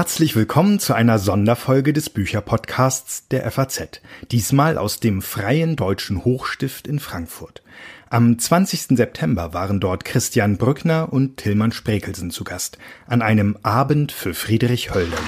Herzlich 0.00 0.34
willkommen 0.34 0.78
zu 0.78 0.94
einer 0.94 1.18
Sonderfolge 1.18 1.92
des 1.92 2.08
Bücherpodcasts 2.08 3.28
der 3.28 3.50
FAZ, 3.50 4.00
diesmal 4.30 4.78
aus 4.78 4.98
dem 4.98 5.20
Freien 5.20 5.76
Deutschen 5.76 6.24
Hochstift 6.24 6.86
in 6.86 6.98
Frankfurt. 7.00 7.62
Am 8.08 8.38
20. 8.38 8.96
September 8.96 9.52
waren 9.52 9.78
dort 9.78 10.06
Christian 10.06 10.56
Brückner 10.56 11.12
und 11.12 11.36
Tillmann 11.36 11.72
Sprekelsen 11.72 12.30
zu 12.30 12.44
Gast 12.44 12.78
an 13.08 13.20
einem 13.20 13.58
Abend 13.62 14.10
für 14.10 14.32
Friedrich 14.32 14.94
Hölderlin. 14.94 15.18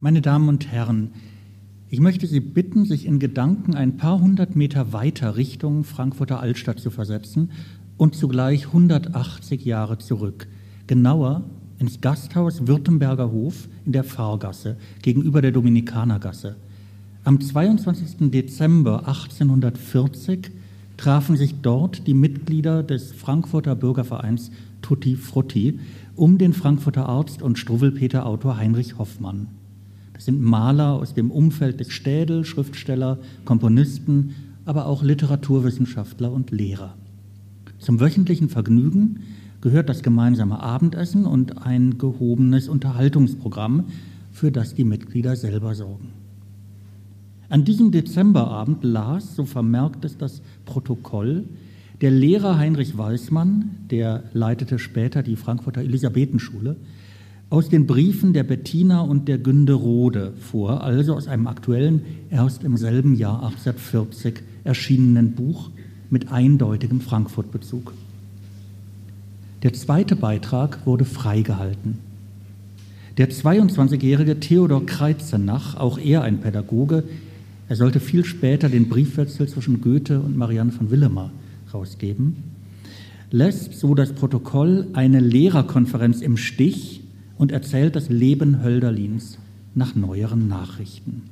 Meine 0.00 0.22
Damen 0.22 0.48
und 0.48 0.66
Herren, 0.66 1.12
ich 1.88 2.00
möchte 2.00 2.26
Sie 2.26 2.40
bitten, 2.40 2.84
sich 2.84 3.06
in 3.06 3.20
Gedanken 3.20 3.76
ein 3.76 3.96
paar 3.96 4.18
hundert 4.18 4.56
Meter 4.56 4.92
weiter 4.92 5.36
Richtung 5.36 5.84
Frankfurter 5.84 6.40
Altstadt 6.40 6.80
zu 6.80 6.90
versetzen 6.90 7.52
und 8.02 8.16
zugleich 8.16 8.66
180 8.66 9.64
Jahre 9.64 9.96
zurück, 9.96 10.48
genauer 10.88 11.44
ins 11.78 12.00
Gasthaus 12.00 12.66
Württemberger 12.66 13.30
Hof 13.30 13.68
in 13.84 13.92
der 13.92 14.02
Pfarrgasse 14.02 14.76
gegenüber 15.02 15.40
der 15.40 15.52
Dominikanergasse. 15.52 16.56
Am 17.22 17.40
22. 17.40 18.32
Dezember 18.32 19.06
1840 19.06 20.50
trafen 20.96 21.36
sich 21.36 21.54
dort 21.62 22.08
die 22.08 22.14
Mitglieder 22.14 22.82
des 22.82 23.12
Frankfurter 23.12 23.76
Bürgervereins 23.76 24.50
Tutti 24.80 25.14
Frutti 25.14 25.78
um 26.16 26.38
den 26.38 26.54
Frankfurter 26.54 27.08
Arzt 27.08 27.40
und 27.40 27.56
Struwwelpeter-Autor 27.56 28.56
Heinrich 28.56 28.98
Hoffmann. 28.98 29.46
Das 30.14 30.24
sind 30.24 30.42
Maler 30.42 30.94
aus 30.94 31.14
dem 31.14 31.30
Umfeld 31.30 31.78
des 31.78 31.92
Städel, 31.92 32.44
Schriftsteller, 32.44 33.18
Komponisten, 33.44 34.34
aber 34.64 34.86
auch 34.86 35.04
Literaturwissenschaftler 35.04 36.32
und 36.32 36.50
Lehrer. 36.50 36.96
Zum 37.82 37.98
wöchentlichen 37.98 38.48
Vergnügen 38.48 39.24
gehört 39.60 39.88
das 39.88 40.04
gemeinsame 40.04 40.60
Abendessen 40.60 41.26
und 41.26 41.66
ein 41.66 41.98
gehobenes 41.98 42.68
Unterhaltungsprogramm, 42.68 43.86
für 44.30 44.52
das 44.52 44.74
die 44.74 44.84
Mitglieder 44.84 45.34
selber 45.34 45.74
sorgen. 45.74 46.10
An 47.48 47.64
diesem 47.64 47.90
Dezemberabend 47.90 48.84
las, 48.84 49.34
so 49.34 49.44
vermerkt 49.44 50.04
es 50.04 50.16
das 50.16 50.42
Protokoll, 50.64 51.48
der 52.00 52.12
Lehrer 52.12 52.56
Heinrich 52.56 52.96
Weismann, 52.96 53.72
der 53.90 54.22
leitete 54.32 54.78
später 54.78 55.24
die 55.24 55.34
Frankfurter 55.34 55.80
Elisabethenschule, 55.80 56.76
aus 57.50 57.68
den 57.68 57.88
Briefen 57.88 58.32
der 58.32 58.44
Bettina 58.44 59.00
und 59.00 59.26
der 59.26 59.38
Günde 59.38 59.72
Rode 59.72 60.34
vor, 60.38 60.84
also 60.84 61.14
aus 61.14 61.26
einem 61.26 61.48
aktuellen, 61.48 62.02
erst 62.30 62.62
im 62.62 62.76
selben 62.76 63.16
Jahr 63.16 63.42
1840 63.42 64.34
erschienenen 64.62 65.32
Buch 65.32 65.70
mit 66.12 66.30
eindeutigem 66.30 67.00
Frankfurt-Bezug. 67.00 67.92
Der 69.62 69.72
zweite 69.72 70.14
Beitrag 70.14 70.86
wurde 70.86 71.04
freigehalten. 71.04 71.98
Der 73.16 73.30
22-jährige 73.30 74.38
Theodor 74.38 74.86
Kreizenach, 74.86 75.76
auch 75.76 75.98
er 75.98 76.22
ein 76.22 76.40
Pädagoge, 76.40 77.04
er 77.68 77.76
sollte 77.76 78.00
viel 78.00 78.24
später 78.24 78.68
den 78.68 78.88
Briefwechsel 78.88 79.48
zwischen 79.48 79.80
Goethe 79.80 80.20
und 80.20 80.36
Marianne 80.36 80.72
von 80.72 80.90
Willemer 80.90 81.30
rausgeben, 81.72 82.36
lässt 83.30 83.78
so 83.78 83.94
das 83.94 84.12
Protokoll 84.12 84.88
eine 84.92 85.20
Lehrerkonferenz 85.20 86.20
im 86.20 86.36
Stich 86.36 87.00
und 87.38 87.52
erzählt 87.52 87.96
das 87.96 88.10
Leben 88.10 88.62
Hölderlins 88.62 89.38
nach 89.74 89.94
neueren 89.94 90.48
Nachrichten. 90.48 91.22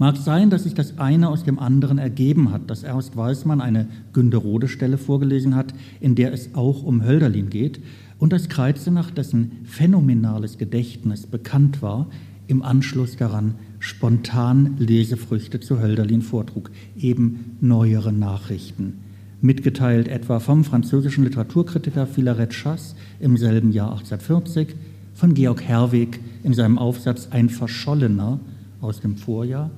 Mag 0.00 0.16
sein, 0.16 0.48
dass 0.48 0.62
sich 0.62 0.72
das 0.72 0.96
eine 0.96 1.28
aus 1.28 1.44
dem 1.44 1.58
anderen 1.58 1.98
ergeben 1.98 2.52
hat, 2.52 2.70
dass 2.70 2.84
Ernst 2.84 3.18
Weismann 3.18 3.60
eine 3.60 3.86
Günderode-Stelle 4.14 4.96
vorgelesen 4.96 5.54
hat, 5.54 5.74
in 6.00 6.14
der 6.14 6.32
es 6.32 6.54
auch 6.54 6.82
um 6.82 7.04
Hölderlin 7.04 7.50
geht, 7.50 7.80
und 8.18 8.32
dass 8.32 8.48
Kreuzenach, 8.48 9.10
dessen 9.10 9.58
phänomenales 9.64 10.56
Gedächtnis 10.56 11.26
bekannt 11.26 11.82
war, 11.82 12.06
im 12.46 12.62
Anschluss 12.62 13.18
daran 13.18 13.56
spontan 13.78 14.76
Lesefrüchte 14.78 15.60
zu 15.60 15.82
Hölderlin 15.82 16.22
vortrug, 16.22 16.70
eben 16.96 17.58
neuere 17.60 18.10
Nachrichten. 18.10 19.00
Mitgeteilt 19.42 20.08
etwa 20.08 20.40
vom 20.40 20.64
französischen 20.64 21.24
Literaturkritiker 21.24 22.06
Philaret 22.06 22.52
Chasse 22.52 22.96
im 23.20 23.36
selben 23.36 23.70
Jahr 23.70 23.90
1840, 23.90 24.76
von 25.12 25.34
Georg 25.34 25.62
Herweg 25.62 26.20
in 26.42 26.54
seinem 26.54 26.78
Aufsatz 26.78 27.28
Ein 27.32 27.50
Verschollener 27.50 28.40
aus 28.80 29.00
dem 29.00 29.16
Vorjahr 29.16 29.70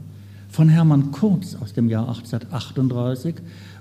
von 0.53 0.69
Hermann 0.69 1.13
Kurz 1.13 1.55
aus 1.55 1.73
dem 1.73 1.89
Jahr 1.89 2.09
1838 2.09 3.37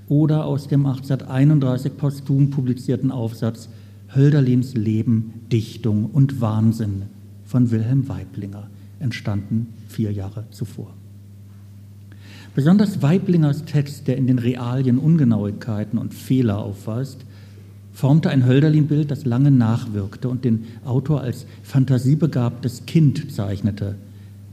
oder 0.08 0.46
aus 0.46 0.70
dem 0.70 0.86
1831 0.86 1.98
posthum 1.98 2.50
publizierten 2.50 3.12
Aufsatz 3.12 3.68
Hölderlins 4.16 4.74
Leben, 4.74 5.34
Dichtung 5.52 6.06
und 6.06 6.40
Wahnsinn 6.40 7.04
von 7.46 7.72
Wilhelm 7.72 8.08
Weiblinger, 8.08 8.68
entstanden 9.00 9.68
vier 9.90 10.14
Jahre 10.14 10.46
zuvor. 10.52 10.94
Besonders 12.56 13.02
Weiblingers 13.02 13.66
Text, 13.66 14.08
der 14.08 14.16
in 14.16 14.28
den 14.28 14.40
Realien 14.40 14.98
Ungenauigkeiten 14.98 16.00
und 16.00 16.14
Fehler 16.14 16.60
aufweist, 16.60 17.20
formte 17.92 18.30
ein 18.30 18.46
Hölderlin-Bild, 18.46 19.12
das 19.12 19.26
lange 19.26 19.52
nachwirkte 19.52 20.30
und 20.30 20.46
den 20.46 20.68
Autor 20.86 21.20
als 21.20 21.46
fantasiebegabtes 21.64 22.86
Kind 22.86 23.30
zeichnete– 23.34 23.96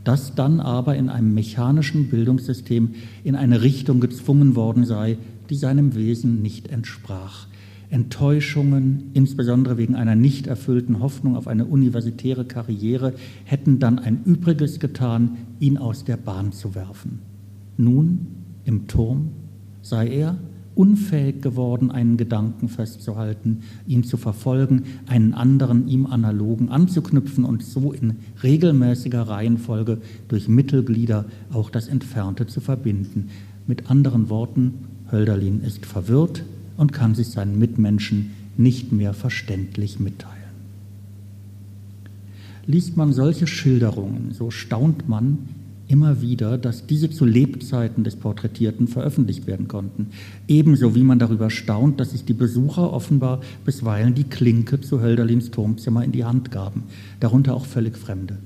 das 0.09 0.35
dann 0.35 0.61
aber 0.61 0.97
in 0.97 1.11
einem 1.11 1.35
mechanischen 1.35 2.09
Bildungssystem 2.09 2.95
in 3.25 3.37
eine 3.37 3.61
Richtung 3.61 4.01
gezwungen 4.01 4.57
worden 4.57 4.87
sei, 4.87 5.19
die 5.51 5.55
seinem 5.55 5.95
Wesen 5.95 6.41
nicht 6.41 6.69
entsprach. 6.69 7.47
Enttäuschungen, 7.91 9.11
insbesondere 9.13 9.77
wegen 9.77 9.95
einer 9.95 10.15
nicht 10.15 10.47
erfüllten 10.47 11.01
Hoffnung 11.01 11.37
auf 11.37 11.47
eine 11.47 11.67
universitäre 11.67 12.47
Karriere, 12.47 13.13
hätten 13.45 13.81
dann 13.81 13.99
ein 13.99 14.25
Übriges 14.25 14.81
getan, 14.81 15.37
ihn 15.61 15.77
aus 15.77 16.05
der 16.05 16.17
Bahn 16.17 16.53
zu 16.53 16.75
werfen. 16.75 17.19
Nun, 17.77 18.29
im 18.65 18.87
Turm, 18.87 19.29
sei 19.83 20.09
er, 20.09 20.39
unfähig 20.79 21.43
geworden, 21.43 21.91
einen 21.91 22.17
Gedanken 22.17 22.69
festzuhalten, 22.69 23.63
ihn 23.89 24.05
zu 24.05 24.17
verfolgen, 24.17 24.85
einen 25.09 25.35
anderen 25.35 25.89
ihm 25.89 26.07
analogen 26.07 26.69
anzuknüpfen 26.69 27.45
und 27.45 27.65
so 27.65 27.93
in 27.93 28.15
regelmäßiger 28.45 29.23
Reihenfolge 29.23 29.99
durch 30.29 30.47
Mittelglieder 30.47 31.25
auch 31.53 31.71
das 31.71 31.89
Entfernte 31.89 32.47
zu 32.47 32.61
verbinden. 32.61 33.29
Mit 33.67 33.91
anderen 33.91 34.31
Worten, 34.31 34.75
Hölderlin 35.11 35.63
ist 35.63 35.85
verwirrt 35.85 36.45
und 36.77 36.93
kann 36.93 37.17
sich 37.17 37.29
seinen 37.29 37.59
Mitmenschen 37.59 38.31
nicht 38.57 38.93
mehr 38.93 39.15
verständlich 39.15 39.99
mitteilen. 39.99 40.37
Liest 42.67 42.97
man 42.97 43.13
solche 43.13 43.49
Schilderungen, 43.49 44.31
so 44.31 44.53
staunt 44.53 45.09
man, 45.09 45.39
immer 45.89 46.21
wieder, 46.21 46.59
dass 46.59 46.87
diese 46.87 47.11
zu 47.11 47.25
Lebzeiten 47.25 48.05
des 48.05 48.17
Porträtierten 48.17 48.87
veröffentlicht 48.87 49.47
werden 49.47 49.69
konnten. 49.69 50.09
Ebenso 50.47 50.95
wie 50.95 51.03
man 51.03 51.19
darüber 51.19 51.51
staunt, 51.51 51.99
dass 51.99 52.11
sich 52.11 52.25
die 52.25 52.35
Besucher 52.35 52.93
offenbar 52.93 53.41
bisweilen 53.65 54.15
die 54.15 54.25
Klinke 54.25 54.81
zu 54.81 55.01
Hölderlins 55.01 55.51
Turmzimmer 55.51 56.05
in 56.05 56.13
die 56.13 56.25
Hand 56.25 56.51
gaben, 56.51 56.85
darunter 57.21 57.55
auch 57.55 57.65
völlig 57.65 57.97
Fremde. 57.97 58.39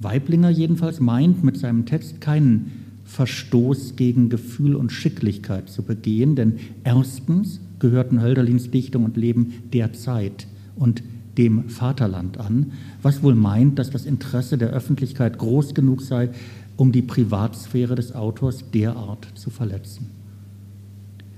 Weiblinger 0.00 0.50
jedenfalls 0.50 1.00
meint 1.00 1.42
mit 1.42 1.56
seinem 1.56 1.86
Text 1.86 2.20
keinen 2.20 2.72
Verstoß 3.04 3.94
gegen 3.94 4.28
Gefühl 4.28 4.74
und 4.74 4.90
Schicklichkeit 4.90 5.70
zu 5.70 5.82
begehen, 5.82 6.34
denn 6.34 6.54
erstens 6.82 7.60
gehörten 7.78 8.20
Hölderlins 8.20 8.70
Dichtung 8.70 9.04
und 9.04 9.16
Leben 9.16 9.54
der 9.72 9.92
Zeit 9.92 10.48
und 10.74 11.02
dem 11.38 11.68
Vaterland 11.68 12.38
an, 12.38 12.72
was 13.02 13.22
wohl 13.22 13.34
meint, 13.34 13.78
dass 13.78 13.90
das 13.90 14.06
Interesse 14.06 14.58
der 14.58 14.70
Öffentlichkeit 14.70 15.38
groß 15.38 15.74
genug 15.74 16.02
sei, 16.02 16.30
um 16.76 16.92
die 16.92 17.02
Privatsphäre 17.02 17.94
des 17.94 18.14
Autors 18.14 18.70
derart 18.72 19.26
zu 19.34 19.50
verletzen. 19.50 20.10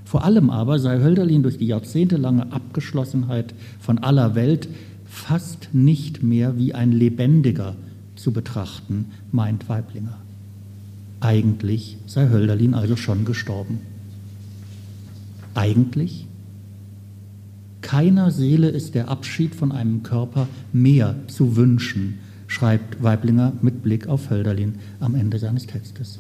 Vor 0.05 0.25
allem 0.25 0.51
aber 0.51 0.79
sei 0.79 1.01
Hölderlin 1.01 1.43
durch 1.43 1.59
die 1.59 1.67
jahrzehntelange 1.67 2.51
Abgeschlossenheit 2.51 3.55
von 3.79 3.99
aller 3.99 4.35
Welt 4.35 4.69
fast 5.05 5.69
nicht 5.73 6.23
mehr 6.23 6.57
wie 6.57 6.75
ein 6.75 6.93
Lebendiger 6.93 7.77
zu 8.17 8.33
betrachten, 8.33 9.07
meint 9.33 9.69
Weiblinger. 9.69 10.19
Eigentlich 11.21 11.99
sei 12.07 12.29
Hölderlin 12.29 12.75
also 12.75 12.97
schon 12.97 13.25
gestorben. 13.25 13.81
Eigentlich 15.55 16.27
keiner 17.81 18.31
Seele 18.31 18.69
ist 18.69 18.95
der 18.95 19.09
Abschied 19.09 19.55
von 19.55 19.73
einem 19.73 20.03
Körper 20.03 20.49
mehr 20.73 21.15
zu 21.27 21.57
wünschen, 21.57 22.19
schreibt 22.49 23.01
Weiblinger 23.03 23.53
mit 23.63 23.83
Blick 23.83 24.09
auf 24.09 24.31
Hölderlin 24.31 24.77
am 24.99 25.15
Ende 25.15 25.39
seines 25.39 25.67
Textes. 25.67 26.19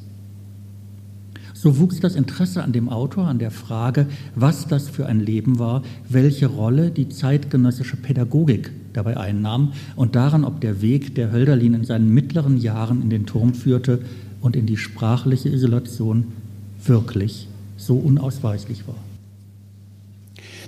So 1.54 1.78
wuchs 1.78 1.98
das 1.98 2.14
Interesse 2.14 2.62
an 2.62 2.72
dem 2.72 2.88
Autor, 2.88 3.26
an 3.26 3.40
der 3.40 3.50
Frage, 3.50 4.06
was 4.36 4.68
das 4.68 4.88
für 4.88 5.06
ein 5.06 5.18
Leben 5.18 5.58
war, 5.58 5.82
welche 6.08 6.46
Rolle 6.46 6.92
die 6.92 7.08
zeitgenössische 7.08 7.96
Pädagogik 7.96 8.70
dabei 8.92 9.16
einnahm 9.16 9.72
und 9.96 10.14
daran, 10.14 10.44
ob 10.44 10.60
der 10.60 10.82
Weg, 10.82 11.16
der 11.16 11.32
Hölderlin 11.32 11.74
in 11.74 11.84
seinen 11.84 12.14
mittleren 12.14 12.58
Jahren 12.58 13.02
in 13.02 13.10
den 13.10 13.26
Turm 13.26 13.54
führte 13.54 14.00
und 14.40 14.54
in 14.54 14.66
die 14.66 14.76
sprachliche 14.76 15.48
Isolation, 15.48 16.28
wirklich 16.84 17.48
so 17.76 17.96
unausweichlich 17.96 18.86
war. 18.86 18.94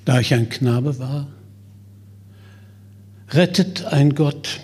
Da 0.05 0.19
ich 0.19 0.35
ein 0.35 0.49
Knabe 0.49 0.99
war, 0.99 1.29
rettet 3.31 3.85
ein 3.85 4.17
Gott 4.17 4.61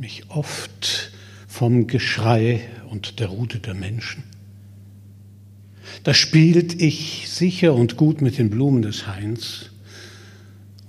mich 0.00 0.24
oft 0.30 1.12
vom 1.46 1.86
Geschrei 1.86 2.62
und 2.88 3.20
der 3.20 3.26
Rute 3.28 3.58
der 3.58 3.74
Menschen. 3.74 4.24
Da 6.04 6.14
spielt 6.14 6.80
ich 6.80 7.28
sicher 7.28 7.74
und 7.74 7.98
gut 7.98 8.22
mit 8.22 8.38
den 8.38 8.48
Blumen 8.48 8.80
des 8.80 9.06
Hains 9.06 9.66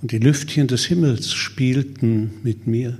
und 0.01 0.13
die 0.13 0.17
Lüftchen 0.19 0.67
des 0.67 0.85
Himmels 0.85 1.33
spielten 1.33 2.31
mit 2.43 2.67
mir. 2.67 2.99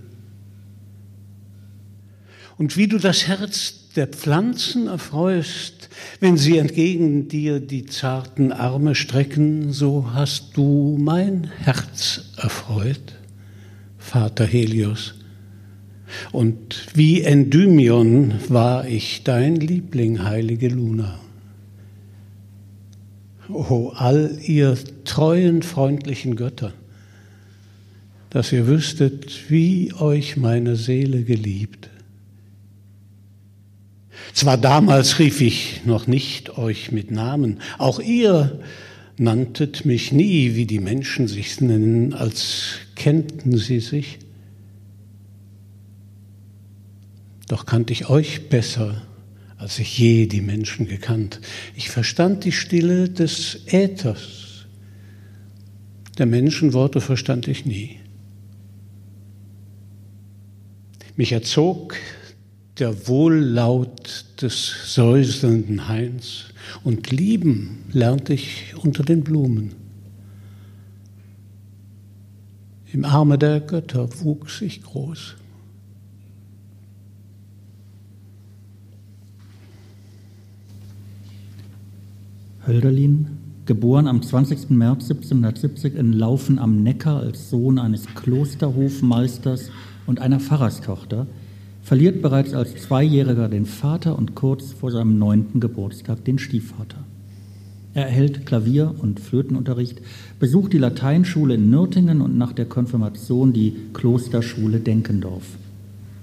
Und 2.58 2.75
wie 2.75 2.88
du 2.88 2.98
das 2.98 3.28
Herz 3.28 3.90
der 3.96 4.08
Pflanzen 4.08 4.88
erfreust, 4.88 5.88
wenn 6.19 6.36
sie 6.36 6.58
entgegen 6.58 7.30
dir 7.30 7.62
die 7.62 7.86
zarten 7.86 8.52
Arme 8.52 8.96
strecken, 8.96 9.72
so 9.72 10.12
hast 10.13 10.58
du 10.58 10.98
mein 11.00 11.46
Herz 11.60 12.34
erfreut, 12.36 13.16
Vater 13.98 14.46
Helios. 14.46 15.13
Und 16.31 16.88
wie 16.94 17.22
Endymion 17.22 18.34
war 18.50 18.88
ich 18.88 19.24
dein 19.24 19.56
Liebling, 19.56 20.24
heilige 20.24 20.68
Luna. 20.68 21.19
O 23.50 23.90
all 23.96 24.38
ihr 24.46 24.78
treuen, 25.04 25.62
freundlichen 25.62 26.36
Götter, 26.36 26.74
dass 28.30 28.52
ihr 28.52 28.68
wüsstet, 28.68 29.50
wie 29.50 29.94
euch 29.94 30.38
meine 30.38 30.75
Seele 30.75 31.24
geliebt. 31.24 31.90
Zwar 34.34 34.58
damals 34.58 35.19
rief 35.19 35.42
ich 35.42 35.81
noch 35.86 36.08
nicht 36.08 36.58
euch 36.58 36.92
mit 36.92 37.12
Namen, 37.12 37.60
auch 37.78 38.00
ihr 38.00 38.60
nanntet 39.18 39.86
mich 39.86 40.12
nie, 40.12 40.56
wie 40.56 40.66
die 40.66 40.80
Menschen 40.80 41.28
sich 41.28 41.60
nennen, 41.60 42.13
als 42.13 42.75
kennten 42.96 43.58
sie 43.58 43.80
sich. 43.80 44.19
Doch 47.51 47.65
kannte 47.65 47.92
ich 47.92 48.09
euch 48.09 48.48
besser, 48.48 49.01
als 49.57 49.77
ich 49.77 50.00
je 50.00 50.25
die 50.25 50.39
Menschen 50.39 50.88
gekannt. 50.88 51.42
Ich 51.75 51.89
verstand 51.89 52.45
die 52.45 52.53
Stille 52.53 53.09
des 53.09 53.63
Äthers. 53.65 54.68
Der 56.18 56.27
Menschenworte 56.27 57.01
verstand 57.01 57.50
ich 57.50 57.65
nie. 57.65 58.00
Mich 61.18 61.33
erzog 61.33 61.98
der 62.80 63.09
Wohllaut 63.09 64.27
des 64.42 64.94
säuselnden 64.95 65.89
Hains 65.89 66.53
und 66.86 67.12
lieben 67.12 67.83
lernte 67.92 68.31
ich 68.31 68.75
unter 68.77 69.03
den 69.03 69.25
Blumen. 69.25 69.75
Im 72.94 73.03
Arme 73.03 73.38
der 73.38 73.59
Götter 73.59 74.07
wuchs 74.21 74.62
ich 74.62 74.81
groß. 74.83 75.36
Hölderlin, 82.68 83.25
geboren 83.66 84.06
am 84.06 84.22
20. 84.22 84.69
März 84.69 85.10
1770 85.10 85.96
in 85.96 86.13
Laufen 86.13 86.60
am 86.60 86.84
Neckar 86.84 87.19
als 87.22 87.50
Sohn 87.50 87.80
eines 87.80 88.06
Klosterhofmeisters 88.13 89.72
und 90.06 90.19
einer 90.19 90.40
Pfarrerstochter, 90.40 91.25
verliert 91.81 92.22
bereits 92.22 92.54
als 92.54 92.75
Zweijähriger 92.75 93.50
den 93.50 93.66
Vater 93.66 94.16
und 94.16 94.36
kurz 94.36 94.74
vor 94.74 94.92
seinem 94.92 95.18
neunten 95.18 95.60
Geburtstag 95.60 96.24
den 96.24 96.38
Stiefvater. 96.38 97.00
Er 97.96 98.06
erhält 98.06 98.46
Klavier- 98.46 98.94
und 99.00 99.19
Flötenunterricht, 99.19 100.00
besucht 100.40 100.74
die 100.74 100.78
Lateinschule 100.78 101.56
in 101.56 101.72
Nürtingen 101.72 102.22
und 102.22 102.38
nach 102.38 102.54
der 102.54 102.66
Konfirmation 102.66 103.54
die 103.54 103.75
Klosterschule 103.94 104.80
Denkendorf. 104.80 105.58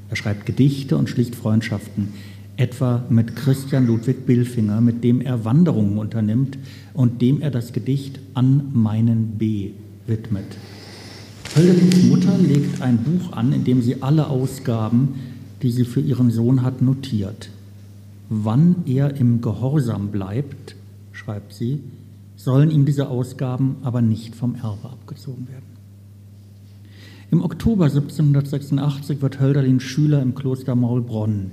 Er 0.09 0.17
schreibt 0.17 0.47
Gedichte 0.47 0.97
und 0.97 1.11
schließt 1.11 1.35
Freundschaften 1.35 2.11
etwa 2.59 3.05
mit 3.09 3.37
Christian 3.37 3.87
Ludwig 3.87 4.27
Billfinger, 4.27 4.81
mit 4.81 5.05
dem 5.05 5.21
er 5.21 5.45
Wanderungen 5.45 5.97
unternimmt 5.97 6.59
und 6.93 7.23
dem 7.23 7.41
er 7.41 7.51
das 7.51 7.73
Gedicht 7.73 8.19
An 8.35 8.71
meinen 8.75 9.39
B 9.39 9.71
widmet. 10.07 10.45
Hölderlins 11.57 12.03
Mutter 12.05 12.37
legt 12.37 12.83
ein 12.83 12.99
Buch 12.99 13.33
an, 13.33 13.53
in 13.53 13.65
dem 13.65 13.81
sie 13.81 14.03
alle 14.03 14.27
Ausgaben, 14.27 15.15
die 15.63 15.71
sie 15.71 15.85
für 15.85 16.01
ihren 16.01 16.31
Sohn 16.31 16.63
hat, 16.63 16.83
notiert. 16.83 17.49
Wann 18.29 18.77
er 18.87 19.17
im 19.17 19.41
Gehorsam 19.41 20.09
bleibt, 20.09 20.75
schreibt 21.13 21.55
sie, 21.55 21.81
sollen 22.37 22.71
ihm 22.71 22.85
diese 22.85 23.09
Ausgaben 23.09 23.77
aber 23.83 24.03
nicht 24.03 24.35
vom 24.35 24.57
Erbe 24.57 24.91
abgezogen 24.91 25.49
werden. 25.49 25.65
Im 27.31 27.43
Oktober 27.43 27.85
1786 27.85 29.23
wird 29.23 29.41
Hölderlin 29.41 29.81
Schüler 29.81 30.23
im 30.23 30.35
Kloster 30.35 30.75
Maulbronn. 30.75 31.51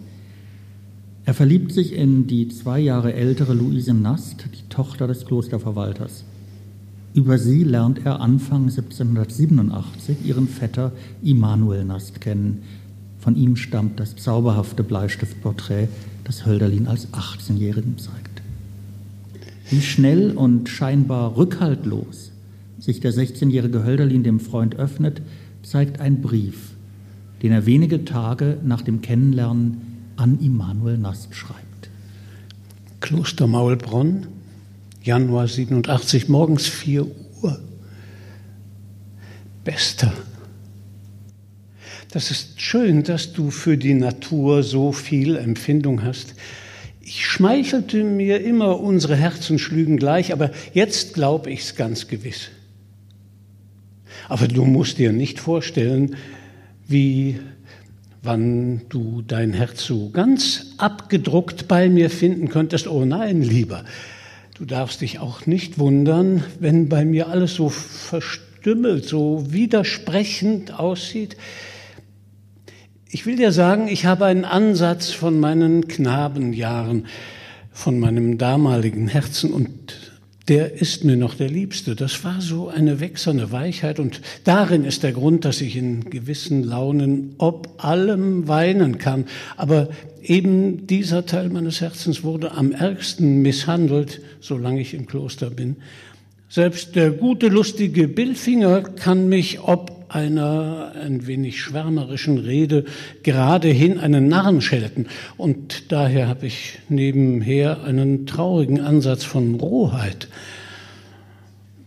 Er 1.27 1.33
verliebt 1.33 1.71
sich 1.71 1.93
in 1.93 2.27
die 2.27 2.49
zwei 2.49 2.79
Jahre 2.79 3.13
ältere 3.13 3.55
Luise 3.55 3.95
Nast, 3.95 4.45
die 4.53 4.69
Tochter 4.69 5.07
des 5.07 5.25
Klosterverwalters. 5.25 6.23
Über 7.15 7.39
sie 7.39 7.63
lernt 7.63 8.05
er 8.05 8.21
Anfang 8.21 8.63
1787 8.63 10.17
ihren 10.23 10.47
Vetter 10.47 10.91
Immanuel 11.23 11.83
Nast 11.83 12.21
kennen. 12.21 12.61
Von 13.17 13.35
ihm 13.35 13.55
stammt 13.55 13.99
das 13.99 14.15
zauberhafte 14.17 14.83
Bleistiftporträt, 14.83 15.87
das 16.25 16.45
Hölderlin 16.45 16.85
als 16.85 17.11
18-Jährigen 17.11 17.97
zeigt. 17.97 18.43
Wie 19.71 19.81
schnell 19.81 20.31
und 20.31 20.69
scheinbar 20.69 21.35
rückhaltlos 21.37 22.31
sich 22.77 22.99
der 22.99 23.13
16-jährige 23.13 23.83
Hölderlin 23.83 24.21
dem 24.21 24.39
Freund 24.39 24.75
öffnet, 24.75 25.23
zeigt 25.63 25.99
ein 25.99 26.21
Brief, 26.21 26.75
den 27.41 27.51
er 27.51 27.65
wenige 27.65 28.05
Tage 28.05 28.59
nach 28.63 28.83
dem 28.83 29.01
Kennenlernen 29.01 29.84
an 30.17 30.39
Immanuel 30.39 30.97
Nast 30.97 31.35
schreibt. 31.35 31.89
Kloster 32.99 33.47
Maulbronn, 33.47 34.27
Januar 35.03 35.47
87, 35.47 36.29
morgens 36.29 36.67
4 36.67 37.05
Uhr. 37.41 37.59
Bester, 39.63 40.13
das 42.15 42.31
ist 42.31 42.61
schön, 42.61 43.03
dass 43.03 43.33
du 43.33 43.51
für 43.51 43.77
die 43.77 43.93
Natur 43.93 44.63
so 44.63 44.93
viel 44.93 45.35
Empfindung 45.35 46.01
hast. 46.01 46.35
Ich 47.01 47.25
schmeichelte 47.25 48.05
mir 48.05 48.41
immer, 48.41 48.79
unsere 48.79 49.17
Herzen 49.17 49.59
schlügen 49.59 49.97
gleich, 49.97 50.31
aber 50.31 50.51
jetzt 50.73 51.13
glaube 51.13 51.51
ich 51.51 51.59
es 51.59 51.75
ganz 51.75 52.07
gewiss. 52.07 52.51
Aber 54.29 54.47
du 54.47 54.63
musst 54.63 54.97
dir 54.97 55.11
nicht 55.11 55.41
vorstellen, 55.41 56.15
wie 56.87 57.39
wann 58.25 58.81
du 58.89 59.21
dein 59.21 59.53
Herz 59.53 59.85
so 59.85 60.09
ganz 60.09 60.73
abgedruckt 60.77 61.67
bei 61.67 61.89
mir 61.89 62.09
finden 62.09 62.49
könntest. 62.49 62.87
Oh 62.87 63.05
nein, 63.05 63.41
lieber, 63.41 63.85
du 64.57 64.65
darfst 64.65 65.01
dich 65.01 65.19
auch 65.19 65.45
nicht 65.45 65.77
wundern, 65.79 66.43
wenn 66.59 66.89
bei 66.89 67.05
mir 67.05 67.27
alles 67.29 67.55
so 67.55 67.69
verstümmelt, 67.69 69.05
so 69.05 69.51
widersprechend 69.51 70.77
aussieht. 70.77 71.37
Ich 73.09 73.25
will 73.25 73.37
dir 73.37 73.51
sagen, 73.51 73.87
ich 73.87 74.05
habe 74.05 74.25
einen 74.25 74.45
Ansatz 74.45 75.11
von 75.11 75.39
meinen 75.39 75.87
Knabenjahren, 75.87 77.05
von 77.71 77.99
meinem 77.99 78.37
damaligen 78.37 79.07
Herzen 79.07 79.51
und 79.51 80.04
der 80.47 80.79
ist 80.79 81.03
mir 81.03 81.17
noch 81.17 81.33
der 81.33 81.49
Liebste. 81.49 81.95
Das 81.95 82.23
war 82.23 82.39
so 82.39 82.67
eine 82.67 82.99
wechselnde 82.99 83.51
Weichheit 83.51 83.99
und 83.99 84.21
darin 84.43 84.85
ist 84.85 85.01
der 85.03 85.11
Grund, 85.11 85.43
dass 85.43 85.61
ich 85.61 85.75
in 85.75 86.09
gewissen 86.09 86.63
Launen 86.63 87.33
ob 87.39 87.83
allem 87.83 88.47
weinen 88.47 88.99
kann. 88.99 89.25
Aber 89.57 89.89
eben 90.21 90.85
dieser 90.85 91.25
Teil 91.25 91.49
meines 91.49 91.81
Herzens 91.81 92.23
wurde 92.23 92.51
am 92.51 92.71
ärgsten 92.71 93.41
misshandelt, 93.41 94.21
solange 94.39 94.81
ich 94.81 94.93
im 94.93 95.07
Kloster 95.07 95.49
bin. 95.49 95.77
Selbst 96.47 96.95
der 96.95 97.09
gute, 97.09 97.47
lustige 97.47 98.07
Billfinger 98.07 98.81
kann 98.83 99.27
mich 99.27 99.59
ob 99.61 99.94
einer 100.15 100.93
ein 100.99 101.27
wenig 101.27 101.61
schwärmerischen 101.61 102.37
Rede 102.37 102.85
geradehin 103.21 103.99
einen 103.99 104.27
Narren 104.27 104.61
schelten. 104.61 105.07
Und 105.37 105.91
daher 105.91 106.27
habe 106.27 106.47
ich 106.47 106.79
nebenher 106.89 107.83
einen 107.83 108.25
traurigen 108.25 108.79
Ansatz 108.79 109.23
von 109.23 109.55
Rohheit, 109.55 110.29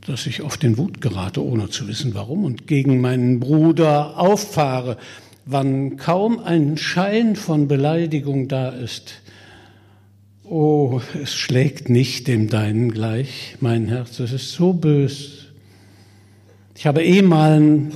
dass 0.06 0.26
ich 0.26 0.42
oft 0.42 0.62
in 0.62 0.78
Wut 0.78 1.00
gerate, 1.00 1.42
ohne 1.44 1.70
zu 1.70 1.88
wissen 1.88 2.14
warum, 2.14 2.44
und 2.44 2.66
gegen 2.66 3.00
meinen 3.00 3.40
Bruder 3.40 4.18
auffahre, 4.18 4.98
wann 5.46 5.96
kaum 5.96 6.38
ein 6.38 6.76
Schein 6.76 7.34
von 7.34 7.66
Beleidigung 7.66 8.46
da 8.46 8.68
ist 8.68 9.22
Oh, 10.50 11.02
es 11.22 11.34
schlägt 11.34 11.90
nicht 11.90 12.26
dem 12.26 12.48
deinen 12.48 12.90
gleich, 12.90 13.56
mein 13.60 13.86
Herz, 13.86 14.18
es 14.18 14.32
ist 14.32 14.52
so 14.52 14.72
bös. 14.72 15.48
Ich 16.74 16.86
habe 16.86 17.04
eh 17.04 17.20
mal 17.20 17.90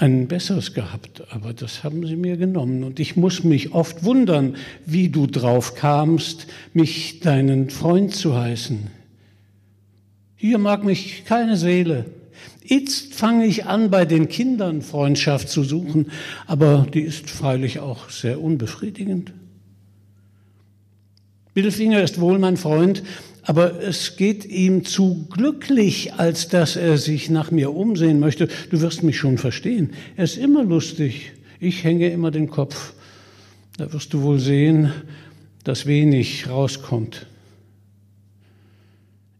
ein, 0.00 0.28
besseres 0.28 0.74
gehabt, 0.74 1.22
aber 1.30 1.52
das 1.52 1.84
haben 1.84 2.06
sie 2.06 2.16
mir 2.16 2.36
genommen. 2.36 2.84
Und 2.84 3.00
ich 3.00 3.16
muss 3.16 3.44
mich 3.44 3.72
oft 3.72 4.04
wundern, 4.04 4.56
wie 4.86 5.08
du 5.08 5.26
drauf 5.26 5.74
kamst, 5.74 6.46
mich 6.72 7.20
deinen 7.20 7.70
Freund 7.70 8.14
zu 8.14 8.36
heißen. 8.36 8.88
Hier 10.36 10.58
mag 10.58 10.84
mich 10.84 11.24
keine 11.24 11.56
Seele, 11.56 12.06
Jetzt 12.70 13.14
fange 13.14 13.46
ich 13.46 13.66
an, 13.66 13.90
bei 13.90 14.04
den 14.04 14.28
Kindern 14.28 14.82
Freundschaft 14.82 15.48
zu 15.48 15.64
suchen, 15.64 16.12
aber 16.46 16.86
die 16.94 17.00
ist 17.00 17.28
freilich 17.28 17.80
auch 17.80 18.10
sehr 18.10 18.40
unbefriedigend. 18.40 19.32
Billfinger 21.52 22.00
ist 22.00 22.20
wohl 22.20 22.38
mein 22.38 22.56
Freund, 22.56 23.02
aber 23.42 23.82
es 23.82 24.16
geht 24.16 24.44
ihm 24.44 24.84
zu 24.84 25.26
glücklich, 25.30 26.14
als 26.14 26.48
dass 26.48 26.76
er 26.76 26.98
sich 26.98 27.30
nach 27.30 27.50
mir 27.50 27.74
umsehen 27.74 28.20
möchte. 28.20 28.48
Du 28.70 28.80
wirst 28.80 29.02
mich 29.02 29.18
schon 29.18 29.38
verstehen. 29.38 29.90
Er 30.16 30.24
ist 30.24 30.36
immer 30.36 30.62
lustig. 30.62 31.32
Ich 31.58 31.84
hänge 31.84 32.10
immer 32.10 32.30
den 32.30 32.50
Kopf. 32.50 32.94
Da 33.76 33.92
wirst 33.92 34.12
du 34.12 34.22
wohl 34.22 34.38
sehen, 34.38 34.92
dass 35.64 35.86
wenig 35.86 36.48
rauskommt. 36.48 37.26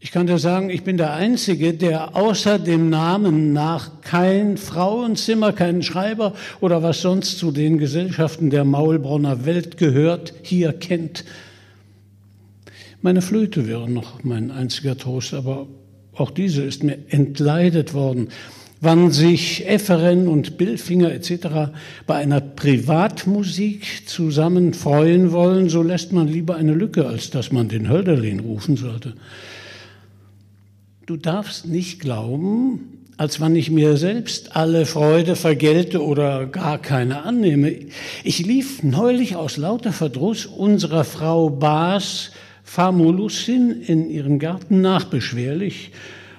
Ich 0.02 0.12
kann 0.12 0.26
dir 0.26 0.38
sagen, 0.38 0.70
ich 0.70 0.82
bin 0.82 0.96
der 0.96 1.12
Einzige, 1.12 1.74
der 1.74 2.16
außer 2.16 2.58
dem 2.58 2.88
Namen 2.88 3.52
nach 3.52 4.00
kein 4.00 4.56
Frauenzimmer, 4.56 5.52
keinen 5.52 5.82
Schreiber 5.82 6.32
oder 6.60 6.82
was 6.82 7.02
sonst 7.02 7.38
zu 7.38 7.50
den 7.50 7.76
Gesellschaften 7.76 8.48
der 8.48 8.64
Maulbronner 8.64 9.44
Welt 9.44 9.76
gehört, 9.76 10.32
hier 10.42 10.72
kennt. 10.72 11.26
Meine 13.02 13.22
Flöte 13.22 13.66
wäre 13.66 13.88
noch 13.88 14.24
mein 14.24 14.50
einziger 14.50 14.96
Trost, 14.96 15.32
aber 15.32 15.66
auch 16.14 16.30
diese 16.30 16.62
ist 16.62 16.84
mir 16.84 16.98
entleidet 17.08 17.94
worden. 17.94 18.28
Wann 18.82 19.10
sich 19.10 19.66
Efferen 19.66 20.28
und 20.28 20.58
Billfinger 20.58 21.12
etc. 21.12 21.72
bei 22.06 22.16
einer 22.16 22.40
Privatmusik 22.40 24.06
zusammen 24.06 24.74
freuen 24.74 25.32
wollen, 25.32 25.70
so 25.70 25.82
lässt 25.82 26.12
man 26.12 26.28
lieber 26.28 26.56
eine 26.56 26.74
Lücke, 26.74 27.06
als 27.06 27.30
dass 27.30 27.52
man 27.52 27.68
den 27.68 27.88
Hölderlin 27.88 28.40
rufen 28.40 28.76
sollte. 28.76 29.14
Du 31.06 31.16
darfst 31.16 31.66
nicht 31.66 32.00
glauben, 32.00 33.06
als 33.16 33.40
wann 33.40 33.56
ich 33.56 33.70
mir 33.70 33.96
selbst 33.96 34.56
alle 34.56 34.84
Freude 34.86 35.36
vergelte 35.36 36.04
oder 36.04 36.46
gar 36.46 36.78
keine 36.78 37.22
annehme. 37.24 37.74
Ich 38.24 38.46
lief 38.46 38.82
neulich 38.82 39.36
aus 39.36 39.56
lauter 39.56 39.92
Verdruss 39.92 40.46
unserer 40.46 41.04
Frau 41.04 41.50
Baas 41.50 42.30
Famulussin 42.70 43.82
in 43.82 44.08
ihrem 44.08 44.38
Garten 44.38 44.80
nach, 44.80 45.04
beschwerlich, 45.04 45.92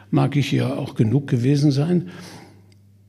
mag 0.09 0.35
ich 0.35 0.51
ja 0.51 0.75
auch 0.75 0.95
genug 0.95 1.27
gewesen 1.27 1.71
sein. 1.71 2.09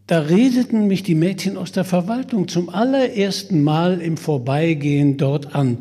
Da 0.06 0.20
redeten 0.20 0.88
mich 0.88 1.02
die 1.02 1.14
Mädchen 1.14 1.56
aus 1.56 1.72
der 1.72 1.84
Verwaltung 1.84 2.48
zum 2.48 2.68
allerersten 2.68 3.62
Mal 3.62 4.00
im 4.00 4.16
Vorbeigehen 4.16 5.16
dort 5.18 5.54
an. 5.54 5.78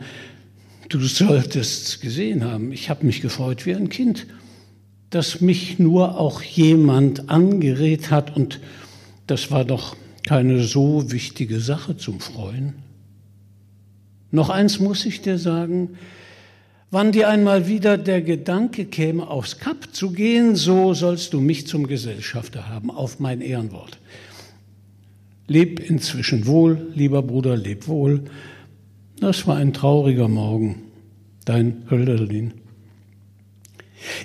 Du 0.89 0.99
solltest 0.99 2.01
gesehen 2.01 2.43
haben, 2.43 2.71
ich 2.71 2.89
habe 2.89 3.05
mich 3.05 3.21
gefreut 3.21 3.65
wie 3.65 3.75
ein 3.75 3.89
Kind 3.89 4.27
dass 5.11 5.41
mich 5.41 5.77
nur 5.77 6.17
auch 6.17 6.41
jemand 6.41 7.29
angerät 7.29 8.09
hat 8.09 8.35
und 8.35 8.59
das 9.27 9.51
war 9.51 9.65
doch 9.65 9.95
keine 10.25 10.63
so 10.63 11.11
wichtige 11.11 11.59
Sache 11.59 11.97
zum 11.97 12.19
Freuen. 12.19 12.73
Noch 14.31 14.49
eins 14.49 14.79
muss 14.79 15.05
ich 15.05 15.21
dir 15.21 15.37
sagen, 15.37 15.97
wann 16.91 17.13
dir 17.13 17.29
einmal 17.29 17.67
wieder 17.67 17.97
der 17.97 18.21
Gedanke 18.21 18.85
käme, 18.85 19.27
aufs 19.27 19.57
Kap 19.57 19.95
zu 19.95 20.11
gehen, 20.11 20.55
so 20.55 20.93
sollst 20.93 21.33
du 21.33 21.39
mich 21.39 21.65
zum 21.65 21.87
Gesellschafter 21.87 22.69
haben, 22.69 22.91
auf 22.91 23.19
mein 23.19 23.41
Ehrenwort. 23.41 23.97
Leb 25.47 25.79
inzwischen 25.79 26.45
wohl, 26.45 26.91
lieber 26.93 27.23
Bruder, 27.23 27.57
leb 27.57 27.87
wohl. 27.87 28.25
Das 29.19 29.47
war 29.47 29.55
ein 29.55 29.73
trauriger 29.73 30.27
Morgen, 30.27 30.83
dein 31.45 31.83
Hölderlin. 31.89 32.53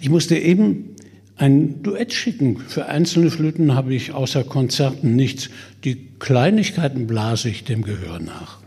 Ich 0.01 0.11
musste 0.11 0.37
eben 0.37 0.97
ein 1.37 1.83
Duett 1.83 2.13
schicken. 2.13 2.59
Für 2.59 2.87
einzelne 2.87 3.31
Flöten 3.31 3.75
habe 3.75 3.95
ich 3.95 4.13
außer 4.13 4.45
Konzerten 4.45 5.17
nichts. 5.17 5.51
Die 5.85 6.09
Kleinigkeiten 6.19 7.07
blase 7.07 7.51
ich 7.51 7.65
dem 7.65 7.83
Gehör 7.83 8.19
nach. 8.19 8.66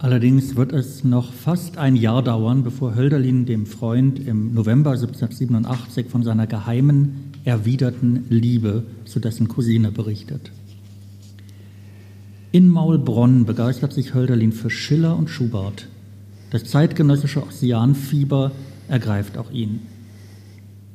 Allerdings 0.00 0.54
wird 0.54 0.72
es 0.72 1.02
noch 1.02 1.32
fast 1.32 1.76
ein 1.76 1.96
Jahr 1.96 2.22
dauern, 2.22 2.62
bevor 2.62 2.94
Hölderlin 2.94 3.46
dem 3.46 3.66
Freund 3.66 4.20
im 4.20 4.54
November 4.54 4.92
1787 4.92 6.06
von 6.06 6.22
seiner 6.22 6.46
geheimen, 6.46 7.32
erwiderten 7.44 8.24
Liebe 8.28 8.84
zu 9.04 9.18
dessen 9.18 9.48
Cousine 9.48 9.90
berichtet. 9.90 10.52
In 12.52 12.68
Maulbronn 12.68 13.44
begeistert 13.44 13.92
sich 13.92 14.14
Hölderlin 14.14 14.52
für 14.52 14.70
Schiller 14.70 15.16
und 15.16 15.30
Schubert. 15.30 15.88
Das 16.50 16.64
zeitgenössische 16.64 17.44
Ossianfieber 17.44 18.52
ergreift 18.86 19.36
auch 19.36 19.50
ihn. 19.50 19.80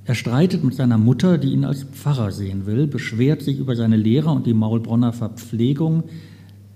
Er 0.06 0.16
streitet 0.16 0.64
mit 0.64 0.76
seiner 0.76 0.98
Mutter, 0.98 1.38
die 1.38 1.52
ihn 1.52 1.66
als 1.66 1.84
Pfarrer 1.84 2.32
sehen 2.32 2.66
will, 2.66 2.88
beschwert 2.88 3.42
sich 3.42 3.60
über 3.60 3.76
seine 3.76 3.98
Lehrer 3.98 4.32
und 4.32 4.48
die 4.48 4.54
Maulbronner 4.54 5.12
Verpflegung, 5.12 6.04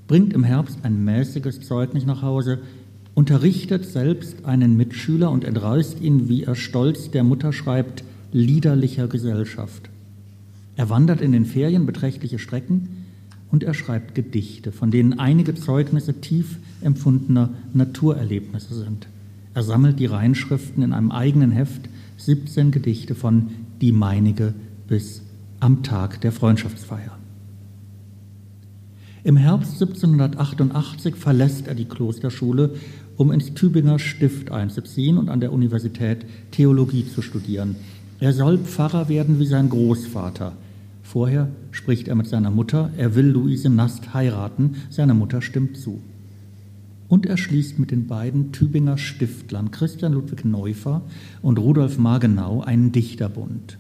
bringt 0.08 0.34
im 0.34 0.44
Herbst 0.44 0.80
ein 0.84 1.04
mäßiges 1.04 1.62
Zeugnis 1.62 2.06
nach 2.06 2.22
Hause, 2.22 2.60
unterrichtet 3.14 3.86
selbst 3.86 4.46
einen 4.46 4.78
Mitschüler 4.78 5.32
und 5.32 5.44
entreißt 5.44 6.02
ihn, 6.02 6.30
wie 6.30 6.44
er 6.44 6.56
stolz 6.56 7.12
der 7.12 7.24
Mutter 7.24 7.52
schreibt, 7.52 8.04
liederlicher 8.32 9.08
Gesellschaft. 9.08 9.90
Er 10.76 10.90
wandert 10.90 11.22
in 11.22 11.32
den 11.32 11.46
Ferien 11.46 11.86
beträchtliche 11.86 12.40
Strecken, 12.40 12.90
und 13.50 13.64
er 13.64 13.74
schreibt 13.74 14.16
Gedichte, 14.16 14.72
von 14.72 14.92
denen 14.92 15.20
einige 15.20 15.56
Zeugnisse 15.56 16.20
tief 16.20 16.58
empfundener 16.82 17.50
Naturerlebnisse 17.74 18.76
sind. 18.76 19.08
Er 19.54 19.64
sammelt 19.64 20.00
die 20.00 20.06
Reinschriften 20.06 20.84
in 20.84 20.94
einem 20.94 21.12
eigenen 21.12 21.52
Heft, 21.52 21.90
17 22.18 22.72
Gedichte 22.72 23.16
von 23.16 23.50
Die 23.82 23.92
meinige 23.92 24.54
bis 24.88 25.22
am 25.60 25.84
Tag 25.84 26.22
der 26.22 26.32
Freundschaftsfeier. 26.32 27.17
Im 29.28 29.36
Herbst 29.36 29.74
1788 29.74 31.16
verlässt 31.16 31.68
er 31.68 31.76
die 31.76 31.86
Klosterschule, 31.86 32.76
um 33.18 33.32
ins 33.32 33.54
Tübinger 33.54 34.00
Stift 34.00 34.52
einzuziehen 34.52 35.18
und 35.18 35.28
an 35.28 35.42
der 35.42 35.52
Universität 35.52 36.26
Theologie 36.52 37.06
zu 37.06 37.22
studieren. 37.22 37.76
Er 38.22 38.32
soll 38.32 38.58
Pfarrer 38.58 39.10
werden 39.10 39.40
wie 39.40 39.46
sein 39.46 39.70
Großvater– 39.70 40.54
Vorher 41.08 41.48
spricht 41.72 42.10
er 42.10 42.16
mit 42.16 42.28
seiner 42.28 42.52
Mutter, 42.52 42.92
er 42.98 43.16
will 43.16 43.28
Luise 43.28 43.70
Nast 43.70 44.14
heiraten, 44.14 44.76
seine 44.90 45.14
Mutter 45.14 45.42
stimmt 45.42 45.78
zu. 45.78 46.02
Und 47.08 47.26
er 47.26 47.38
schließt 47.38 47.80
mit 47.80 47.92
den 47.92 48.08
beiden 48.08 48.52
Tübinger 48.52 48.98
Stiftlern 48.98 49.72
Christian 49.72 50.12
Ludwig 50.12 50.44
Neufer 50.44 51.02
und 51.42 51.60
Rudolf 51.60 51.98
Margenau 51.98 52.60
einen 52.60 52.92
Dichterbund. 52.92 53.78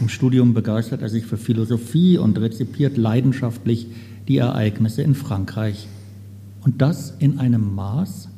Im 0.00 0.08
Studium 0.08 0.52
begeistert 0.52 1.00
er 1.00 1.08
sich 1.08 1.26
für 1.26 1.36
Philosophie 1.36 2.18
und 2.18 2.40
rezipiert 2.40 2.96
leidenschaftlich 2.96 3.86
die 4.28 4.38
Ereignisse 4.38 5.02
in 5.02 5.14
Frankreich. 5.14 5.88
Und 6.64 6.80
das 6.80 7.14
in 7.18 7.38
einem 7.38 7.74
Maß, 7.74 8.28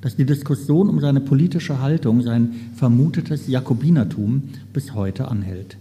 dass 0.00 0.16
die 0.16 0.26
Diskussion 0.26 0.88
um 0.88 1.00
seine 1.00 1.20
politische 1.20 1.80
Haltung, 1.80 2.22
sein 2.22 2.52
vermutetes 2.76 3.48
Jakobinertum 3.48 4.42
bis 4.72 4.94
heute 4.94 5.28
anhält. 5.28 5.78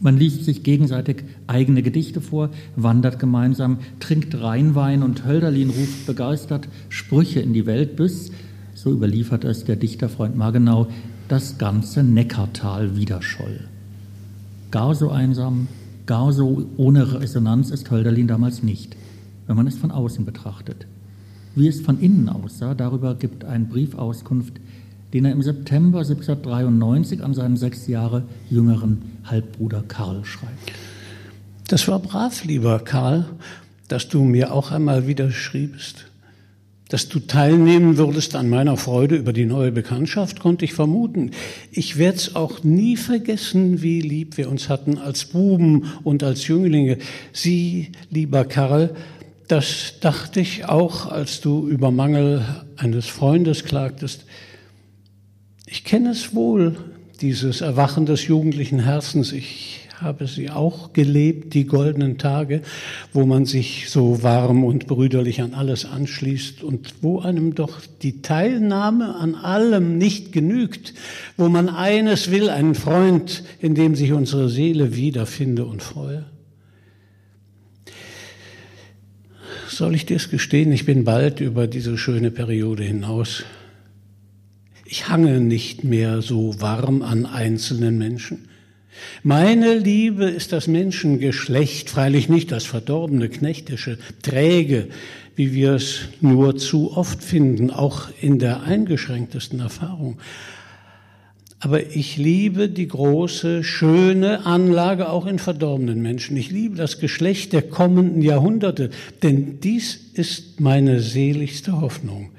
Man 0.00 0.16
liest 0.16 0.44
sich 0.44 0.62
gegenseitig 0.62 1.24
eigene 1.46 1.82
Gedichte 1.82 2.20
vor, 2.20 2.50
wandert 2.76 3.18
gemeinsam, 3.18 3.78
trinkt 4.00 4.40
Rheinwein 4.40 5.02
und 5.02 5.24
Hölderlin 5.24 5.70
ruft 5.70 6.06
begeistert 6.06 6.68
Sprüche 6.88 7.40
in 7.40 7.52
die 7.54 7.66
Welt, 7.66 7.96
bis, 7.96 8.32
so 8.74 8.90
überliefert 8.90 9.44
es 9.44 9.64
der 9.64 9.76
Dichterfreund 9.76 10.36
Margenau, 10.36 10.88
das 11.28 11.58
ganze 11.58 12.02
Neckartal 12.02 12.96
widerscholl. 12.96 13.60
Gar 14.70 14.94
so 14.94 15.10
einsam, 15.10 15.68
gar 16.06 16.32
so 16.32 16.66
ohne 16.76 17.20
Resonanz 17.20 17.70
ist 17.70 17.90
Hölderlin 17.90 18.28
damals 18.28 18.62
nicht, 18.62 18.96
wenn 19.46 19.56
man 19.56 19.66
es 19.66 19.76
von 19.76 19.90
außen 19.90 20.24
betrachtet. 20.24 20.86
Wie 21.54 21.68
es 21.68 21.80
von 21.80 22.00
innen 22.00 22.28
aussah, 22.28 22.74
darüber 22.74 23.14
gibt 23.14 23.44
ein 23.44 23.68
Brief 23.68 23.94
Auskunft, 23.94 24.54
den 25.12 25.24
er 25.24 25.32
im 25.32 25.42
September 25.42 26.00
1793 26.00 27.22
an 27.22 27.34
seinen 27.34 27.56
sechs 27.56 27.86
Jahre 27.86 28.24
jüngeren 28.50 29.02
Halbbruder 29.24 29.84
Karl 29.86 30.24
schreibt. 30.24 30.72
Das 31.68 31.86
war 31.86 32.00
brav, 32.00 32.44
lieber 32.44 32.80
Karl, 32.80 33.26
dass 33.88 34.08
du 34.08 34.24
mir 34.24 34.52
auch 34.52 34.72
einmal 34.72 35.06
wieder 35.06 35.30
schriebst. 35.30 36.06
Dass 36.88 37.08
du 37.08 37.18
teilnehmen 37.18 37.96
würdest 37.96 38.36
an 38.36 38.50
meiner 38.50 38.76
Freude 38.76 39.16
über 39.16 39.32
die 39.32 39.46
neue 39.46 39.72
Bekanntschaft, 39.72 40.38
konnte 40.38 40.66
ich 40.66 40.74
vermuten. 40.74 41.30
Ich 41.72 41.96
werde 41.96 42.18
es 42.18 42.36
auch 42.36 42.62
nie 42.62 42.96
vergessen, 42.96 43.80
wie 43.80 44.02
lieb 44.02 44.36
wir 44.36 44.50
uns 44.50 44.68
hatten 44.68 44.98
als 44.98 45.24
Buben 45.24 45.84
und 46.02 46.22
als 46.22 46.46
Jünglinge. 46.46 46.98
Sie, 47.32 47.92
lieber 48.10 48.44
Karl, 48.44 48.94
das 49.48 49.94
dachte 50.00 50.40
ich 50.40 50.66
auch, 50.66 51.06
als 51.06 51.40
du 51.40 51.68
über 51.68 51.90
Mangel 51.90 52.44
eines 52.76 53.06
Freundes 53.06 53.64
klagtest. 53.64 54.24
Ich 55.66 55.84
kenne 55.84 56.10
es 56.10 56.34
wohl, 56.34 56.76
dieses 57.20 57.60
Erwachen 57.60 58.06
des 58.06 58.26
jugendlichen 58.26 58.80
Herzens. 58.80 59.32
Ich 59.32 59.83
habe 60.04 60.26
sie 60.28 60.50
auch 60.50 60.92
gelebt, 60.92 61.54
die 61.54 61.66
goldenen 61.66 62.18
Tage, 62.18 62.60
wo 63.12 63.26
man 63.26 63.46
sich 63.46 63.88
so 63.88 64.22
warm 64.22 64.62
und 64.62 64.86
brüderlich 64.86 65.40
an 65.40 65.54
alles 65.54 65.84
anschließt 65.84 66.62
und 66.62 66.94
wo 67.02 67.20
einem 67.20 67.54
doch 67.54 67.80
die 68.02 68.22
Teilnahme 68.22 69.16
an 69.16 69.34
allem 69.34 69.98
nicht 69.98 70.32
genügt, 70.32 70.94
wo 71.36 71.48
man 71.48 71.68
eines 71.68 72.30
will, 72.30 72.50
einen 72.50 72.74
Freund, 72.74 73.42
in 73.60 73.74
dem 73.74 73.94
sich 73.94 74.12
unsere 74.12 74.48
Seele 74.48 74.94
wiederfinde 74.94 75.64
und 75.64 75.82
freue. 75.82 76.26
Soll 79.68 79.96
ich 79.96 80.06
dir 80.06 80.16
es 80.16 80.30
gestehen, 80.30 80.70
ich 80.70 80.86
bin 80.86 81.02
bald 81.02 81.40
über 81.40 81.66
diese 81.66 81.98
schöne 81.98 82.30
Periode 82.30 82.84
hinaus. 82.84 83.42
Ich 84.84 85.08
hange 85.08 85.40
nicht 85.40 85.82
mehr 85.82 86.22
so 86.22 86.60
warm 86.60 87.02
an 87.02 87.26
einzelnen 87.26 87.98
Menschen. 87.98 88.48
Meine 89.22 89.74
Liebe 89.74 90.24
ist 90.24 90.52
das 90.52 90.66
Menschengeschlecht, 90.66 91.90
freilich 91.90 92.28
nicht 92.28 92.52
das 92.52 92.64
verdorbene, 92.64 93.28
knechtische, 93.28 93.98
träge, 94.22 94.88
wie 95.36 95.52
wir 95.52 95.72
es 95.72 96.00
nur 96.20 96.56
zu 96.56 96.96
oft 96.96 97.22
finden, 97.22 97.70
auch 97.70 98.08
in 98.20 98.38
der 98.38 98.62
eingeschränktesten 98.62 99.60
Erfahrung. 99.60 100.18
Aber 101.60 101.94
ich 101.96 102.18
liebe 102.18 102.68
die 102.68 102.88
große, 102.88 103.64
schöne 103.64 104.44
Anlage 104.44 105.08
auch 105.08 105.26
in 105.26 105.38
verdorbenen 105.38 106.02
Menschen. 106.02 106.36
Ich 106.36 106.50
liebe 106.50 106.76
das 106.76 107.00
Geschlecht 107.00 107.54
der 107.54 107.62
kommenden 107.62 108.20
Jahrhunderte, 108.20 108.90
denn 109.22 109.60
dies 109.60 109.98
ist 110.12 110.60
meine 110.60 111.00
seligste 111.00 111.80
Hoffnung. 111.80 112.30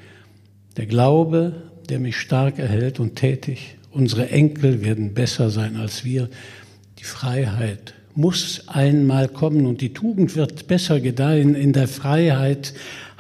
Der 0.78 0.86
Glaube 0.86 1.66
der 1.90 2.00
mich 2.00 2.18
stark 2.18 2.60
erhält 2.60 3.00
und 3.00 3.16
tätig. 3.16 3.78
Unsere 3.96 4.30
Enkel 4.30 4.84
werden 4.84 5.14
besser 5.14 5.50
sein 5.50 5.78
als 5.78 6.04
wir. 6.04 6.28
Die 7.00 7.06
Freiheit 7.06 7.94
muss 8.14 8.68
einmal 8.68 9.30
kommen 9.30 9.66
und 9.66 9.80
die 9.80 9.94
Tugend 9.94 10.36
wird 10.36 10.68
besser 10.68 11.00
gedeihen 11.00 11.56
in 11.56 11.72
der 11.72 11.88
Freiheit 11.88 12.74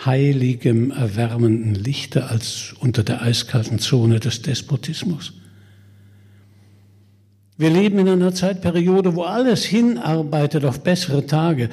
heiligem, 0.06 0.92
erwärmenden 0.92 1.76
Lichte 1.76 2.26
als 2.26 2.76
unter 2.78 3.04
der 3.04 3.22
eiskalten 3.22 3.80
Zone 3.80 4.20
des 4.20 4.42
Despotismus. 4.42 5.32
Wir 7.58 7.70
leben 7.70 7.98
in 8.00 8.10
einer 8.10 8.34
Zeitperiode, 8.34 9.16
wo 9.16 9.24
alles 9.24 9.64
hinarbeitet 9.64 10.66
auf 10.66 10.84
bessere 10.84 11.26
Tage. 11.26 11.70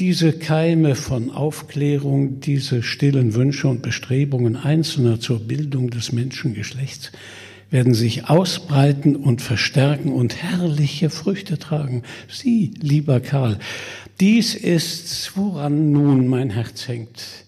Diese 0.00 0.32
Keime 0.32 0.96
von 0.96 1.30
Aufklärung, 1.30 2.40
diese 2.40 2.82
stillen 2.82 3.34
Wünsche 3.34 3.68
und 3.68 3.82
Bestrebungen 3.82 4.56
Einzelner 4.56 5.20
zur 5.20 5.38
Bildung 5.38 5.90
des 5.90 6.10
Menschengeschlechts 6.10 7.12
werden 7.70 7.94
sich 7.94 8.28
ausbreiten 8.28 9.16
und 9.16 9.42
verstärken 9.42 10.12
und 10.12 10.42
herrliche 10.42 11.10
Früchte 11.10 11.58
tragen. 11.58 12.02
Sie, 12.28 12.74
lieber 12.80 13.20
Karl, 13.20 13.58
dies 14.20 14.54
ist, 14.54 15.32
woran 15.36 15.92
nun 15.92 16.28
mein 16.28 16.50
Herz 16.50 16.86
hängt. 16.88 17.44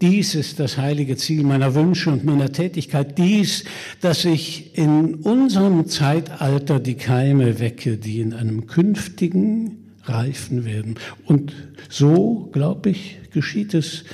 Dies 0.00 0.34
ist 0.34 0.60
das 0.60 0.76
heilige 0.76 1.16
Ziel 1.16 1.44
meiner 1.44 1.74
Wünsche 1.74 2.10
und 2.10 2.24
meiner 2.24 2.52
Tätigkeit. 2.52 3.16
Dies, 3.16 3.64
dass 4.00 4.24
ich 4.24 4.76
in 4.76 5.14
unserem 5.14 5.86
Zeitalter 5.86 6.80
die 6.80 6.96
Keime 6.96 7.60
wecke, 7.60 7.96
die 7.96 8.20
in 8.20 8.34
einem 8.34 8.66
künftigen 8.66 9.78
reifen 10.02 10.64
werden. 10.64 10.96
Und 11.24 11.54
so, 11.88 12.50
glaube 12.52 12.90
ich, 12.90 13.18
geschieht 13.32 13.72
es, 13.72 14.04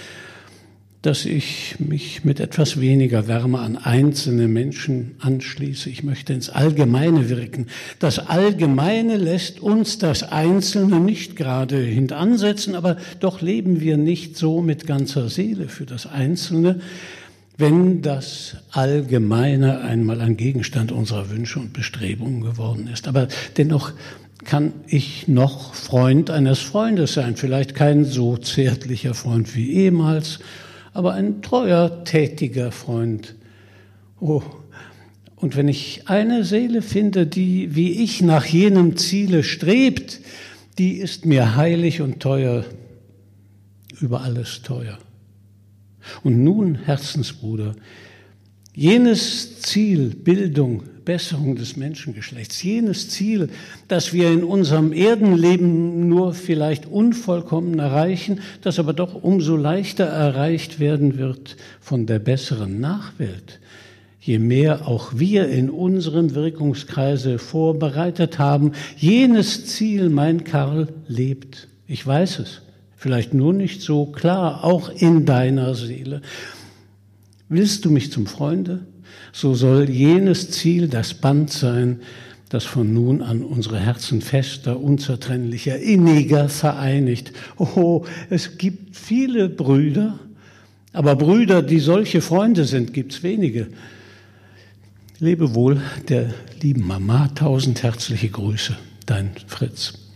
dass 1.02 1.24
ich 1.24 1.76
mich 1.78 2.24
mit 2.24 2.40
etwas 2.40 2.78
weniger 2.78 3.26
Wärme 3.26 3.60
an 3.60 3.76
einzelne 3.76 4.48
Menschen 4.48 5.12
anschließe. 5.20 5.88
Ich 5.88 6.02
möchte 6.02 6.34
ins 6.34 6.50
Allgemeine 6.50 7.30
wirken. 7.30 7.68
Das 7.98 8.18
Allgemeine 8.18 9.16
lässt 9.16 9.60
uns 9.60 9.96
das 9.96 10.22
Einzelne 10.22 11.00
nicht 11.00 11.36
gerade 11.36 11.78
hintansetzen, 11.78 12.74
aber 12.74 12.98
doch 13.18 13.40
leben 13.40 13.80
wir 13.80 13.96
nicht 13.96 14.36
so 14.36 14.60
mit 14.60 14.86
ganzer 14.86 15.30
Seele 15.30 15.68
für 15.68 15.86
das 15.86 16.06
Einzelne, 16.06 16.80
wenn 17.56 18.02
das 18.02 18.56
Allgemeine 18.70 19.80
einmal 19.80 20.20
ein 20.20 20.36
Gegenstand 20.36 20.92
unserer 20.92 21.30
Wünsche 21.30 21.60
und 21.60 21.72
Bestrebungen 21.72 22.42
geworden 22.42 22.88
ist. 22.92 23.08
Aber 23.08 23.28
dennoch 23.56 23.92
kann 24.44 24.72
ich 24.86 25.28
noch 25.28 25.74
Freund 25.74 26.30
eines 26.30 26.58
Freundes 26.58 27.14
sein. 27.14 27.36
Vielleicht 27.36 27.74
kein 27.74 28.04
so 28.04 28.36
zärtlicher 28.36 29.14
Freund 29.14 29.54
wie 29.54 29.72
ehemals, 29.72 30.40
aber 30.92 31.14
ein 31.14 31.42
treuer, 31.42 32.04
tätiger 32.04 32.72
Freund. 32.72 33.34
Oh, 34.20 34.42
und 35.36 35.56
wenn 35.56 35.68
ich 35.68 36.02
eine 36.08 36.44
Seele 36.44 36.82
finde, 36.82 37.26
die 37.26 37.74
wie 37.74 38.02
ich 38.02 38.20
nach 38.20 38.44
jenem 38.44 38.96
Ziele 38.96 39.42
strebt, 39.42 40.20
die 40.78 40.98
ist 40.98 41.24
mir 41.24 41.56
heilig 41.56 42.00
und 42.00 42.20
teuer, 42.20 42.64
über 44.00 44.22
alles 44.22 44.62
teuer. 44.62 44.98
Und 46.22 46.42
nun, 46.42 46.74
Herzensbruder, 46.74 47.74
jenes 48.80 49.60
Ziel, 49.60 50.08
Bildung, 50.08 50.84
Besserung 51.04 51.54
des 51.54 51.76
Menschengeschlechts, 51.76 52.62
jenes 52.62 53.10
Ziel, 53.10 53.50
das 53.88 54.14
wir 54.14 54.30
in 54.30 54.42
unserem 54.42 54.94
Erdenleben 54.94 56.08
nur 56.08 56.32
vielleicht 56.32 56.86
unvollkommen 56.86 57.78
erreichen, 57.78 58.40
das 58.62 58.78
aber 58.78 58.94
doch 58.94 59.22
umso 59.22 59.54
leichter 59.54 60.04
erreicht 60.04 60.80
werden 60.80 61.18
wird 61.18 61.58
von 61.78 62.06
der 62.06 62.20
besseren 62.20 62.80
Nachwelt, 62.80 63.60
je 64.18 64.38
mehr 64.38 64.88
auch 64.88 65.12
wir 65.14 65.48
in 65.48 65.68
unserem 65.68 66.34
Wirkungskreise 66.34 67.38
vorbereitet 67.38 68.38
haben, 68.38 68.72
jenes 68.96 69.66
Ziel, 69.66 70.08
mein 70.08 70.42
Karl, 70.44 70.88
lebt. 71.06 71.68
Ich 71.86 72.06
weiß 72.06 72.38
es, 72.38 72.62
vielleicht 72.96 73.34
nur 73.34 73.52
nicht 73.52 73.82
so 73.82 74.06
klar, 74.06 74.64
auch 74.64 74.88
in 74.88 75.26
deiner 75.26 75.74
Seele. 75.74 76.22
Willst 77.50 77.84
du 77.84 77.90
mich 77.90 78.10
zum 78.10 78.26
Freunde? 78.26 78.86
so 79.32 79.54
soll 79.54 79.88
jenes 79.88 80.50
Ziel 80.50 80.88
das 80.88 81.14
Band 81.14 81.50
sein, 81.50 82.00
das 82.48 82.64
von 82.64 82.92
nun 82.92 83.22
an 83.22 83.42
unsere 83.42 83.78
Herzen 83.78 84.22
fester, 84.22 84.80
unzertrennlicher, 84.80 85.78
inniger 85.78 86.48
vereinigt. 86.48 87.32
Oh, 87.58 88.04
es 88.28 88.58
gibt 88.58 88.96
viele 88.96 89.48
Brüder, 89.48 90.18
aber 90.92 91.14
Brüder, 91.14 91.62
die 91.62 91.78
solche 91.78 92.20
Freunde 92.20 92.64
sind, 92.64 92.92
gibt's 92.92 93.22
wenige. 93.22 93.68
Lebe 95.20 95.54
wohl 95.54 95.80
der 96.08 96.34
lieben 96.60 96.86
Mama, 96.86 97.28
tausend 97.28 97.82
herzliche 97.82 98.30
Grüße, 98.30 98.76
dein 99.06 99.30
Fritz. 99.46 100.09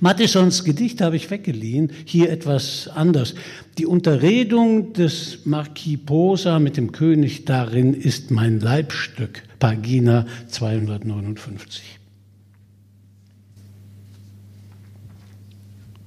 Mattissons 0.00 0.64
Gedicht 0.64 1.00
habe 1.00 1.16
ich 1.16 1.30
weggeliehen, 1.30 1.92
hier 2.04 2.30
etwas 2.30 2.88
anders. 2.88 3.34
Die 3.78 3.86
Unterredung 3.86 4.92
des 4.92 5.44
Marquis 5.44 5.98
Posa 6.04 6.58
mit 6.58 6.76
dem 6.76 6.92
König 6.92 7.44
darin 7.44 7.94
ist 7.94 8.30
mein 8.30 8.60
Leibstück, 8.60 9.42
Pagina 9.58 10.26
259. 10.48 12.00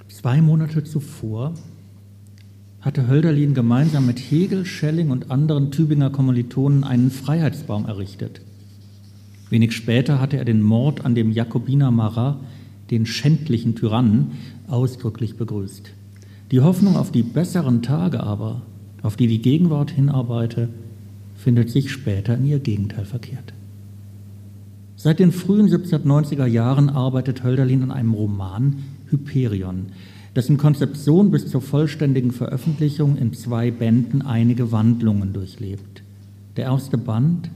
Zwei 0.08 0.40
Monate 0.40 0.82
zuvor 0.82 1.54
hatte 2.80 3.08
Hölderlin 3.08 3.52
gemeinsam 3.52 4.06
mit 4.06 4.18
Hegel, 4.18 4.64
Schelling 4.64 5.10
und 5.10 5.30
anderen 5.30 5.70
Tübinger 5.70 6.10
Kommilitonen 6.10 6.84
einen 6.84 7.10
Freiheitsbaum 7.10 7.86
errichtet. 7.86 8.40
Wenig 9.50 9.72
später 9.72 10.20
hatte 10.20 10.36
er 10.36 10.44
den 10.44 10.62
Mord 10.62 11.04
an 11.04 11.14
dem 11.14 11.32
Jakobiner 11.32 11.90
Marat 11.90 12.38
den 12.90 13.06
schändlichen 13.06 13.74
Tyrannen, 13.74 14.32
ausdrücklich 14.68 15.36
begrüßt. 15.36 15.90
Die 16.50 16.60
Hoffnung 16.60 16.96
auf 16.96 17.10
die 17.10 17.22
besseren 17.22 17.82
Tage 17.82 18.22
aber, 18.22 18.62
auf 19.02 19.16
die 19.16 19.26
die 19.26 19.42
Gegenwart 19.42 19.90
hinarbeite, 19.90 20.68
findet 21.36 21.70
sich 21.70 21.90
später 21.90 22.36
in 22.36 22.46
ihr 22.46 22.58
Gegenteil 22.58 23.04
verkehrt. 23.04 23.52
Seit 24.96 25.18
den 25.18 25.32
frühen 25.32 25.68
1790er 25.68 26.46
Jahren 26.46 26.88
arbeitet 26.88 27.44
Hölderlin 27.44 27.82
an 27.82 27.90
einem 27.90 28.14
Roman 28.14 28.76
Hyperion, 29.10 29.86
dessen 30.34 30.56
Konzeption 30.56 31.30
bis 31.30 31.48
zur 31.50 31.60
vollständigen 31.60 32.30
Veröffentlichung 32.30 33.16
in 33.16 33.32
zwei 33.32 33.70
Bänden 33.70 34.22
einige 34.22 34.72
Wandlungen 34.72 35.32
durchlebt. 35.32 36.02
Der 36.56 36.64
erste 36.64 36.98
Band, 36.98 37.50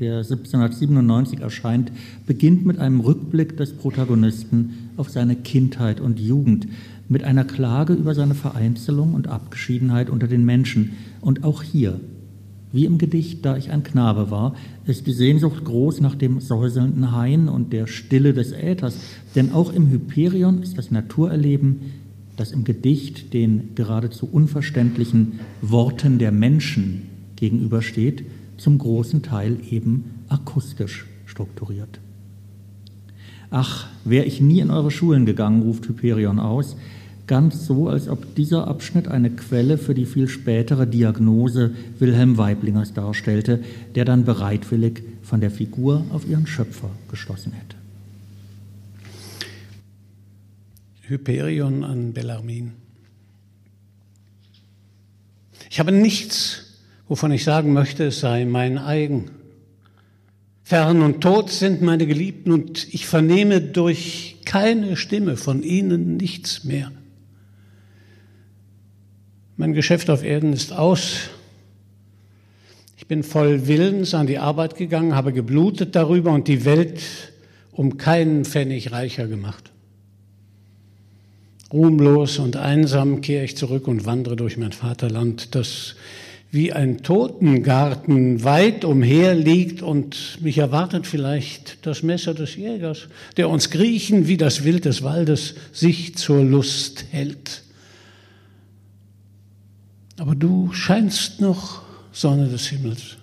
der 0.00 0.18
1797 0.18 1.40
erscheint, 1.40 1.92
beginnt 2.26 2.66
mit 2.66 2.78
einem 2.78 3.00
Rückblick 3.00 3.56
des 3.56 3.72
Protagonisten 3.72 4.90
auf 4.96 5.10
seine 5.10 5.36
Kindheit 5.36 6.00
und 6.00 6.20
Jugend, 6.20 6.66
mit 7.08 7.24
einer 7.24 7.44
Klage 7.44 7.94
über 7.94 8.14
seine 8.14 8.34
Vereinzelung 8.34 9.14
und 9.14 9.28
Abgeschiedenheit 9.28 10.10
unter 10.10 10.26
den 10.26 10.44
Menschen. 10.44 10.92
Und 11.20 11.44
auch 11.44 11.62
hier, 11.62 12.00
wie 12.72 12.84
im 12.84 12.98
Gedicht 12.98 13.44
Da 13.44 13.56
ich 13.56 13.70
ein 13.70 13.84
Knabe 13.84 14.30
war, 14.30 14.54
ist 14.86 15.06
die 15.06 15.12
Sehnsucht 15.12 15.64
groß 15.64 16.00
nach 16.00 16.14
dem 16.14 16.40
säuselnden 16.40 17.12
Hain 17.12 17.48
und 17.48 17.72
der 17.72 17.86
Stille 17.86 18.34
des 18.34 18.52
Äthers. 18.52 18.98
Denn 19.34 19.52
auch 19.52 19.72
im 19.72 19.88
Hyperion 19.88 20.62
ist 20.62 20.76
das 20.76 20.90
Naturerleben, 20.90 21.80
das 22.36 22.52
im 22.52 22.64
Gedicht 22.64 23.32
den 23.32 23.70
geradezu 23.74 24.28
unverständlichen 24.30 25.40
Worten 25.62 26.18
der 26.18 26.32
Menschen 26.32 27.02
gegenübersteht, 27.36 28.24
zum 28.56 28.78
großen 28.78 29.22
Teil 29.22 29.58
eben 29.70 30.22
akustisch 30.28 31.06
strukturiert. 31.26 32.00
Ach, 33.50 33.86
wäre 34.04 34.24
ich 34.24 34.40
nie 34.40 34.60
in 34.60 34.70
eure 34.70 34.90
Schulen 34.90 35.26
gegangen, 35.26 35.62
ruft 35.62 35.86
Hyperion 35.88 36.38
aus, 36.38 36.76
ganz 37.26 37.66
so, 37.66 37.88
als 37.88 38.08
ob 38.08 38.34
dieser 38.34 38.68
Abschnitt 38.68 39.08
eine 39.08 39.30
Quelle 39.30 39.78
für 39.78 39.94
die 39.94 40.06
viel 40.06 40.28
spätere 40.28 40.86
Diagnose 40.86 41.74
Wilhelm 41.98 42.38
Weiblingers 42.38 42.92
darstellte, 42.92 43.62
der 43.94 44.04
dann 44.04 44.24
bereitwillig 44.24 45.02
von 45.22 45.40
der 45.40 45.50
Figur 45.50 46.04
auf 46.10 46.28
ihren 46.28 46.46
Schöpfer 46.46 46.90
geschlossen 47.10 47.52
hätte. 47.52 47.76
Hyperion 51.02 51.84
an 51.84 52.12
Bellarmin. 52.12 52.72
Ich 55.70 55.78
habe 55.78 55.92
nichts, 55.92 56.65
wovon 57.08 57.32
ich 57.32 57.44
sagen 57.44 57.72
möchte, 57.72 58.06
es 58.06 58.20
sei 58.20 58.44
mein 58.44 58.78
eigen. 58.78 59.30
Fern 60.62 61.02
und 61.02 61.20
tot 61.20 61.50
sind 61.50 61.80
meine 61.82 62.06
Geliebten 62.06 62.50
und 62.50 62.92
ich 62.92 63.06
vernehme 63.06 63.60
durch 63.60 64.38
keine 64.44 64.96
Stimme 64.96 65.36
von 65.36 65.62
ihnen 65.62 66.16
nichts 66.16 66.64
mehr. 66.64 66.90
Mein 69.56 69.72
Geschäft 69.74 70.10
auf 70.10 70.24
Erden 70.24 70.52
ist 70.52 70.72
aus. 70.72 71.30
Ich 72.98 73.06
bin 73.06 73.22
voll 73.22 73.68
Willens 73.68 74.12
an 74.12 74.26
die 74.26 74.38
Arbeit 74.38 74.74
gegangen, 74.76 75.14
habe 75.14 75.32
geblutet 75.32 75.94
darüber 75.94 76.32
und 76.32 76.48
die 76.48 76.64
Welt 76.64 77.00
um 77.70 77.96
keinen 77.96 78.44
Pfennig 78.44 78.90
reicher 78.90 79.28
gemacht. 79.28 79.70
Ruhmlos 81.72 82.38
und 82.38 82.56
einsam 82.56 83.20
kehre 83.20 83.44
ich 83.44 83.56
zurück 83.56 83.86
und 83.86 84.04
wandere 84.04 84.34
durch 84.34 84.56
mein 84.56 84.72
Vaterland, 84.72 85.54
das 85.54 85.94
wie 86.56 86.72
ein 86.72 87.02
Totengarten 87.02 88.42
weit 88.42 88.86
umher 88.86 89.34
liegt 89.34 89.82
und 89.82 90.38
mich 90.40 90.56
erwartet 90.56 91.06
vielleicht 91.06 91.86
das 91.86 92.02
Messer 92.02 92.32
des 92.32 92.56
Jägers, 92.56 93.08
der 93.36 93.50
uns 93.50 93.68
Griechen 93.68 94.26
wie 94.26 94.38
das 94.38 94.64
Wild 94.64 94.86
des 94.86 95.02
Waldes 95.02 95.54
sich 95.72 96.16
zur 96.16 96.42
Lust 96.42 97.04
hält. 97.10 97.62
Aber 100.16 100.34
du 100.34 100.72
scheinst 100.72 101.42
noch 101.42 101.82
Sonne 102.10 102.48
des 102.48 102.68
Himmels. 102.68 103.18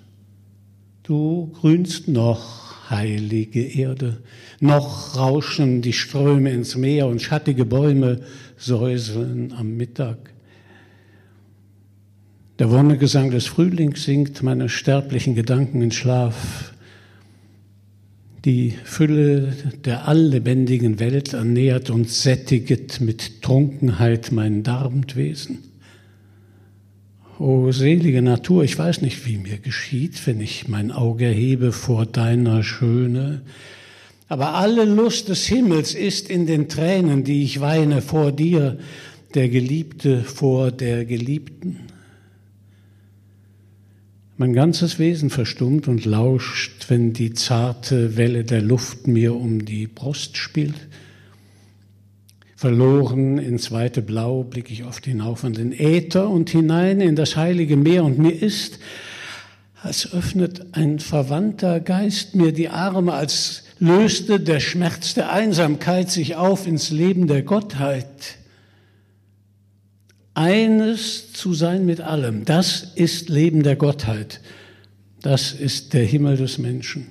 Du 1.02 1.52
grünst 1.60 2.08
noch, 2.08 2.90
heilige 2.92 3.64
Erde. 3.64 4.22
Noch 4.60 5.18
rauschen 5.18 5.82
die 5.82 5.94
Ströme 5.94 6.52
ins 6.52 6.76
Meer 6.76 7.08
und 7.08 7.20
schattige 7.20 7.66
Bäume 7.66 8.22
säuseln 8.58 9.54
am 9.54 9.76
Mittag. 9.76 10.33
Der 12.60 12.70
Wonnegesang 12.70 13.32
des 13.32 13.48
Frühlings 13.48 14.04
singt 14.04 14.44
meine 14.44 14.70
sterblichen 14.70 15.34
Gedanken 15.34 15.82
in 15.82 15.90
Schlaf. 15.90 16.76
Die 18.46 18.76
Fülle 18.84 19.54
der 19.86 20.08
alllebendigen 20.08 21.00
Welt 21.00 21.34
ernährt 21.34 21.90
und 21.90 22.08
sättiget 22.10 23.02
mit 23.02 23.42
Trunkenheit 23.42 24.32
mein 24.32 24.62
Darmwesen. 24.62 25.64
O 27.40 27.72
selige 27.72 28.22
Natur, 28.22 28.64
ich 28.64 28.78
weiß 28.78 29.02
nicht, 29.02 29.26
wie 29.26 29.38
mir 29.38 29.58
geschieht, 29.58 30.28
wenn 30.28 30.40
ich 30.40 30.68
mein 30.68 30.92
Auge 30.92 31.26
erhebe 31.26 31.72
vor 31.72 32.06
deiner 32.06 32.62
Schöne. 32.62 33.42
Aber 34.28 34.54
alle 34.54 34.86
Lust 34.86 35.28
des 35.28 35.48
Himmels 35.48 35.96
ist 35.96 36.30
in 36.30 36.46
den 36.46 36.70
Tränen, 36.70 37.24
die 37.24 37.44
ich 37.44 37.62
weine 37.62 38.04
vor 38.04 38.32
dir, 38.32 38.78
der 39.34 39.50
Geliebte 39.50 40.22
vor 40.24 40.72
der 40.72 41.06
Geliebten. 41.06 41.80
Mein 44.36 44.54
ganzes 44.54 44.98
Wesen 44.98 45.30
verstummt 45.30 45.88
und 45.88 46.06
lauscht, 46.06 46.90
wenn 46.90 47.14
die 47.14 47.34
zarte 47.34 48.18
Welle 48.18 48.44
der 48.44 48.64
Luft 48.64 49.06
mir 49.06 49.36
um 49.36 49.64
die 49.64 49.86
Brust 49.86 50.38
spielt. 50.38 50.74
Verloren 52.56 53.38
ins 53.38 53.72
weite 53.72 54.02
Blau 54.02 54.44
blicke 54.44 54.74
ich 54.74 54.86
oft 54.86 55.06
hinauf 55.06 55.44
an 55.44 55.54
den 55.54 55.72
Äther 55.72 56.28
und 56.30 56.50
hinein 56.50 57.00
in 57.00 57.16
das 57.16 57.36
heilige 57.36 57.78
Meer 57.78 58.04
und 58.06 58.18
mir 58.18 58.32
ist, 58.32 58.80
als 59.84 60.12
öffnet 60.12 60.66
ein 60.72 60.98
verwandter 60.98 61.80
Geist 61.80 62.34
mir 62.34 62.54
die 62.54 62.70
Arme, 62.70 63.14
als 63.14 63.66
löste 63.78 64.40
der 64.40 64.62
Schmerz 64.62 65.14
der 65.14 65.32
Einsamkeit 65.32 66.10
sich 66.10 66.38
auf 66.38 66.66
ins 66.66 66.90
Leben 66.90 67.28
der 67.28 67.44
Gottheit. 67.44 68.38
Eines 70.36 71.32
zu 71.34 71.54
sein 71.54 71.86
mit 71.86 72.02
allem, 72.02 72.46
das 72.46 72.92
ist 72.96 73.30
Leben 73.30 73.64
der 73.64 73.76
Gottheit. 73.76 74.42
Das 75.22 75.54
ist 75.54 75.94
der 75.94 76.04
Himmel 76.04 76.38
des 76.38 76.58
Menschen. 76.58 77.08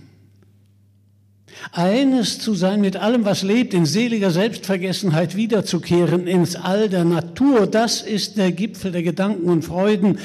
Eines 1.71 2.39
zu 2.41 2.55
sein 2.55 2.81
mit 2.81 2.97
allem, 2.97 3.25
was 3.25 3.43
lebt, 3.43 3.75
in 3.75 3.87
seliger 3.87 4.31
Selbstvergessenheit 4.31 5.37
wiederzukehren 5.37 6.27
ins 6.27 6.57
All 6.57 6.89
der 6.89 7.05
Natur, 7.05 7.67
das 7.67 8.03
ist 8.03 8.37
der 8.37 8.53
Gipfel 8.53 8.91
der 8.91 9.03
Gedanken 9.03 9.49
und 9.49 9.65
Freuden, 9.65 10.19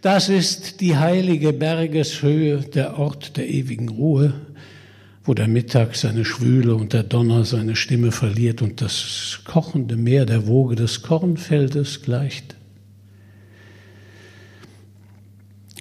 das 0.00 0.28
ist 0.28 0.80
die 0.80 0.96
heilige 0.96 1.52
Bergeshöhe, 1.52 2.58
der 2.58 2.98
Ort 2.98 3.36
der 3.36 3.48
ewigen 3.48 3.88
Ruhe, 3.88 4.34
wo 5.24 5.32
der 5.32 5.48
Mittag 5.48 5.96
seine 5.96 6.24
Schwüle 6.24 6.74
und 6.74 6.92
der 6.92 7.02
Donner 7.02 7.44
seine 7.44 7.76
Stimme 7.76 8.12
verliert 8.12 8.60
und 8.60 8.80
das 8.80 9.40
kochende 9.44 9.96
Meer 9.96 10.26
der 10.26 10.46
Woge 10.46 10.76
des 10.76 11.02
Kornfeldes 11.02 12.02
gleicht. 12.02 12.56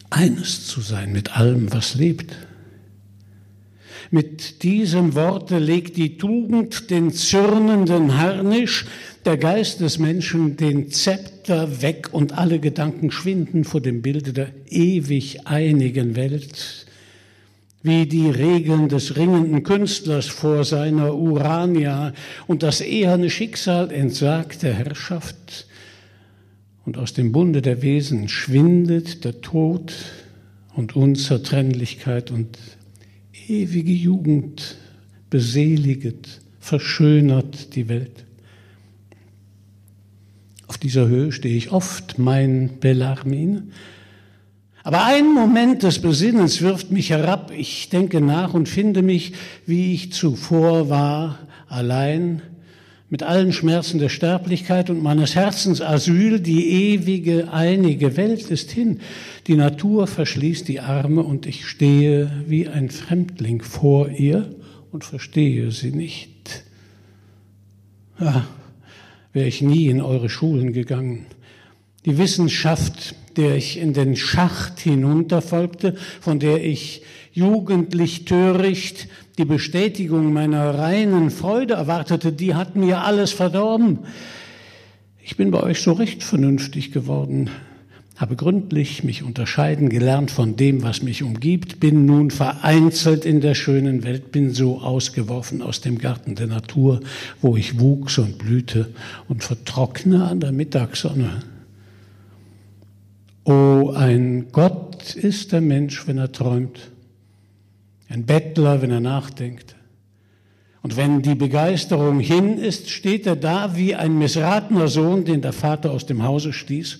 Eines 0.10 0.65
zu 0.67 0.79
sein 0.79 1.12
mit 1.12 1.36
allem, 1.36 1.73
was 1.73 1.95
lebt, 1.95 2.36
mit 4.12 4.62
diesem 4.62 5.15
Worte 5.15 5.58
legt 5.58 5.97
die 5.97 6.17
Tugend 6.19 6.91
den 6.91 7.12
zürnenden 7.12 8.19
Harnisch, 8.19 8.86
der 9.25 9.38
Geist 9.38 9.79
des 9.79 9.97
Menschen 9.97 10.56
den 10.56 10.91
Zepter 10.91 11.82
weg 11.82 12.10
und 12.12 12.38
alle 12.38 12.60
Gedanken 12.60 13.10
schwinden 13.10 13.63
vor 13.63 13.82
dem 13.82 14.03
Bilde 14.03 14.32
der 14.32 14.51
ewig 14.69 15.47
einigen 15.47 16.15
Welt, 16.15 16.83
wie 17.84 18.06
die 18.06 18.30
Regeln 18.30 18.88
des 18.88 19.17
ringenden 19.17 19.63
Künstlers 19.63 20.28
vor 20.28 20.63
seiner 20.63 21.15
Urania 21.15 22.13
und 22.48 22.63
das 22.63 22.80
eherne 22.82 23.30
Schicksal 23.30 23.91
entsagt 23.91 24.63
der 24.63 24.74
Herrschaft, 24.74 25.67
und 26.86 26.98
aus 26.98 27.13
dem 27.13 27.32
Bunde 27.32 27.62
der 27.62 27.82
Wesen 27.82 28.28
schwindet 28.28 29.24
der 29.24 29.39
Tod 29.41 29.93
und 30.76 30.96
Unzertrennlichkeit 30.96 32.30
und 32.30 32.58
ewige 33.48 33.91
Jugend 33.91 34.78
beseliget, 35.30 36.41
verschönert 36.60 37.76
die 37.76 37.88
Welt. 37.88 38.26
Auf 40.67 40.78
dieser 40.78 41.08
Höhe 41.08 41.32
stehe 41.32 41.56
ich 41.56 41.72
oft, 41.72 42.19
mein 42.19 42.80
Bellarmin. 42.80 43.72
Aber 44.84 45.06
ein 45.06 45.34
Moment 45.34 45.84
des 45.84 46.00
Besinnens 46.00 46.62
wirft 46.62 46.91
mich 46.91 47.10
herab. 47.10 47.52
Ich 47.56 47.89
denke 47.89 48.19
nach 48.19 48.54
und 48.54 48.67
finde 48.67 49.02
mich, 49.02 49.34
wie 49.65 49.93
ich 49.93 50.12
zuvor 50.12 50.89
war, 50.89 51.39
allein 51.69 52.41
mit 53.10 53.24
allen 53.24 53.54
Schmerzen 53.54 54.00
der 54.00 54.10
Sterblichkeit 54.10 54.89
und 54.89 55.02
meines 55.02 55.36
Herzens 55.36 55.82
Asyl, 55.82 56.39
die 56.39 56.67
ewige, 56.67 57.54
einige 57.54 58.17
Welt 58.17 58.50
ist 58.50 58.72
hin. 58.72 59.00
Die 59.48 59.56
Natur 59.56 60.08
verschließt 60.08 60.67
die 60.67 60.80
Arme 60.80 61.22
und 61.22 61.46
ich 61.46 61.65
stehe 61.67 62.43
wie 62.48 62.67
ein 62.67 62.89
Fremdling 62.89 63.62
vor 63.62 64.10
ihr 64.10 64.54
und 64.91 65.06
verstehe 65.06 65.72
sie 65.72 65.91
nicht. 65.91 66.63
Ah, 68.17 68.41
wäre 69.32 69.48
ich 69.48 69.62
nie 69.62 69.88
in 69.88 70.02
eure 70.02 70.30
Schulen 70.30 70.74
gegangen. 70.74 71.28
Die 72.06 72.17
Wissenschaft, 72.17 73.15
der 73.38 73.56
ich 73.56 73.80
in 73.80 73.93
den 73.93 74.15
Schacht 74.15 74.80
hinunterfolgte, 74.80 75.96
von 76.22 76.39
der 76.39 76.63
ich 76.63 77.04
jugendlich 77.34 78.26
töricht 78.26 79.08
die 79.38 79.46
Bestätigung 79.46 80.32
meiner 80.32 80.78
reinen 80.78 81.32
Freude 81.32 81.74
erwartete, 81.74 82.32
die 82.32 82.54
hat 82.54 82.76
mir 82.76 83.02
alles 83.02 83.32
verdorben. 83.32 84.00
Ich 85.24 85.38
bin 85.38 85.52
bei 85.52 85.63
euch 85.63 85.82
so 85.82 85.93
recht 85.93 86.22
vernünftig 86.22 86.91
geworden, 86.91 87.50
habe 88.17 88.36
gründlich 88.36 89.04
mich 89.04 89.24
unterscheiden 89.24 89.89
gelernt 89.89 90.30
von 90.30 90.56
dem, 90.56 90.84
was 90.84 91.02
mich 91.02 91.24
umgibt, 91.24 91.80
bin 91.80 92.06
nun 92.06 92.30
vereinzelt 92.30 93.26
in 93.26 93.41
der 93.41 93.56
schönen 93.56 94.04
Welt, 94.04 94.32
bin 94.32 94.54
so 94.54 94.80
ausgeworfen 94.82 95.62
aus 95.62 95.82
dem 95.82 95.98
Garten 95.98 96.36
der 96.36 96.48
Natur, 96.48 97.00
wo 97.41 97.58
ich 97.58 97.80
wuchs 97.80 98.19
und 98.19 98.38
blühte 98.38 98.89
und 99.28 99.43
vertrockne 99.43 100.26
an 100.26 100.39
der 100.39 100.52
Mittagssonne. 100.52 101.52
Oh, 103.45 103.93
ein 103.95 104.47
Gott 104.51 105.15
ist 105.15 105.51
der 105.51 105.62
Mensch, 105.62 106.08
wenn 106.08 106.17
er 106.17 106.32
träumt 106.32 106.91
ein 108.10 108.25
Bettler, 108.25 108.82
wenn 108.82 108.91
er 108.91 108.99
nachdenkt. 108.99 109.75
Und 110.84 110.97
wenn 110.97 111.21
die 111.21 111.36
Begeisterung 111.36 112.19
hin 112.19 112.58
ist, 112.58 112.89
steht 112.89 113.25
er 113.25 113.36
da 113.36 113.75
wie 113.75 113.95
ein 113.95 114.19
missratener 114.19 114.88
Sohn, 114.88 115.25
den 115.25 115.41
der 115.41 115.53
Vater 115.53 115.91
aus 115.91 116.06
dem 116.06 116.23
Hause 116.23 116.53
stieß 116.53 116.99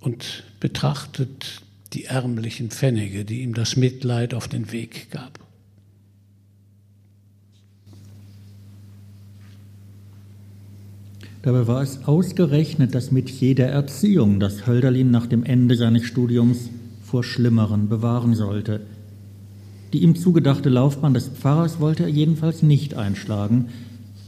und 0.00 0.44
betrachtet 0.58 1.62
die 1.92 2.06
ärmlichen 2.06 2.70
Pfennige, 2.70 3.24
die 3.24 3.42
ihm 3.42 3.54
das 3.54 3.76
Mitleid 3.76 4.34
auf 4.34 4.48
den 4.48 4.72
Weg 4.72 5.10
gab. 5.10 5.38
Dabei 11.42 11.66
war 11.66 11.82
es 11.82 12.04
ausgerechnet 12.04 12.94
das 12.94 13.12
Metier 13.12 13.54
der 13.54 13.70
Erziehung, 13.70 14.40
das 14.40 14.66
Hölderlin 14.66 15.10
nach 15.10 15.26
dem 15.26 15.42
Ende 15.42 15.74
seines 15.74 16.04
Studiums 16.04 16.68
vor 17.02 17.24
Schlimmeren 17.24 17.88
bewahren 17.88 18.34
sollte. 18.34 18.82
Die 19.94 20.02
ihm 20.02 20.16
zugedachte 20.16 20.68
Laufbahn 20.68 21.14
des 21.14 21.28
Pfarrers 21.28 21.80
wollte 21.80 22.02
er 22.02 22.10
jedenfalls 22.10 22.62
nicht 22.62 22.94
einschlagen, 22.94 23.68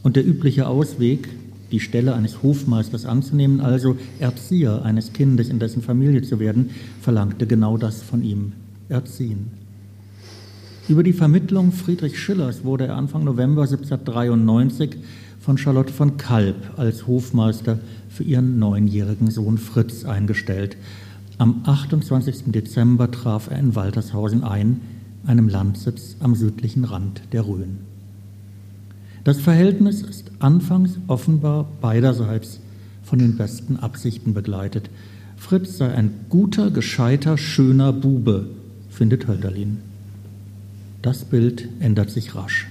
und 0.03 0.17
der 0.17 0.27
übliche 0.27 0.67
Ausweg, 0.67 1.29
die 1.71 1.81
Stelle 1.81 2.15
eines 2.15 2.43
Hofmeisters 2.43 3.07
anzunehmen, 3.07 3.61
also 3.61 3.97
Erzieher 4.19 4.83
eines 4.83 5.13
Kindes 5.13 5.49
in 5.49 5.59
dessen 5.59 5.83
Familie 5.83 6.23
zu 6.23 6.41
werden, 6.41 6.71
verlangte 7.01 7.47
genau 7.47 7.77
das 7.77 8.03
von 8.03 8.25
ihm, 8.25 8.53
Erziehen. 8.89 9.63
Über 10.89 11.05
die 11.05 11.13
Vermittlung 11.13 11.71
Friedrich 11.73 12.19
Schillers 12.19 12.65
wurde 12.65 12.89
er 12.89 12.97
Anfang 12.97 13.23
November 13.23 13.63
1793 13.63 14.97
von 15.43 15.59
Charlotte 15.59 15.93
von 15.93 16.17
Kalb 16.17 16.79
als 16.79 17.09
Hofmeister 17.09 17.81
für 18.09 18.23
ihren 18.23 18.61
neunjährigen 18.61 19.31
Sohn 19.31 19.59
Fritz 19.59 20.05
eingestellt. 20.05 20.77
Am 21.37 21.63
28. 21.65 22.45
Dezember 22.47 23.11
traf 23.11 23.51
er 23.51 23.59
in 23.59 23.75
Waltershausen 23.75 24.45
ein, 24.45 24.81
einem 25.27 25.49
Landsitz 25.49 26.17
am 26.21 26.37
südlichen 26.37 26.85
Rand 26.85 27.23
der 27.33 27.45
Rhön. 27.47 27.79
Das 29.25 29.41
Verhältnis 29.41 30.03
ist 30.03 30.31
anfangs 30.39 30.99
offenbar 31.09 31.67
beiderseits 31.81 32.61
von 33.03 33.19
den 33.19 33.37
besten 33.37 33.77
Absichten 33.77 34.35
begleitet. 34.35 34.91
Fritz 35.37 35.77
sei 35.77 35.93
ein 35.93 36.13
guter, 36.29 36.71
gescheiter, 36.71 37.37
schöner 37.37 37.93
Bube, 37.93 38.47
findet 38.91 39.27
Hölderlin. 39.27 39.79
Das 41.03 41.25
Bild 41.25 41.69
ändert 41.81 42.11
sich 42.11 42.37
rasch. 42.37 42.69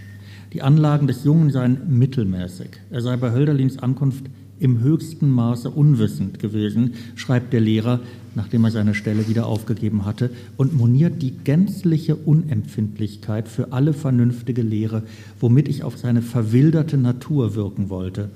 Die 0.54 0.62
Anlagen 0.62 1.08
des 1.08 1.24
Jungen 1.24 1.50
seien 1.50 1.78
mittelmäßig. 1.88 2.72
Er 2.90 3.02
sei 3.02 3.16
bei 3.16 3.32
Hölderlins 3.32 3.80
Ankunft 3.80 4.26
im 4.60 4.82
höchsten 4.82 5.30
Maße 5.32 5.72
unwissend 5.72 6.40
gewesen, 6.40 6.94
schreibt 7.16 7.54
der 7.54 7.62
Lehrer, 7.62 8.02
nachdem 8.36 8.66
er 8.66 8.72
seine 8.72 8.94
Stelle 8.94 9.28
wieder 9.28 9.48
aufgegeben 9.48 10.06
hatte, 10.06 10.30
und 10.58 10.76
moniert 10.76 11.22
die 11.22 11.32
gänzliche 11.32 12.16
Unempfindlichkeit 12.16 13.48
für 13.48 13.72
alle 13.72 13.94
vernünftige 13.94 14.62
Lehre, 14.62 15.04
womit 15.40 15.68
ich 15.68 15.84
auf 15.84 15.98
seine 15.98 16.22
verwilderte 16.22 16.98
Natur 16.98 17.56
wirken 17.56 17.90
wollte. 17.90 18.30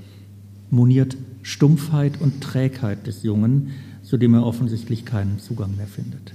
Moniert 0.72 1.18
Stumpfheit 1.44 2.20
und 2.22 2.42
Trägheit 2.42 3.06
des 3.06 3.22
Jungen, 3.24 3.72
zu 4.02 4.18
dem 4.18 4.34
er 4.34 4.46
offensichtlich 4.46 5.06
keinen 5.06 5.40
Zugang 5.40 5.76
mehr 5.76 5.88
findet. 5.88 6.34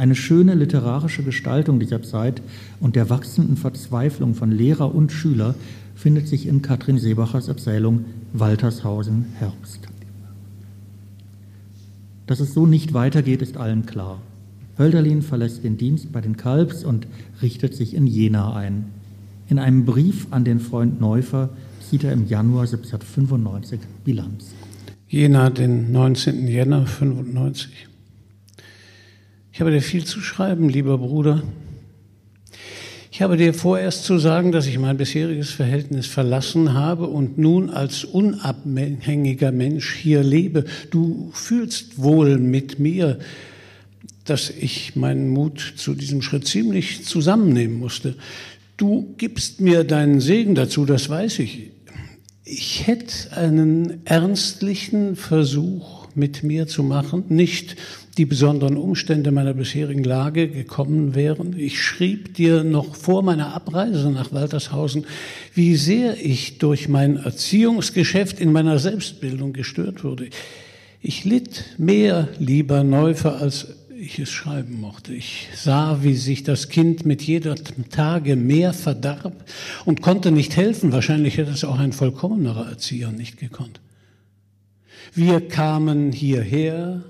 Eine 0.00 0.14
schöne 0.14 0.54
literarische 0.54 1.22
Gestaltung 1.22 1.78
dieser 1.78 2.02
Zeit 2.02 2.40
und 2.80 2.96
der 2.96 3.10
wachsenden 3.10 3.58
Verzweiflung 3.58 4.34
von 4.34 4.50
Lehrer 4.50 4.94
und 4.94 5.12
Schüler 5.12 5.54
findet 5.94 6.26
sich 6.26 6.46
in 6.46 6.62
Katrin 6.62 6.96
Seebachers 6.96 7.48
Erzählung 7.48 8.06
Waltershausen 8.32 9.26
Herbst. 9.38 9.80
Dass 12.26 12.40
es 12.40 12.54
so 12.54 12.64
nicht 12.64 12.94
weitergeht, 12.94 13.42
ist 13.42 13.58
allen 13.58 13.84
klar. 13.84 14.22
Hölderlin 14.78 15.20
verlässt 15.20 15.64
den 15.64 15.76
Dienst 15.76 16.10
bei 16.12 16.22
den 16.22 16.38
Kalbs 16.38 16.82
und 16.82 17.06
richtet 17.42 17.74
sich 17.74 17.92
in 17.92 18.06
Jena 18.06 18.56
ein. 18.56 18.86
In 19.50 19.58
einem 19.58 19.84
Brief 19.84 20.28
an 20.30 20.44
den 20.44 20.60
Freund 20.60 20.98
Neufer 20.98 21.50
zieht 21.90 22.04
er 22.04 22.14
im 22.14 22.26
Januar 22.26 22.62
1795 22.62 23.80
Bilanz. 24.06 24.54
Jena, 25.08 25.50
den 25.50 25.92
19. 25.92 26.48
Jänner 26.48 26.86
95. 26.86 27.89
Ich 29.52 29.60
habe 29.60 29.72
dir 29.72 29.82
viel 29.82 30.04
zu 30.04 30.20
schreiben, 30.20 30.68
lieber 30.68 30.98
Bruder. 30.98 31.42
Ich 33.10 33.20
habe 33.20 33.36
dir 33.36 33.52
vorerst 33.52 34.04
zu 34.04 34.18
sagen, 34.18 34.52
dass 34.52 34.66
ich 34.66 34.78
mein 34.78 34.96
bisheriges 34.96 35.50
Verhältnis 35.50 36.06
verlassen 36.06 36.74
habe 36.74 37.08
und 37.08 37.36
nun 37.36 37.68
als 37.68 38.04
unabhängiger 38.04 39.50
Mensch 39.50 39.94
hier 39.94 40.22
lebe. 40.22 40.64
Du 40.90 41.30
fühlst 41.34 42.00
wohl 42.00 42.38
mit 42.38 42.78
mir, 42.78 43.18
dass 44.24 44.48
ich 44.48 44.94
meinen 44.94 45.28
Mut 45.28 45.74
zu 45.76 45.94
diesem 45.94 46.22
Schritt 46.22 46.46
ziemlich 46.46 47.04
zusammennehmen 47.04 47.78
musste. 47.78 48.14
Du 48.76 49.14
gibst 49.18 49.60
mir 49.60 49.82
deinen 49.82 50.20
Segen 50.20 50.54
dazu, 50.54 50.86
das 50.86 51.10
weiß 51.10 51.40
ich. 51.40 51.72
Ich 52.44 52.86
hätte 52.86 53.36
einen 53.36 54.06
ernstlichen 54.06 55.16
Versuch 55.16 56.06
mit 56.14 56.42
mir 56.42 56.66
zu 56.66 56.82
machen, 56.82 57.24
nicht 57.28 57.76
die 58.16 58.26
besonderen 58.26 58.76
Umstände 58.76 59.30
meiner 59.30 59.54
bisherigen 59.54 60.04
Lage 60.04 60.48
gekommen 60.48 61.14
wären. 61.14 61.56
Ich 61.56 61.82
schrieb 61.82 62.34
dir 62.34 62.64
noch 62.64 62.94
vor 62.94 63.22
meiner 63.22 63.54
Abreise 63.54 64.10
nach 64.10 64.32
Waltershausen, 64.32 65.06
wie 65.54 65.76
sehr 65.76 66.24
ich 66.24 66.58
durch 66.58 66.88
mein 66.88 67.16
Erziehungsgeschäft 67.16 68.40
in 68.40 68.52
meiner 68.52 68.78
Selbstbildung 68.78 69.52
gestört 69.52 70.04
wurde. 70.04 70.28
Ich 71.00 71.24
litt 71.24 71.64
mehr, 71.78 72.28
lieber 72.38 72.84
Neufer, 72.84 73.40
als 73.40 73.68
ich 74.00 74.18
es 74.18 74.30
schreiben 74.30 74.80
mochte. 74.80 75.14
Ich 75.14 75.48
sah, 75.54 76.02
wie 76.02 76.14
sich 76.14 76.42
das 76.42 76.68
Kind 76.68 77.04
mit 77.04 77.22
jeder 77.22 77.54
Tage 77.90 78.34
mehr 78.34 78.72
verdarb 78.72 79.44
und 79.84 80.02
konnte 80.02 80.30
nicht 80.32 80.56
helfen. 80.56 80.92
Wahrscheinlich 80.92 81.36
hätte 81.36 81.50
es 81.50 81.64
auch 81.64 81.78
ein 81.78 81.92
vollkommenerer 81.92 82.68
Erzieher 82.68 83.12
nicht 83.12 83.38
gekonnt. 83.38 83.80
Wir 85.14 85.46
kamen 85.46 86.12
hierher, 86.12 87.02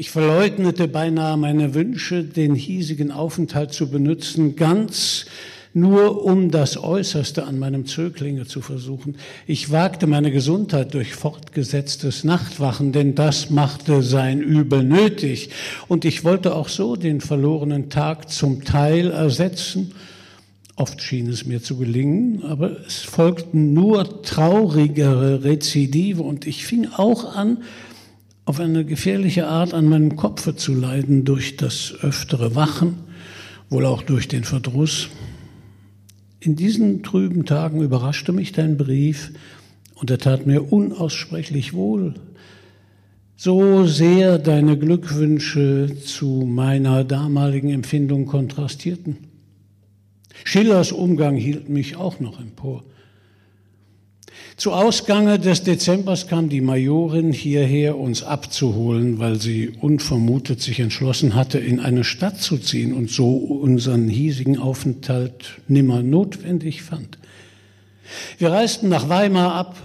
ich 0.00 0.10
verleugnete 0.10 0.88
beinahe 0.88 1.36
meine 1.36 1.74
Wünsche, 1.74 2.24
den 2.24 2.54
hiesigen 2.54 3.12
Aufenthalt 3.12 3.74
zu 3.74 3.90
benutzen, 3.90 4.56
ganz 4.56 5.26
nur 5.74 6.24
um 6.24 6.50
das 6.50 6.82
Äußerste 6.82 7.44
an 7.44 7.58
meinem 7.58 7.84
Zöglinge 7.84 8.46
zu 8.46 8.62
versuchen. 8.62 9.16
Ich 9.46 9.70
wagte 9.70 10.06
meine 10.06 10.32
Gesundheit 10.32 10.94
durch 10.94 11.12
fortgesetztes 11.12 12.24
Nachtwachen, 12.24 12.92
denn 12.92 13.14
das 13.14 13.50
machte 13.50 14.02
sein 14.02 14.40
Übel 14.40 14.84
nötig. 14.84 15.50
Und 15.86 16.06
ich 16.06 16.24
wollte 16.24 16.54
auch 16.54 16.70
so 16.70 16.96
den 16.96 17.20
verlorenen 17.20 17.90
Tag 17.90 18.30
zum 18.30 18.64
Teil 18.64 19.10
ersetzen. 19.10 19.92
Oft 20.76 21.02
schien 21.02 21.28
es 21.28 21.44
mir 21.44 21.62
zu 21.62 21.76
gelingen, 21.76 22.42
aber 22.42 22.70
es 22.86 23.00
folgten 23.00 23.74
nur 23.74 24.22
traurigere 24.22 25.44
Rezidive 25.44 26.22
und 26.22 26.46
ich 26.46 26.64
fing 26.64 26.88
auch 26.96 27.36
an, 27.36 27.58
auf 28.50 28.58
eine 28.58 28.84
gefährliche 28.84 29.46
Art 29.46 29.74
an 29.74 29.86
meinem 29.86 30.16
Kopfe 30.16 30.56
zu 30.56 30.74
leiden 30.74 31.24
durch 31.24 31.56
das 31.56 31.94
öftere 32.02 32.56
Wachen, 32.56 32.96
wohl 33.68 33.86
auch 33.86 34.02
durch 34.02 34.26
den 34.26 34.42
Verdruss. 34.42 35.08
In 36.40 36.56
diesen 36.56 37.04
trüben 37.04 37.44
Tagen 37.44 37.80
überraschte 37.80 38.32
mich 38.32 38.50
dein 38.50 38.76
Brief 38.76 39.30
und 39.94 40.10
er 40.10 40.18
tat 40.18 40.48
mir 40.48 40.72
unaussprechlich 40.72 41.74
wohl. 41.74 42.14
So 43.36 43.86
sehr 43.86 44.40
deine 44.40 44.76
Glückwünsche 44.76 45.94
zu 46.04 46.42
meiner 46.44 47.04
damaligen 47.04 47.70
Empfindung 47.70 48.26
kontrastierten. 48.26 49.28
Schillers 50.42 50.90
Umgang 50.90 51.36
hielt 51.36 51.68
mich 51.68 51.94
auch 51.94 52.18
noch 52.18 52.40
empor. 52.40 52.82
Zu 54.60 54.72
Ausgange 54.72 55.38
des 55.38 55.62
Dezembers 55.62 56.28
kam 56.28 56.50
die 56.50 56.60
Majorin 56.60 57.32
hierher, 57.32 57.96
uns 57.96 58.22
abzuholen, 58.22 59.18
weil 59.18 59.40
sie 59.40 59.70
unvermutet 59.70 60.60
sich 60.60 60.80
entschlossen 60.80 61.34
hatte, 61.34 61.58
in 61.58 61.80
eine 61.80 62.04
Stadt 62.04 62.42
zu 62.42 62.58
ziehen 62.58 62.92
und 62.92 63.10
so 63.10 63.36
unseren 63.36 64.06
hiesigen 64.06 64.58
Aufenthalt 64.58 65.62
nimmer 65.66 66.02
notwendig 66.02 66.82
fand. 66.82 67.16
Wir 68.36 68.50
reisten 68.52 68.90
nach 68.90 69.08
Weimar 69.08 69.54
ab 69.54 69.76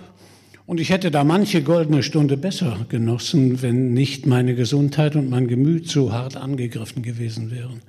und 0.66 0.82
ich 0.82 0.90
hätte 0.90 1.10
da 1.10 1.24
manche 1.24 1.64
goldene 1.64 2.04
Stunde 2.04 2.36
besser 2.36 2.86
genossen, 2.90 3.62
wenn 3.62 3.94
nicht 3.94 4.26
meine 4.26 4.56
Gesundheit 4.56 5.16
und 5.16 5.30
mein 5.30 5.48
Gemüt 5.48 5.88
so 5.88 6.12
hart 6.12 6.36
angegriffen 6.36 7.02
gewesen 7.02 7.50
wären. 7.50 7.80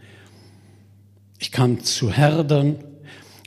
Ich 1.41 1.51
kam 1.51 1.83
zu 1.83 2.13
Herdern 2.13 2.77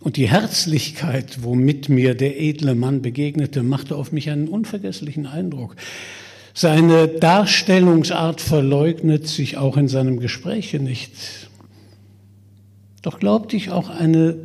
und 0.01 0.17
die 0.17 0.29
Herzlichkeit, 0.29 1.43
womit 1.43 1.89
mir 1.89 2.15
der 2.15 2.39
edle 2.39 2.75
Mann 2.75 3.01
begegnete, 3.01 3.63
machte 3.63 3.95
auf 3.95 4.11
mich 4.11 4.29
einen 4.29 4.47
unvergesslichen 4.47 5.25
Eindruck. 5.25 5.75
Seine 6.53 7.07
Darstellungsart 7.07 8.41
verleugnet 8.41 9.27
sich 9.27 9.57
auch 9.57 9.77
in 9.77 9.87
seinem 9.87 10.19
Gespräche 10.19 10.79
nicht. 10.79 11.11
Doch 13.01 13.19
glaubte 13.19 13.55
ich 13.55 13.71
auch 13.71 13.89
eine 13.89 14.35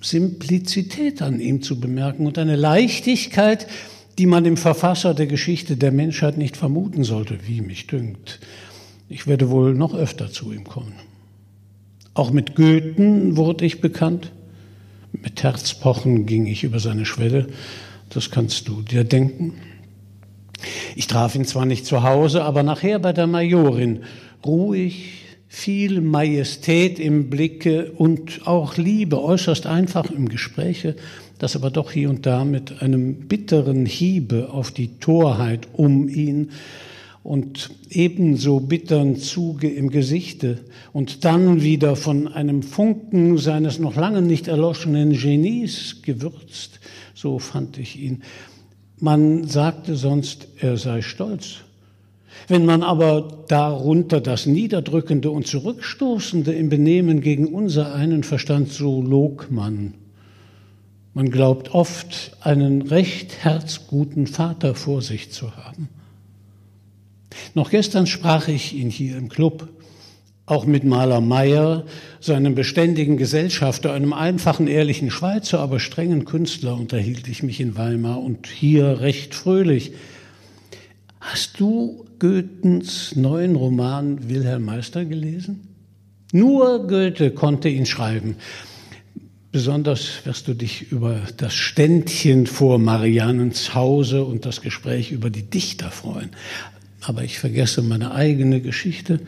Simplizität 0.00 1.22
an 1.22 1.40
ihm 1.40 1.62
zu 1.62 1.80
bemerken 1.80 2.26
und 2.26 2.38
eine 2.38 2.56
Leichtigkeit, 2.56 3.66
die 4.18 4.26
man 4.26 4.44
dem 4.44 4.56
Verfasser 4.56 5.14
der 5.14 5.26
Geschichte 5.26 5.76
der 5.76 5.92
Menschheit 5.92 6.38
nicht 6.38 6.56
vermuten 6.56 7.04
sollte, 7.04 7.38
wie 7.46 7.60
mich 7.60 7.86
dünkt. 7.86 8.40
Ich 9.08 9.26
werde 9.26 9.50
wohl 9.50 9.74
noch 9.74 9.94
öfter 9.94 10.30
zu 10.30 10.52
ihm 10.52 10.64
kommen. 10.64 10.94
Auch 12.14 12.30
mit 12.30 12.54
Goethen 12.54 13.36
wurde 13.36 13.64
ich 13.64 13.80
bekannt. 13.80 14.32
Mit 15.22 15.42
Herzpochen 15.42 16.26
ging 16.26 16.46
ich 16.46 16.64
über 16.64 16.80
seine 16.80 17.04
Schwelle. 17.04 17.48
Das 18.08 18.30
kannst 18.30 18.68
du 18.68 18.82
dir 18.82 19.04
denken. 19.04 19.54
Ich 20.96 21.06
traf 21.06 21.34
ihn 21.34 21.44
zwar 21.44 21.66
nicht 21.66 21.86
zu 21.86 22.02
Hause, 22.02 22.42
aber 22.42 22.62
nachher 22.62 22.98
bei 22.98 23.12
der 23.12 23.26
Majorin. 23.26 24.00
Ruhig, 24.44 25.20
viel 25.48 26.00
Majestät 26.00 26.98
im 26.98 27.28
Blicke 27.28 27.92
und 27.92 28.46
auch 28.46 28.76
Liebe, 28.76 29.22
äußerst 29.22 29.66
einfach 29.66 30.10
im 30.10 30.28
Gespräche. 30.28 30.96
das 31.38 31.56
aber 31.56 31.70
doch 31.70 31.90
hier 31.90 32.10
und 32.10 32.26
da 32.26 32.44
mit 32.44 32.82
einem 32.82 33.26
bitteren 33.26 33.86
Hiebe 33.86 34.50
auf 34.52 34.70
die 34.70 34.98
Torheit 34.98 35.68
um 35.72 36.08
ihn 36.08 36.50
und 37.22 37.70
ebenso 37.90 38.60
bittern 38.60 39.16
Zuge 39.16 39.68
im 39.68 39.90
Gesichte 39.90 40.58
und 40.92 41.24
dann 41.24 41.62
wieder 41.62 41.96
von 41.96 42.28
einem 42.28 42.62
Funken 42.62 43.36
seines 43.36 43.78
noch 43.78 43.96
lange 43.96 44.22
nicht 44.22 44.48
erloschenen 44.48 45.12
Genies 45.12 46.02
gewürzt, 46.02 46.80
so 47.14 47.38
fand 47.38 47.78
ich 47.78 48.00
ihn. 48.00 48.22
Man 48.98 49.44
sagte 49.46 49.96
sonst, 49.96 50.48
er 50.58 50.76
sei 50.76 51.02
stolz. 51.02 51.58
Wenn 52.48 52.64
man 52.64 52.82
aber 52.82 53.44
darunter 53.48 54.20
das 54.20 54.46
Niederdrückende 54.46 55.30
und 55.30 55.46
Zurückstoßende 55.46 56.52
im 56.52 56.68
Benehmen 56.68 57.20
gegen 57.20 57.46
unser 57.46 57.94
einen 57.94 58.22
verstand, 58.22 58.70
so 58.70 59.02
log 59.02 59.50
man. 59.50 59.94
Man 61.12 61.30
glaubt 61.30 61.74
oft, 61.74 62.36
einen 62.40 62.82
recht 62.82 63.44
herzguten 63.44 64.26
Vater 64.26 64.74
vor 64.74 65.02
sich 65.02 65.32
zu 65.32 65.56
haben. 65.56 65.88
Noch 67.54 67.70
gestern 67.70 68.06
sprach 68.06 68.48
ich 68.48 68.74
ihn 68.74 68.90
hier 68.90 69.16
im 69.16 69.28
Club, 69.28 69.68
auch 70.46 70.66
mit 70.66 70.82
Maler 70.82 71.20
Meyer, 71.20 71.84
seinem 72.20 72.54
beständigen 72.54 73.16
Gesellschafter, 73.16 73.92
einem 73.92 74.12
einfachen, 74.12 74.66
ehrlichen 74.66 75.10
Schweizer, 75.10 75.60
aber 75.60 75.78
strengen 75.78 76.24
Künstler, 76.24 76.74
unterhielt 76.74 77.28
ich 77.28 77.42
mich 77.42 77.60
in 77.60 77.76
Weimar 77.76 78.20
und 78.20 78.48
hier 78.48 79.00
recht 79.00 79.34
fröhlich. 79.34 79.92
Hast 81.20 81.60
du 81.60 82.04
Goethens 82.18 83.14
neuen 83.14 83.54
Roman 83.54 84.28
Wilhelm 84.28 84.64
Meister 84.64 85.04
gelesen? 85.04 85.68
Nur 86.32 86.86
Goethe 86.86 87.30
konnte 87.30 87.68
ihn 87.68 87.86
schreiben. 87.86 88.36
Besonders 89.52 90.24
wirst 90.24 90.48
du 90.48 90.54
dich 90.54 90.92
über 90.92 91.20
das 91.36 91.54
Ständchen 91.54 92.46
vor 92.46 92.78
Mariannens 92.78 93.74
Hause 93.74 94.24
und 94.24 94.46
das 94.46 94.60
Gespräch 94.60 95.10
über 95.10 95.30
die 95.30 95.42
Dichter 95.42 95.90
freuen 95.90 96.30
aber 97.02 97.24
ich 97.24 97.38
vergesse 97.38 97.82
meine 97.82 98.12
eigene 98.12 98.60
Geschichte. 98.60 99.20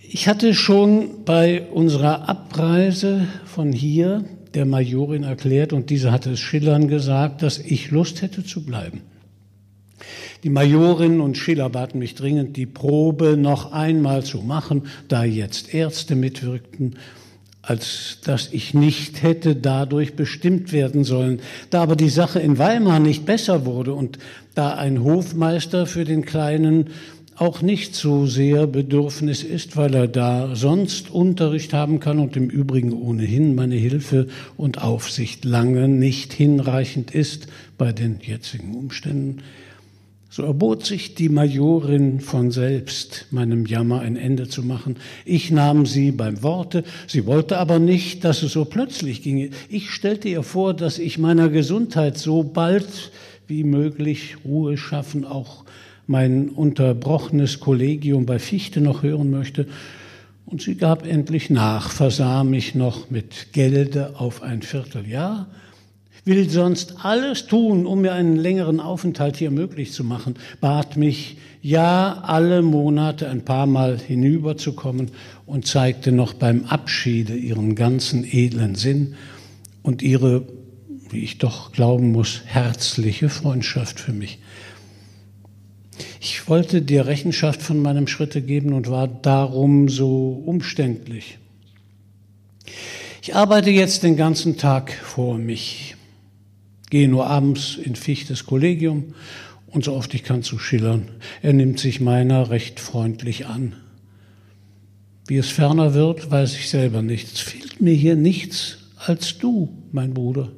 Ich 0.00 0.28
hatte 0.28 0.54
schon 0.54 1.24
bei 1.24 1.62
unserer 1.62 2.28
Abreise 2.28 3.26
von 3.44 3.72
hier 3.72 4.24
der 4.54 4.66
Majorin 4.66 5.22
erklärt, 5.22 5.72
und 5.72 5.90
diese 5.90 6.10
hatte 6.10 6.32
es 6.32 6.40
Schillern 6.40 6.88
gesagt, 6.88 7.42
dass 7.42 7.58
ich 7.58 7.90
Lust 7.90 8.20
hätte 8.22 8.44
zu 8.44 8.64
bleiben. 8.64 9.02
Die 10.42 10.50
Majorin 10.50 11.20
und 11.20 11.36
Schiller 11.36 11.68
baten 11.68 11.98
mich 11.98 12.14
dringend, 12.14 12.56
die 12.56 12.66
Probe 12.66 13.36
noch 13.36 13.72
einmal 13.72 14.24
zu 14.24 14.38
machen, 14.38 14.84
da 15.08 15.22
jetzt 15.22 15.74
Ärzte 15.74 16.16
mitwirkten 16.16 16.96
als 17.62 18.18
dass 18.24 18.52
ich 18.52 18.74
nicht 18.74 19.22
hätte 19.22 19.54
dadurch 19.54 20.14
bestimmt 20.14 20.72
werden 20.72 21.04
sollen. 21.04 21.40
Da 21.70 21.82
aber 21.82 21.96
die 21.96 22.08
Sache 22.08 22.40
in 22.40 22.58
Weimar 22.58 23.00
nicht 23.00 23.26
besser 23.26 23.66
wurde 23.66 23.94
und 23.94 24.18
da 24.54 24.74
ein 24.74 25.04
Hofmeister 25.04 25.86
für 25.86 26.04
den 26.04 26.24
Kleinen 26.24 26.90
auch 27.40 27.62
nicht 27.62 27.94
so 27.94 28.26
sehr 28.26 28.66
Bedürfnis 28.66 29.42
ist, 29.42 29.76
weil 29.76 29.94
er 29.94 30.08
da 30.08 30.54
sonst 30.54 31.10
Unterricht 31.10 31.72
haben 31.72 31.98
kann 31.98 32.18
und 32.18 32.36
im 32.36 32.50
Übrigen 32.50 32.92
ohnehin 32.92 33.54
meine 33.54 33.76
Hilfe 33.76 34.26
und 34.58 34.82
Aufsicht 34.82 35.46
lange 35.46 35.88
nicht 35.88 36.34
hinreichend 36.34 37.12
ist 37.12 37.46
bei 37.78 37.92
den 37.92 38.18
jetzigen 38.20 38.74
Umständen, 38.74 39.38
so 40.30 40.44
erbot 40.44 40.86
sich 40.86 41.16
die 41.16 41.28
Majorin 41.28 42.20
von 42.20 42.52
selbst, 42.52 43.26
meinem 43.32 43.66
Jammer 43.66 44.00
ein 44.00 44.14
Ende 44.14 44.48
zu 44.48 44.62
machen. 44.62 44.96
Ich 45.24 45.50
nahm 45.50 45.86
sie 45.86 46.12
beim 46.12 46.44
Worte, 46.44 46.84
sie 47.08 47.26
wollte 47.26 47.58
aber 47.58 47.80
nicht, 47.80 48.22
dass 48.22 48.44
es 48.44 48.52
so 48.52 48.64
plötzlich 48.64 49.22
ginge. 49.22 49.50
Ich 49.68 49.90
stellte 49.90 50.28
ihr 50.28 50.44
vor, 50.44 50.72
dass 50.72 51.00
ich 51.00 51.18
meiner 51.18 51.48
Gesundheit 51.48 52.16
so 52.16 52.44
bald 52.44 53.10
wie 53.48 53.64
möglich 53.64 54.36
Ruhe 54.44 54.78
schaffen, 54.78 55.24
auch 55.24 55.64
mein 56.06 56.48
unterbrochenes 56.48 57.58
Kollegium 57.58 58.24
bei 58.24 58.38
Fichte 58.38 58.80
noch 58.80 59.02
hören 59.02 59.30
möchte. 59.30 59.66
Und 60.46 60.62
sie 60.62 60.76
gab 60.76 61.06
endlich 61.06 61.50
nach, 61.50 61.90
versah 61.90 62.44
mich 62.44 62.76
noch 62.76 63.10
mit 63.10 63.52
Gelde 63.52 64.14
auf 64.16 64.42
ein 64.42 64.62
Vierteljahr 64.62 65.48
will 66.24 66.48
sonst 66.50 67.04
alles 67.04 67.46
tun, 67.46 67.86
um 67.86 68.02
mir 68.02 68.12
einen 68.12 68.36
längeren 68.36 68.80
Aufenthalt 68.80 69.36
hier 69.36 69.50
möglich 69.50 69.92
zu 69.92 70.04
machen, 70.04 70.34
bat 70.60 70.96
mich, 70.96 71.36
ja, 71.62 72.22
alle 72.22 72.62
Monate 72.62 73.28
ein 73.28 73.44
paar 73.44 73.66
Mal 73.66 73.98
hinüberzukommen 73.98 75.10
und 75.46 75.66
zeigte 75.66 76.10
noch 76.10 76.32
beim 76.32 76.64
Abschiede 76.64 77.36
ihren 77.36 77.74
ganzen 77.74 78.24
edlen 78.24 78.74
Sinn 78.74 79.14
und 79.82 80.02
ihre, 80.02 80.46
wie 81.10 81.22
ich 81.22 81.38
doch 81.38 81.72
glauben 81.72 82.12
muss, 82.12 82.40
herzliche 82.46 83.28
Freundschaft 83.28 84.00
für 84.00 84.12
mich. 84.12 84.38
Ich 86.20 86.48
wollte 86.48 86.82
dir 86.82 87.06
Rechenschaft 87.06 87.60
von 87.60 87.80
meinem 87.80 88.06
Schritte 88.06 88.40
geben 88.40 88.72
und 88.72 88.88
war 88.90 89.08
darum 89.08 89.88
so 89.88 90.42
umständlich. 90.46 91.38
Ich 93.22 93.34
arbeite 93.34 93.70
jetzt 93.70 94.02
den 94.02 94.16
ganzen 94.16 94.56
Tag 94.56 94.92
vor 94.92 95.36
mich 95.36 95.96
gehe 96.90 97.08
nur 97.08 97.26
abends 97.26 97.78
in 97.82 97.96
Fichtes 97.96 98.44
Kollegium 98.44 99.14
und 99.68 99.84
so 99.84 99.94
oft 99.94 100.12
ich 100.14 100.24
kann 100.24 100.42
zu 100.42 100.58
Schillern. 100.58 101.08
Er 101.42 101.52
nimmt 101.52 101.78
sich 101.78 102.00
meiner 102.00 102.50
recht 102.50 102.80
freundlich 102.80 103.46
an. 103.46 103.74
Wie 105.26 105.36
es 105.36 105.48
ferner 105.48 105.94
wird, 105.94 106.30
weiß 106.30 106.56
ich 106.56 106.68
selber 106.68 107.02
nicht. 107.02 107.32
Es 107.32 107.40
fehlt 107.40 107.80
mir 107.80 107.94
hier 107.94 108.16
nichts 108.16 108.78
als 108.96 109.38
du, 109.38 109.70
mein 109.92 110.12
Bruder. 110.12 110.50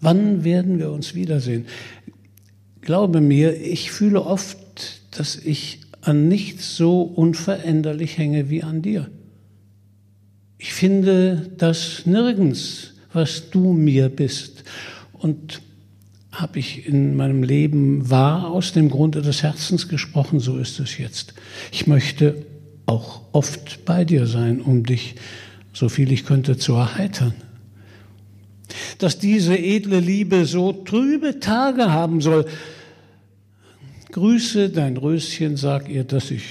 Wann 0.00 0.44
werden 0.44 0.78
wir 0.78 0.92
uns 0.92 1.14
wiedersehen? 1.14 1.66
Glaube 2.80 3.20
mir, 3.20 3.60
ich 3.60 3.90
fühle 3.90 4.24
oft, 4.24 4.58
dass 5.10 5.34
ich 5.34 5.80
an 6.00 6.28
nichts 6.28 6.76
so 6.76 7.02
unveränderlich 7.02 8.16
hänge 8.16 8.48
wie 8.48 8.62
an 8.62 8.82
dir. 8.82 9.10
Ich 10.58 10.72
finde 10.72 11.50
das 11.58 12.06
nirgends 12.06 12.95
was 13.16 13.50
du 13.50 13.72
mir 13.72 14.08
bist. 14.08 14.62
Und 15.12 15.60
habe 16.30 16.58
ich 16.58 16.86
in 16.86 17.16
meinem 17.16 17.42
Leben 17.42 18.10
wahr 18.10 18.50
aus 18.50 18.72
dem 18.72 18.90
Grunde 18.90 19.22
des 19.22 19.42
Herzens 19.42 19.88
gesprochen, 19.88 20.38
so 20.38 20.58
ist 20.58 20.78
es 20.80 20.98
jetzt. 20.98 21.34
Ich 21.72 21.86
möchte 21.86 22.44
auch 22.84 23.22
oft 23.32 23.84
bei 23.86 24.04
dir 24.04 24.26
sein, 24.26 24.60
um 24.60 24.84
dich, 24.84 25.14
so 25.72 25.88
viel 25.88 26.12
ich 26.12 26.26
könnte, 26.26 26.58
zu 26.58 26.74
erheitern. 26.74 27.34
Dass 28.98 29.18
diese 29.18 29.56
edle 29.56 30.00
Liebe 30.00 30.44
so 30.44 30.72
trübe 30.72 31.40
Tage 31.40 31.90
haben 31.90 32.20
soll, 32.20 32.46
grüße 34.12 34.68
dein 34.70 34.98
Röschen, 34.98 35.56
sag 35.56 35.88
ihr, 35.88 36.04
dass 36.04 36.30
ich 36.30 36.42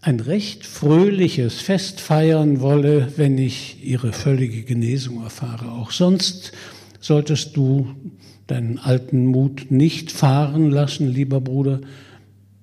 ein 0.00 0.20
recht 0.20 0.64
fröhliches 0.64 1.60
Fest 1.60 2.00
feiern 2.00 2.60
wolle, 2.60 3.12
wenn 3.16 3.38
ich 3.38 3.84
ihre 3.84 4.12
völlige 4.12 4.62
Genesung 4.62 5.22
erfahre. 5.22 5.72
Auch 5.72 5.90
sonst 5.90 6.52
solltest 7.00 7.56
du 7.56 7.94
deinen 8.46 8.78
alten 8.78 9.26
Mut 9.26 9.70
nicht 9.70 10.10
fahren 10.10 10.70
lassen, 10.70 11.08
lieber 11.08 11.40
Bruder. 11.40 11.80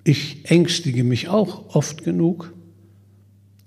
Ich 0.04 0.50
ängstige 0.50 1.04
mich 1.04 1.28
auch 1.28 1.74
oft 1.74 2.04
genug, 2.04 2.52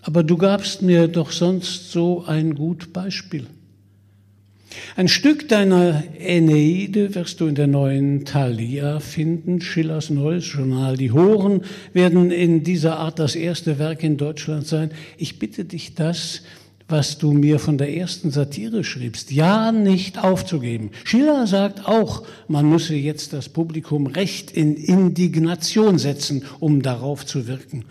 aber 0.01 0.23
du 0.23 0.38
gabst 0.38 0.82
mir 0.82 1.08
doch 1.08 1.32
sonst 1.32 1.91
so 1.91 2.23
ein 2.25 2.55
gut 2.55 2.93
Beispiel. 2.93 3.47
Ein 4.95 5.08
Stück 5.08 5.49
deiner 5.49 6.03
Äneide 6.19 7.15
wirst 7.15 7.41
du 7.41 7.47
in 7.47 7.55
der 7.55 7.67
neuen 7.67 8.25
Thalia 8.25 8.99
finden, 8.99 9.62
Schillers 9.62 10.10
neues 10.10 10.51
Journal. 10.51 10.95
Die 10.95 11.12
Horen 11.12 11.62
werden 11.93 12.32
in 12.32 12.63
dieser 12.63 12.99
Art 12.99 13.17
das 13.17 13.36
erste 13.36 13.79
Werk 13.79 14.03
in 14.03 14.17
Deutschland 14.17 14.67
sein. 14.67 14.91
Ich 15.17 15.39
bitte 15.39 15.65
dich, 15.65 15.95
das, 15.95 16.41
was 16.88 17.17
du 17.17 17.32
mir 17.32 17.60
von 17.60 17.77
der 17.77 17.95
ersten 17.95 18.32
Satire 18.32 18.84
schriebst, 18.84 19.32
ja 19.32 19.72
nicht 19.72 20.24
aufzugeben. 20.24 20.89
Schiller 21.03 21.47
sagt 21.47 21.88
auch, 21.88 22.24
man 22.47 22.67
müsse 22.67 22.95
jetzt 22.95 23.34
das 23.34 23.49
Publikum 23.49 24.07
recht 24.07 24.51
in 24.51 24.76
Indignation 24.76 25.99
setzen, 25.99 26.43
um 26.59 26.82
darauf 26.82 27.26
zu 27.26 27.47
wirken. 27.47 27.86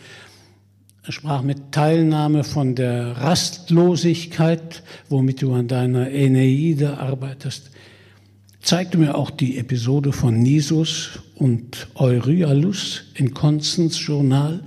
Er 1.04 1.12
sprach 1.12 1.42
mit 1.42 1.72
Teilnahme 1.72 2.44
von 2.44 2.74
der 2.74 3.16
Rastlosigkeit, 3.16 4.82
womit 5.08 5.42
du 5.42 5.54
an 5.54 5.68
deiner 5.68 6.10
Äneide 6.10 6.98
arbeitest. 6.98 7.70
Zeigte 8.60 8.98
mir 8.98 9.14
auch 9.14 9.30
die 9.30 9.56
Episode 9.56 10.12
von 10.12 10.38
Nisus 10.38 11.20
und 11.36 11.88
Euryalus 11.94 13.04
in 13.14 13.32
Konstans 13.32 14.04
Journal. 14.04 14.62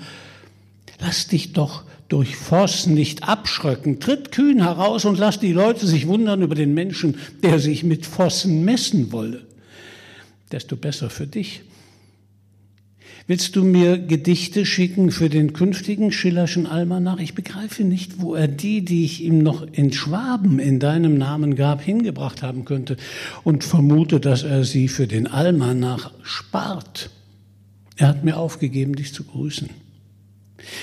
Lass 1.00 1.28
dich 1.28 1.54
doch 1.54 1.84
durch 2.08 2.36
Voss 2.36 2.88
nicht 2.88 3.28
abschröcken. 3.28 4.00
Tritt 4.00 4.32
kühn 4.32 4.64
heraus 4.64 5.06
und 5.06 5.20
lass 5.20 5.40
die 5.40 5.54
Leute 5.54 5.86
sich 5.86 6.08
wundern 6.08 6.42
über 6.42 6.56
den 6.56 6.74
Menschen, 6.74 7.18
der 7.44 7.60
sich 7.60 7.84
mit 7.84 8.06
Vossen 8.06 8.66
messen 8.66 9.12
wolle. 9.12 9.46
Desto 10.52 10.76
besser 10.76 11.10
für 11.10 11.28
dich. 11.28 11.62
Willst 13.28 13.56
du 13.56 13.64
mir 13.64 14.00
Gedichte 14.00 14.66
schicken 14.66 15.12
für 15.12 15.30
den 15.30 15.54
künftigen 15.54 16.12
Schillerschen 16.12 16.66
Almanach? 16.66 17.20
Ich 17.20 17.36
begreife 17.36 17.84
nicht, 17.84 18.20
wo 18.20 18.34
er 18.34 18.48
die, 18.48 18.84
die 18.84 19.06
ich 19.06 19.24
ihm 19.24 19.40
noch 19.40 19.66
in 19.72 19.94
Schwaben 19.94 20.58
in 20.58 20.80
deinem 20.80 21.18
Namen 21.18 21.56
gab, 21.56 21.82
hingebracht 21.82 22.42
haben 22.42 22.66
könnte 22.66 22.98
und 23.44 23.64
vermute, 23.64 24.20
dass 24.20 24.44
er 24.44 24.64
sie 24.64 24.88
für 24.88 25.06
den 25.06 25.28
Almanach 25.28 26.12
spart. 26.24 27.12
Er 27.96 28.08
hat 28.08 28.24
mir 28.24 28.38
aufgegeben, 28.38 28.96
dich 28.96 29.14
zu 29.14 29.24
grüßen. 29.24 29.70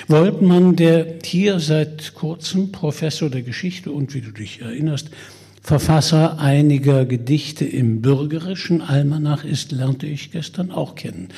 Woltmann, 0.07 0.77
der 0.77 1.19
hier 1.25 1.59
seit 1.59 2.15
kurzem 2.15 2.71
Professor 2.71 3.31
der 3.31 3.43
Geschichte 3.43 3.91
und, 3.91 4.15
wie 4.15 4.21
du 4.21 4.31
dich 4.31 4.61
erinnerst, 4.61 5.11
Verfasser 5.61 6.39
einiger 6.39 7.05
Gedichte 7.05 7.65
im 7.65 8.01
bürgerischen 8.01 8.81
Almanach 8.81 9.45
ist, 9.45 9.73
lernte 9.73 10.07
ich 10.07 10.31
gestern 10.31 10.71
auch 10.71 10.95
kennen. 10.95 11.29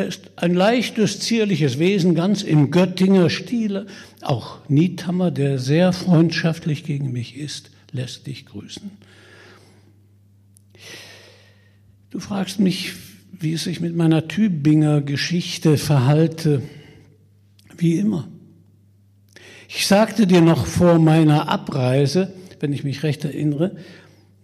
Er 0.00 0.06
ist 0.06 0.30
ein 0.36 0.54
leichtes, 0.54 1.20
zierliches 1.20 1.78
Wesen, 1.78 2.14
ganz 2.14 2.40
im 2.40 2.70
Göttinger 2.70 3.28
Stile. 3.28 3.86
Auch 4.22 4.56
Niethammer, 4.66 5.30
der 5.30 5.58
sehr 5.58 5.92
freundschaftlich 5.92 6.84
gegen 6.84 7.12
mich 7.12 7.36
ist, 7.36 7.70
lässt 7.92 8.26
dich 8.26 8.46
grüßen. 8.46 8.90
Du 12.08 12.18
fragst 12.18 12.60
mich, 12.60 12.94
wie 13.38 13.52
es 13.52 13.64
sich 13.64 13.82
mit 13.82 13.94
meiner 13.94 14.26
Tübinger 14.26 15.02
Geschichte 15.02 15.76
verhalte. 15.76 16.62
Wie 17.76 17.98
immer. 17.98 18.26
Ich 19.68 19.86
sagte 19.86 20.26
dir 20.26 20.40
noch 20.40 20.64
vor 20.64 20.98
meiner 20.98 21.50
Abreise, 21.50 22.32
wenn 22.58 22.72
ich 22.72 22.84
mich 22.84 23.02
recht 23.02 23.26
erinnere, 23.26 23.76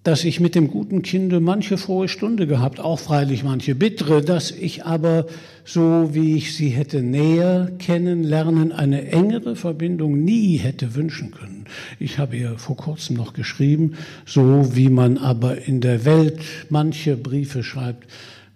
dass 0.07 0.23
ich 0.23 0.39
mit 0.39 0.55
dem 0.55 0.71
guten 0.71 1.03
Kinde 1.03 1.41
manche 1.41 1.77
frohe 1.77 2.07
Stunde 2.07 2.47
gehabt, 2.47 2.79
auch 2.79 3.01
freilich 3.01 3.43
manche 3.43 3.75
bittere, 3.75 4.23
dass 4.23 4.53
ich 4.53 4.85
aber, 4.85 5.27
so 5.65 6.11
wie 6.13 6.37
ich 6.37 6.55
sie 6.55 6.69
hätte 6.69 7.03
näher 7.03 7.73
kennenlernen, 7.81 8.71
eine 8.71 9.11
engere 9.11 9.57
Verbindung 9.57 10.23
nie 10.23 10.59
hätte 10.59 10.95
wünschen 10.95 11.33
können. 11.33 11.65
Ich 11.99 12.19
habe 12.19 12.37
ihr 12.37 12.57
vor 12.57 12.77
kurzem 12.77 13.17
noch 13.17 13.33
geschrieben, 13.33 13.95
so 14.25 14.77
wie 14.77 14.91
man 14.91 15.19
aber 15.19 15.67
in 15.67 15.81
der 15.81 16.05
Welt 16.05 16.39
manche 16.71 17.17
Briefe 17.17 17.65
schreibt. 17.65 18.07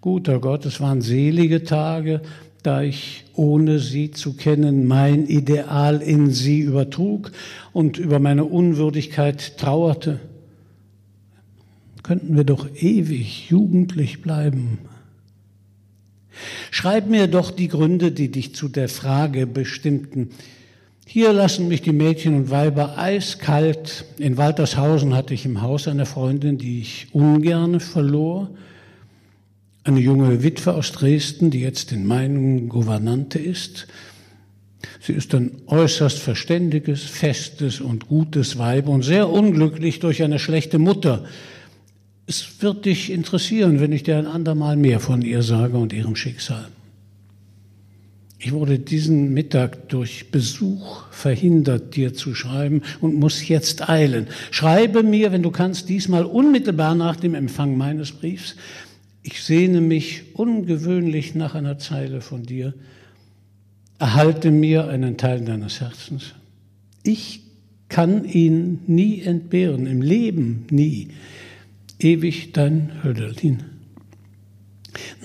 Guter 0.00 0.38
Gott, 0.38 0.64
es 0.66 0.80
waren 0.80 1.00
selige 1.00 1.64
Tage, 1.64 2.20
da 2.62 2.82
ich, 2.82 3.24
ohne 3.34 3.80
sie 3.80 4.12
zu 4.12 4.34
kennen, 4.34 4.86
mein 4.86 5.26
Ideal 5.26 6.00
in 6.00 6.30
sie 6.30 6.60
übertrug 6.60 7.32
und 7.72 7.98
über 7.98 8.20
meine 8.20 8.44
Unwürdigkeit 8.44 9.58
trauerte 9.58 10.20
könnten 12.10 12.34
wir 12.34 12.42
doch 12.42 12.66
ewig 12.74 13.50
jugendlich 13.50 14.20
bleiben. 14.20 14.78
Schreib 16.72 17.08
mir 17.08 17.28
doch 17.28 17.52
die 17.52 17.68
Gründe, 17.68 18.10
die 18.10 18.32
dich 18.32 18.52
zu 18.52 18.66
der 18.66 18.88
Frage 18.88 19.46
bestimmten. 19.46 20.30
Hier 21.06 21.32
lassen 21.32 21.68
mich 21.68 21.82
die 21.82 21.92
Mädchen 21.92 22.34
und 22.34 22.50
Weiber 22.50 22.98
eiskalt. 22.98 24.06
In 24.18 24.36
Waltershausen 24.36 25.14
hatte 25.14 25.34
ich 25.34 25.46
im 25.46 25.62
Haus 25.62 25.86
eine 25.86 26.04
Freundin, 26.04 26.58
die 26.58 26.80
ich 26.80 27.06
ungerne 27.12 27.78
verlor. 27.78 28.50
Eine 29.84 30.00
junge 30.00 30.42
Witwe 30.42 30.74
aus 30.74 30.90
Dresden, 30.90 31.52
die 31.52 31.60
jetzt 31.60 31.92
in 31.92 32.08
meinen 32.08 32.68
Gouvernante 32.68 33.38
ist. 33.38 33.86
Sie 34.98 35.12
ist 35.12 35.32
ein 35.32 35.52
äußerst 35.68 36.18
verständiges, 36.18 37.04
festes 37.04 37.80
und 37.80 38.08
gutes 38.08 38.58
Weib 38.58 38.88
und 38.88 39.04
sehr 39.04 39.28
unglücklich 39.28 40.00
durch 40.00 40.24
eine 40.24 40.40
schlechte 40.40 40.80
Mutter, 40.80 41.24
es 42.30 42.62
wird 42.62 42.84
dich 42.84 43.10
interessieren, 43.10 43.80
wenn 43.80 43.90
ich 43.90 44.04
dir 44.04 44.16
ein 44.16 44.26
andermal 44.26 44.76
mehr 44.76 45.00
von 45.00 45.20
ihr 45.20 45.42
sage 45.42 45.76
und 45.76 45.92
ihrem 45.92 46.14
Schicksal. 46.14 46.68
Ich 48.38 48.52
wurde 48.52 48.78
diesen 48.78 49.34
Mittag 49.34 49.88
durch 49.88 50.30
Besuch 50.30 51.06
verhindert, 51.10 51.96
dir 51.96 52.14
zu 52.14 52.36
schreiben 52.36 52.82
und 53.00 53.16
muss 53.16 53.48
jetzt 53.48 53.88
eilen. 53.90 54.28
Schreibe 54.52 55.02
mir, 55.02 55.32
wenn 55.32 55.42
du 55.42 55.50
kannst, 55.50 55.88
diesmal 55.88 56.24
unmittelbar 56.24 56.94
nach 56.94 57.16
dem 57.16 57.34
Empfang 57.34 57.76
meines 57.76 58.12
Briefs. 58.12 58.54
Ich 59.24 59.42
sehne 59.42 59.80
mich 59.80 60.22
ungewöhnlich 60.34 61.34
nach 61.34 61.56
einer 61.56 61.78
Zeile 61.78 62.20
von 62.20 62.44
dir. 62.44 62.74
Erhalte 63.98 64.52
mir 64.52 64.86
einen 64.86 65.16
Teil 65.16 65.44
deines 65.44 65.80
Herzens. 65.80 66.32
Ich 67.02 67.40
kann 67.88 68.24
ihn 68.24 68.78
nie 68.86 69.20
entbehren, 69.20 69.88
im 69.88 70.00
Leben 70.00 70.66
nie. 70.70 71.08
Ewig 72.00 72.52
dein 72.52 73.02
Hölderlin. 73.02 73.64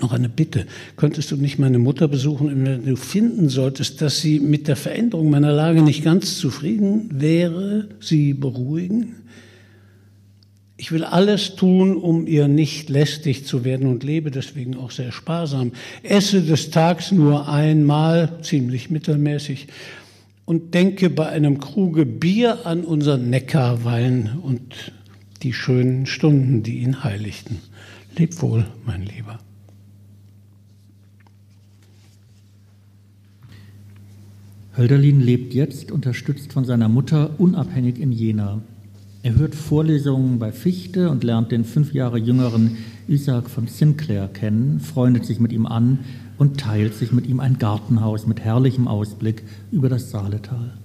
Noch 0.00 0.12
eine 0.12 0.28
Bitte. 0.28 0.66
Könntest 0.96 1.30
du 1.30 1.36
nicht 1.36 1.58
meine 1.58 1.78
Mutter 1.78 2.06
besuchen, 2.08 2.64
wenn 2.64 2.84
du 2.84 2.96
finden 2.96 3.48
solltest, 3.48 4.00
dass 4.00 4.20
sie 4.20 4.40
mit 4.40 4.68
der 4.68 4.76
Veränderung 4.76 5.30
meiner 5.30 5.52
Lage 5.52 5.82
nicht 5.82 6.04
ganz 6.04 6.38
zufrieden 6.38 7.08
wäre, 7.12 7.88
sie 8.00 8.34
beruhigen? 8.34 9.16
Ich 10.76 10.92
will 10.92 11.04
alles 11.04 11.56
tun, 11.56 11.96
um 11.96 12.26
ihr 12.26 12.48
nicht 12.48 12.90
lästig 12.90 13.46
zu 13.46 13.64
werden 13.64 13.88
und 13.88 14.04
lebe 14.04 14.30
deswegen 14.30 14.76
auch 14.76 14.90
sehr 14.90 15.10
sparsam. 15.10 15.72
Esse 16.02 16.42
des 16.42 16.70
Tags 16.70 17.12
nur 17.12 17.48
einmal, 17.48 18.38
ziemlich 18.42 18.90
mittelmäßig, 18.90 19.68
und 20.44 20.74
denke 20.74 21.08
bei 21.10 21.26
einem 21.28 21.58
Kruge 21.58 22.04
Bier 22.04 22.66
an 22.66 22.84
unseren 22.84 23.30
Neckarwein 23.30 24.38
und 24.42 24.92
die 25.46 25.52
schönen 25.52 26.06
Stunden, 26.06 26.64
die 26.64 26.80
ihn 26.80 27.04
heiligten. 27.04 27.58
Leb 28.18 28.42
wohl, 28.42 28.66
mein 28.84 29.04
Lieber. 29.04 29.38
Hölderlin 34.76 35.20
lebt 35.20 35.54
jetzt, 35.54 35.92
unterstützt 35.92 36.52
von 36.52 36.64
seiner 36.64 36.88
Mutter, 36.88 37.38
unabhängig 37.38 38.00
in 38.00 38.10
Jena. 38.10 38.60
Er 39.22 39.36
hört 39.36 39.54
Vorlesungen 39.54 40.40
bei 40.40 40.50
Fichte 40.50 41.10
und 41.10 41.22
lernt 41.22 41.52
den 41.52 41.64
fünf 41.64 41.94
Jahre 41.94 42.18
jüngeren 42.18 42.78
Isaac 43.06 43.48
von 43.48 43.68
Sinclair 43.68 44.26
kennen, 44.26 44.80
freundet 44.80 45.26
sich 45.26 45.38
mit 45.38 45.52
ihm 45.52 45.66
an 45.66 46.00
und 46.38 46.58
teilt 46.58 46.94
sich 46.94 47.12
mit 47.12 47.28
ihm 47.28 47.38
ein 47.38 47.58
Gartenhaus 47.58 48.26
mit 48.26 48.40
herrlichem 48.40 48.88
Ausblick 48.88 49.44
über 49.70 49.88
das 49.88 50.10
Saaletal. 50.10 50.76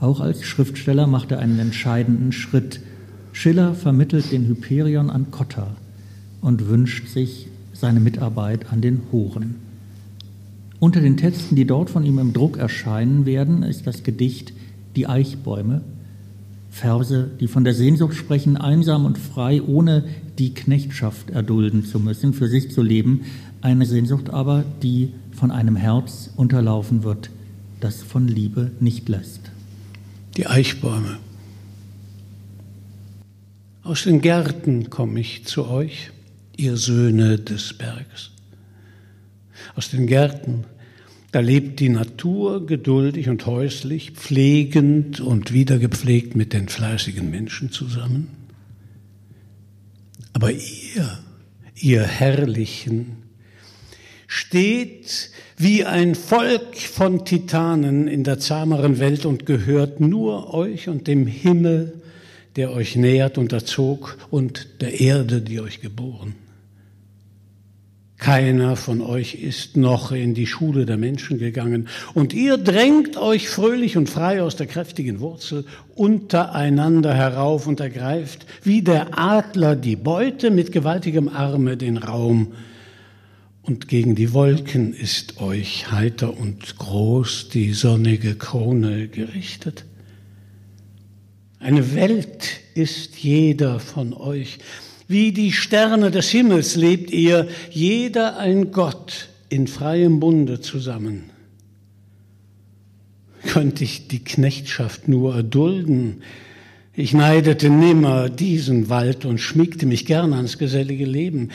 Auch 0.00 0.18
als 0.18 0.42
Schriftsteller 0.42 1.06
macht 1.06 1.30
er 1.30 1.38
einen 1.38 1.60
entscheidenden 1.60 2.32
Schritt 2.32 2.80
Schiller 3.36 3.74
vermittelt 3.74 4.32
den 4.32 4.46
Hyperion 4.46 5.10
an 5.10 5.30
Cotta 5.30 5.76
und 6.40 6.68
wünscht 6.68 7.08
sich 7.08 7.48
seine 7.74 8.00
Mitarbeit 8.00 8.72
an 8.72 8.80
den 8.80 9.02
Horen. 9.12 9.56
Unter 10.80 11.02
den 11.02 11.18
Texten, 11.18 11.54
die 11.54 11.66
dort 11.66 11.90
von 11.90 12.06
ihm 12.06 12.18
im 12.18 12.32
Druck 12.32 12.56
erscheinen 12.56 13.26
werden, 13.26 13.62
ist 13.62 13.86
das 13.86 14.04
Gedicht 14.04 14.54
Die 14.96 15.06
Eichbäume, 15.06 15.82
Verse, 16.70 17.30
die 17.38 17.46
von 17.46 17.62
der 17.62 17.74
Sehnsucht 17.74 18.14
sprechen, 18.14 18.56
einsam 18.56 19.04
und 19.04 19.18
frei, 19.18 19.60
ohne 19.60 20.04
die 20.38 20.54
Knechtschaft 20.54 21.28
erdulden 21.28 21.84
zu 21.84 22.00
müssen, 22.00 22.32
für 22.32 22.48
sich 22.48 22.70
zu 22.70 22.80
leben, 22.80 23.20
eine 23.60 23.84
Sehnsucht 23.84 24.30
aber, 24.30 24.64
die 24.82 25.10
von 25.32 25.50
einem 25.50 25.76
Herz 25.76 26.30
unterlaufen 26.36 27.02
wird, 27.02 27.28
das 27.80 28.02
von 28.02 28.28
Liebe 28.28 28.70
nicht 28.80 29.10
lässt. 29.10 29.50
Die 30.38 30.46
Eichbäume. 30.46 31.18
Aus 33.86 34.02
den 34.02 34.20
Gärten 34.20 34.90
komme 34.90 35.20
ich 35.20 35.44
zu 35.44 35.68
euch, 35.68 36.10
ihr 36.56 36.76
Söhne 36.76 37.38
des 37.38 37.72
Berges. 37.78 38.32
Aus 39.76 39.90
den 39.90 40.08
Gärten, 40.08 40.64
da 41.30 41.38
lebt 41.38 41.78
die 41.78 41.88
Natur 41.88 42.66
geduldig 42.66 43.28
und 43.28 43.46
häuslich, 43.46 44.10
pflegend 44.10 45.20
und 45.20 45.52
wiedergepflegt 45.52 46.34
mit 46.34 46.52
den 46.52 46.68
fleißigen 46.68 47.30
Menschen 47.30 47.70
zusammen. 47.70 48.26
Aber 50.32 50.50
ihr, 50.50 51.20
ihr 51.76 52.02
Herrlichen, 52.02 53.18
steht 54.26 55.30
wie 55.58 55.84
ein 55.84 56.16
Volk 56.16 56.76
von 56.76 57.24
Titanen 57.24 58.08
in 58.08 58.24
der 58.24 58.40
zahmeren 58.40 58.98
Welt 58.98 59.24
und 59.24 59.46
gehört 59.46 60.00
nur 60.00 60.54
euch 60.54 60.88
und 60.88 61.06
dem 61.06 61.28
Himmel 61.28 62.02
der 62.56 62.72
euch 62.72 62.96
nährt 62.96 63.38
und 63.38 63.52
erzog, 63.52 64.16
und 64.30 64.80
der 64.80 65.00
Erde, 65.00 65.42
die 65.42 65.60
euch 65.60 65.80
geboren. 65.80 66.34
Keiner 68.18 68.76
von 68.76 69.02
euch 69.02 69.34
ist 69.34 69.76
noch 69.76 70.10
in 70.10 70.32
die 70.32 70.46
Schule 70.46 70.86
der 70.86 70.96
Menschen 70.96 71.38
gegangen, 71.38 71.88
und 72.14 72.32
ihr 72.32 72.56
drängt 72.56 73.18
euch 73.18 73.48
fröhlich 73.50 73.98
und 73.98 74.08
frei 74.08 74.42
aus 74.42 74.56
der 74.56 74.66
kräftigen 74.66 75.20
Wurzel 75.20 75.66
untereinander 75.94 77.12
herauf 77.12 77.66
und 77.66 77.78
ergreift 77.80 78.46
wie 78.62 78.80
der 78.80 79.18
Adler 79.18 79.76
die 79.76 79.96
Beute 79.96 80.50
mit 80.50 80.72
gewaltigem 80.72 81.28
Arme 81.28 81.76
den 81.76 81.98
Raum. 81.98 82.54
Und 83.60 83.88
gegen 83.88 84.14
die 84.14 84.32
Wolken 84.32 84.94
ist 84.94 85.40
euch 85.40 85.90
heiter 85.90 86.38
und 86.38 86.78
groß 86.78 87.50
die 87.50 87.74
sonnige 87.74 88.36
Krone 88.36 89.08
gerichtet. 89.08 89.84
Eine 91.66 91.96
Welt 91.96 92.60
ist 92.74 93.16
jeder 93.16 93.80
von 93.80 94.12
euch. 94.12 94.58
Wie 95.08 95.32
die 95.32 95.50
Sterne 95.50 96.12
des 96.12 96.28
Himmels 96.28 96.76
lebt 96.76 97.10
ihr, 97.10 97.48
jeder 97.70 98.38
ein 98.38 98.70
Gott 98.70 99.30
in 99.48 99.66
freiem 99.66 100.20
Bunde 100.20 100.60
zusammen. 100.60 101.24
Könnte 103.48 103.82
ich 103.82 104.06
die 104.06 104.22
Knechtschaft 104.22 105.08
nur 105.08 105.34
erdulden, 105.34 106.22
ich 106.94 107.12
neidete 107.14 107.68
nimmer 107.68 108.30
diesen 108.30 108.88
Wald 108.88 109.24
und 109.24 109.38
schmiegte 109.38 109.86
mich 109.86 110.06
gern 110.06 110.34
ans 110.34 110.58
gesellige 110.58 111.04
Leben, 111.04 111.50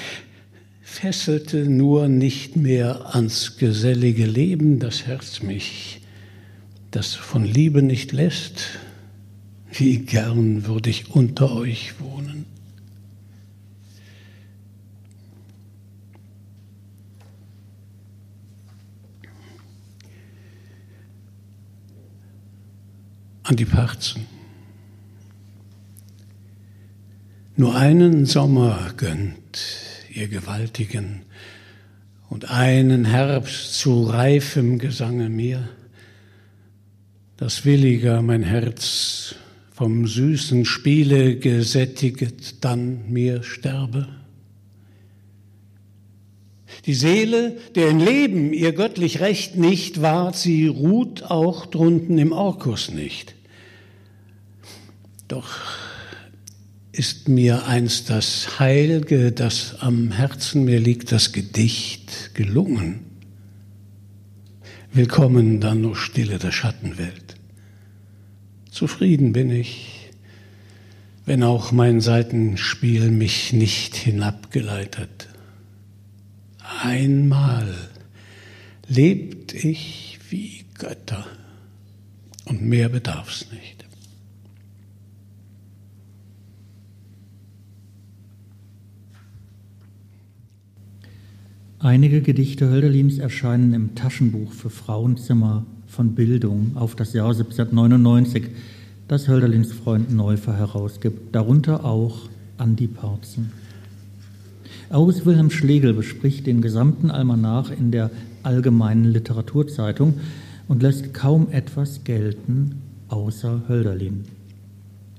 fesselte 0.81 1.69
nur 1.69 2.09
nicht 2.09 2.57
mehr 2.57 3.15
ans 3.15 3.55
gesellige 3.55 4.25
Leben 4.25 4.79
das 4.79 5.07
Herz 5.07 5.41
mich, 5.41 6.01
das 6.91 7.15
von 7.15 7.45
Liebe 7.45 7.81
nicht 7.81 8.11
lässt. 8.11 8.81
Wie 9.73 9.99
gern 9.99 10.65
würde 10.65 10.89
ich 10.89 11.11
unter 11.11 11.51
euch 11.53 11.99
wohnen. 11.99 12.45
An 23.43 23.55
die 23.55 23.65
Parzen. 23.65 24.25
Nur 27.55 27.75
einen 27.75 28.25
Sommer 28.25 28.93
gönnt 28.97 29.59
ihr 30.13 30.27
Gewaltigen 30.27 31.23
und 32.29 32.49
einen 32.49 33.05
Herbst 33.05 33.75
zu 33.75 34.03
reifem 34.03 34.79
Gesange 34.79 35.29
mir, 35.29 35.69
dass 37.37 37.65
williger 37.65 38.21
mein 38.21 38.43
Herz 38.43 39.35
vom 39.81 40.05
süßen 40.05 40.63
Spiele 40.63 41.37
gesättiget 41.37 42.63
dann 42.63 43.11
mir 43.11 43.41
sterbe. 43.41 44.07
Die 46.85 46.93
Seele, 46.93 47.57
deren 47.73 47.99
Leben 47.99 48.53
ihr 48.53 48.73
göttlich 48.73 49.21
Recht 49.21 49.55
nicht 49.55 50.03
wahrt, 50.03 50.35
sie 50.35 50.67
ruht 50.67 51.23
auch 51.23 51.65
drunten 51.65 52.19
im 52.19 52.31
Orkus 52.31 52.91
nicht. 52.91 53.33
Doch 55.27 55.49
ist 56.91 57.27
mir 57.27 57.65
einst 57.65 58.11
das 58.11 58.59
Heilge, 58.59 59.31
das 59.31 59.77
am 59.79 60.11
Herzen 60.11 60.63
mir 60.63 60.79
liegt, 60.79 61.11
das 61.11 61.31
Gedicht 61.31 62.35
gelungen. 62.35 62.99
Willkommen 64.93 65.59
dann 65.59 65.81
nur 65.81 65.95
Stille 65.95 66.37
der 66.37 66.51
Schattenwelt. 66.51 67.40
Zufrieden 68.71 69.33
bin 69.33 69.51
ich, 69.51 70.09
wenn 71.25 71.43
auch 71.43 71.73
mein 71.73 71.99
Seitenspiel 71.99 73.11
mich 73.11 73.51
nicht 73.51 73.95
hinabgeleitet. 73.97 75.27
Einmal 76.81 77.75
lebt 78.87 79.53
ich 79.53 80.19
wie 80.29 80.63
Götter 80.75 81.27
und 82.45 82.63
mehr 82.63 82.87
bedarf's 82.87 83.51
nicht. 83.51 83.85
Einige 91.79 92.21
Gedichte 92.21 92.69
Hölderlins 92.69 93.17
erscheinen 93.17 93.73
im 93.73 93.95
Taschenbuch 93.95 94.53
für 94.53 94.69
Frauenzimmer 94.69 95.65
von 95.91 96.15
Bildung 96.15 96.71
auf 96.75 96.95
das 96.95 97.11
Jahr 97.11 97.31
1799, 97.31 98.45
das 99.09 99.27
Hölderlins 99.27 99.73
Freund 99.73 100.11
Neufer 100.11 100.55
herausgibt, 100.55 101.35
darunter 101.35 101.83
auch 101.83 102.29
Andi 102.57 102.87
Parzen. 102.87 103.51
August 104.89 105.25
Wilhelm 105.25 105.49
Schlegel 105.49 105.93
bespricht 105.93 106.47
den 106.47 106.61
gesamten 106.61 107.11
Almanach 107.11 107.71
in 107.71 107.91
der 107.91 108.09
Allgemeinen 108.41 109.05
Literaturzeitung 109.05 110.15
und 110.69 110.81
lässt 110.81 111.13
kaum 111.13 111.49
etwas 111.51 112.05
gelten 112.05 112.81
außer 113.09 113.63
Hölderlin. 113.67 114.23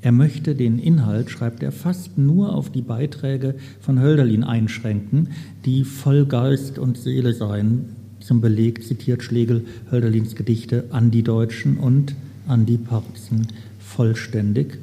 Er 0.01 0.13
möchte 0.13 0.55
den 0.55 0.79
Inhalt, 0.79 1.31
schreibt 1.31 1.63
er, 1.63 1.71
fast 1.71 2.17
nur 2.17 2.55
auf 2.55 2.71
die 2.71 2.83
Beiträge 2.83 3.55
von 3.81 4.01
Hölderlin 4.01 4.43
einschränken, 4.43 5.29
die 5.65 5.85
voll 5.85 6.25
Geist 6.25 6.79
und 6.79 6.97
Seele 6.97 7.35
seien. 7.35 8.02
Zum 8.23 8.41
Beleg 8.41 8.85
zitiert 8.85 9.23
Schlegel 9.23 9.67
Hölderlins 9.91 10.37
Gedichte 10.37 10.85
an 10.91 11.11
die 11.11 11.23
Deutschen 11.23 11.79
und 11.79 12.15
an 12.47 12.67
die 12.67 12.79
Parzen 12.79 13.49
vollständig 13.81 14.79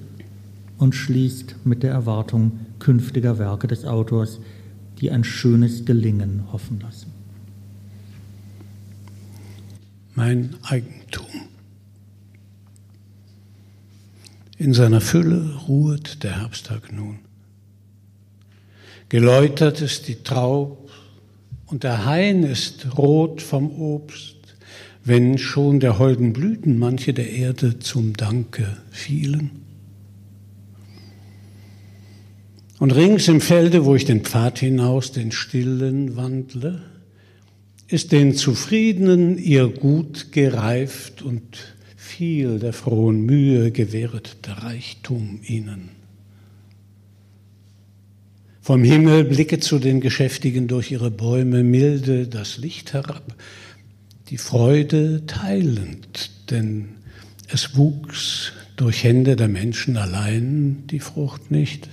und 0.78 0.94
schließt 0.94 1.56
mit 1.64 1.84
der 1.84 1.92
Erwartung 1.92 2.60
künftiger 2.80 3.40
Werke 3.40 3.68
des 3.68 3.86
Autors, 3.86 4.40
die 5.00 5.12
ein 5.12 5.24
schönes 5.24 5.86
Gelingen 5.86 6.52
hoffen 6.52 6.80
lassen. 6.82 7.12
Mein 10.16 10.56
Eigentum. 10.64 11.26
In 14.58 14.74
seiner 14.74 15.00
Fülle 15.00 15.56
ruhet 15.68 16.24
der 16.24 16.42
Herbsttag 16.42 16.92
nun. 16.92 17.20
Geläutert 19.08 19.80
ist 19.80 20.10
die 20.10 20.16
Traub 20.24 20.89
und 21.70 21.84
der 21.84 22.06
Hain 22.06 22.44
ist 22.44 22.98
rot 22.98 23.42
vom 23.42 23.72
Obst, 23.80 24.36
wenn 25.04 25.38
schon 25.38 25.80
der 25.80 26.00
holden 26.00 26.34
Blüten 26.34 26.80
manche 26.80 27.14
der 27.14 27.30
Erde 27.30 27.80
zum 27.80 28.14
Danke 28.14 28.78
fielen. 28.92 29.52
Und 32.80 32.92
rings 32.96 33.28
im 33.28 33.42
Felde, 33.42 33.86
wo 33.86 33.96
ich 33.96 34.06
den 34.06 34.22
Pfad 34.22 34.60
hinaus, 34.60 35.12
den 35.12 35.32
stillen 35.32 36.16
wandle, 36.16 36.82
ist 37.88 38.12
den 38.12 38.36
Zufriedenen 38.36 39.38
ihr 39.38 39.68
Gut 39.68 40.32
gereift 40.32 41.22
und 41.22 41.76
viel 41.96 42.60
der 42.60 42.74
frohen 42.74 43.26
Mühe 43.26 43.72
gewähret 43.72 44.38
der 44.46 44.64
Reichtum 44.64 45.42
ihnen. 45.44 45.99
Vom 48.62 48.84
Himmel 48.84 49.24
blicke 49.24 49.60
zu 49.60 49.80
den 49.80 50.02
Geschäftigen 50.02 50.68
durch 50.68 50.92
ihre 50.92 51.12
Bäume 51.12 51.64
milde 51.64 52.28
das 52.28 52.58
Licht 52.58 52.94
herab, 52.94 53.36
die 54.30 54.38
Freude 54.38 55.26
teilend, 55.26 56.32
denn 56.52 56.90
es 57.48 57.76
wuchs 57.76 58.52
durch 58.76 59.04
Hände 59.04 59.36
der 59.36 59.48
Menschen 59.48 59.98
allein 59.98 60.84
die 60.88 61.00
Frucht 61.00 61.52
nicht. 61.52 61.90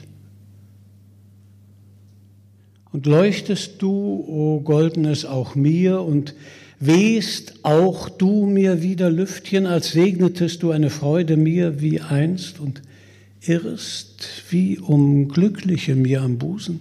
Und 2.92 3.06
leuchtest 3.06 3.80
du, 3.80 3.90
o 3.90 4.56
oh 4.56 4.60
Goldenes, 4.60 5.24
auch 5.24 5.54
mir 5.54 6.00
und 6.02 6.34
wehst 6.78 7.54
auch 7.62 8.08
du 8.08 8.46
mir 8.46 8.82
wieder 8.82 9.10
Lüftchen, 9.10 9.66
als 9.66 9.92
segnetest 9.92 10.62
du 10.62 10.70
eine 10.72 10.90
Freude 10.90 11.36
mir 11.36 11.80
wie 11.80 12.00
einst 12.00 12.60
und 12.60 12.82
irrst 13.48 14.42
wie 14.50 14.78
um 14.78 15.28
Glückliche 15.28 15.94
mir 15.96 16.22
am 16.22 16.38
Busen? 16.38 16.80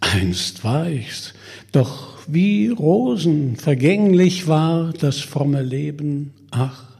Einst 0.00 0.64
war 0.64 0.88
ich's, 0.88 1.34
doch 1.72 2.18
wie 2.26 2.68
Rosen 2.68 3.56
vergänglich 3.56 4.48
war 4.48 4.92
das 4.92 5.18
fromme 5.18 5.62
Leben, 5.62 6.32
ach, 6.50 6.90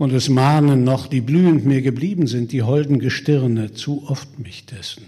und 0.00 0.14
es 0.14 0.30
mahnen 0.30 0.82
noch, 0.82 1.08
die 1.08 1.20
blühend 1.20 1.66
mir 1.66 1.82
geblieben 1.82 2.26
sind, 2.26 2.52
die 2.52 2.62
holden 2.62 3.00
Gestirne, 3.00 3.74
zu 3.74 4.04
oft 4.08 4.38
mich 4.38 4.64
dessen. 4.64 5.02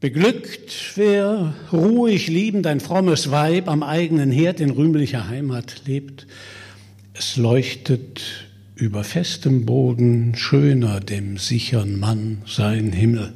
Beglückt, 0.00 0.92
wer 0.94 1.52
ruhig 1.70 2.28
liebend 2.28 2.66
ein 2.66 2.80
frommes 2.80 3.30
Weib 3.30 3.68
am 3.68 3.82
eigenen 3.82 4.30
Herd 4.30 4.60
in 4.60 4.70
rühmlicher 4.70 5.28
Heimat 5.28 5.82
lebt. 5.86 6.26
Es 7.18 7.36
leuchtet 7.36 8.22
über 8.76 9.02
festem 9.02 9.66
Boden 9.66 10.36
schöner 10.36 11.00
dem 11.00 11.36
sichern 11.36 11.98
Mann 11.98 12.42
sein 12.46 12.92
Himmel. 12.92 13.32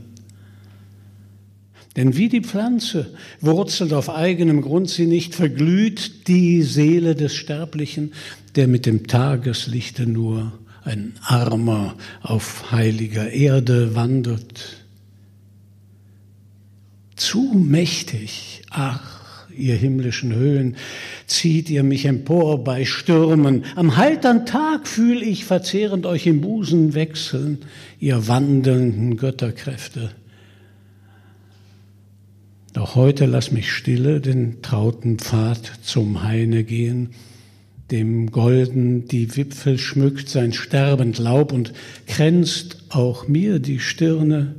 Denn 1.96 2.16
wie 2.16 2.28
die 2.28 2.42
Pflanze 2.42 3.12
wurzelt 3.40 3.92
auf 3.92 4.08
eigenem 4.08 4.62
Grund 4.62 4.88
sie 4.88 5.06
nicht, 5.06 5.34
verglüht 5.34 6.28
die 6.28 6.62
Seele 6.62 7.16
des 7.16 7.34
Sterblichen, 7.34 8.12
der 8.54 8.68
mit 8.68 8.86
dem 8.86 9.08
Tageslichte 9.08 10.06
nur 10.06 10.52
ein 10.84 11.14
Armer 11.20 11.96
auf 12.22 12.70
heiliger 12.70 13.30
Erde 13.32 13.96
wandert 13.96 14.76
zu 17.16 17.52
mächtig, 17.52 18.62
ach, 18.70 19.21
ihr 19.56 19.74
himmlischen 19.74 20.34
Höhen, 20.34 20.76
zieht 21.26 21.70
ihr 21.70 21.82
mich 21.82 22.04
empor 22.06 22.64
bei 22.64 22.84
Stürmen. 22.84 23.64
Am 23.76 23.96
heitern 23.96 24.46
Tag 24.46 24.86
fühl 24.86 25.22
ich 25.22 25.44
verzehrend 25.44 26.06
euch 26.06 26.26
im 26.26 26.40
Busen 26.40 26.94
wechseln, 26.94 27.58
ihr 27.98 28.28
wandelnden 28.28 29.16
Götterkräfte. 29.16 30.10
Doch 32.72 32.94
heute 32.94 33.26
lass 33.26 33.52
mich 33.52 33.70
stille 33.70 34.20
den 34.20 34.62
trauten 34.62 35.18
Pfad 35.18 35.72
zum 35.82 36.22
Haine 36.22 36.64
gehen, 36.64 37.10
dem 37.90 38.30
golden 38.30 39.06
die 39.08 39.36
Wipfel 39.36 39.78
schmückt 39.78 40.30
sein 40.30 40.54
sterbend 40.54 41.18
Laub 41.18 41.52
und 41.52 41.74
kränzt 42.06 42.84
auch 42.88 43.28
mir 43.28 43.58
die 43.58 43.78
Stirne 43.78 44.54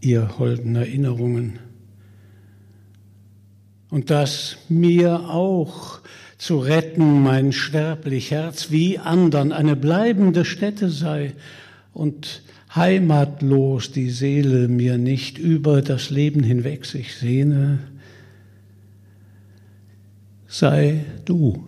ihr 0.00 0.38
holden 0.38 0.74
Erinnerungen. 0.74 1.60
Und 3.90 4.10
dass 4.10 4.56
mir 4.68 5.30
auch 5.30 6.00
zu 6.38 6.58
retten 6.58 7.22
mein 7.22 7.52
sterblich 7.52 8.30
Herz 8.30 8.70
wie 8.70 8.98
andern 8.98 9.52
eine 9.52 9.76
bleibende 9.76 10.44
Stätte 10.44 10.90
sei 10.90 11.34
und 11.92 12.42
heimatlos 12.74 13.90
die 13.90 14.10
Seele 14.10 14.68
mir 14.68 14.98
nicht 14.98 15.38
über 15.38 15.80
das 15.80 16.10
Leben 16.10 16.42
hinweg 16.42 16.84
sich 16.84 17.16
sehne, 17.16 17.78
sei 20.46 21.04
du, 21.24 21.66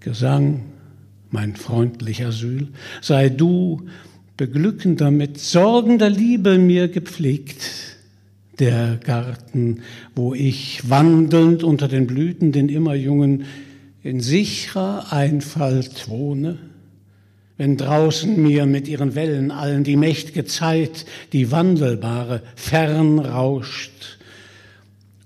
Gesang, 0.00 0.64
mein 1.30 1.56
freundlich 1.56 2.24
Asyl, 2.24 2.68
sei 3.02 3.28
du, 3.28 3.86
beglückender, 4.36 5.10
mit 5.10 5.38
sorgender 5.38 6.08
Liebe 6.08 6.56
mir 6.58 6.88
gepflegt, 6.88 7.87
der 8.58 8.98
Garten, 9.02 9.82
wo 10.14 10.34
ich 10.34 10.88
wandelnd 10.88 11.62
unter 11.62 11.88
den 11.88 12.06
Blüten 12.06 12.52
den 12.52 12.68
immer 12.68 12.94
jungen 12.94 13.44
in 14.02 14.20
sicherer 14.20 15.12
Einfalt 15.12 16.08
wohne, 16.08 16.58
wenn 17.56 17.76
draußen 17.76 18.40
mir 18.40 18.66
mit 18.66 18.88
ihren 18.88 19.14
Wellen 19.14 19.50
allen 19.50 19.84
die 19.84 19.96
mächtige 19.96 20.44
Zeit, 20.44 21.06
die 21.32 21.50
wandelbare, 21.50 22.42
fern 22.54 23.18
rauscht 23.18 24.18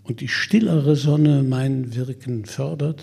und 0.04 0.20
die 0.20 0.28
stillere 0.28 0.96
Sonne 0.96 1.42
mein 1.42 1.94
Wirken 1.94 2.44
fördert. 2.44 3.02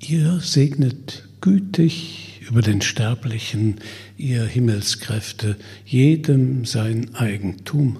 Ihr 0.00 0.38
segnet 0.40 1.28
gütig 1.40 2.40
über 2.48 2.62
den 2.62 2.80
Sterblichen, 2.80 3.76
ihr 4.16 4.44
Himmelskräfte, 4.44 5.56
jedem 5.84 6.64
sein 6.64 7.14
Eigentum. 7.14 7.98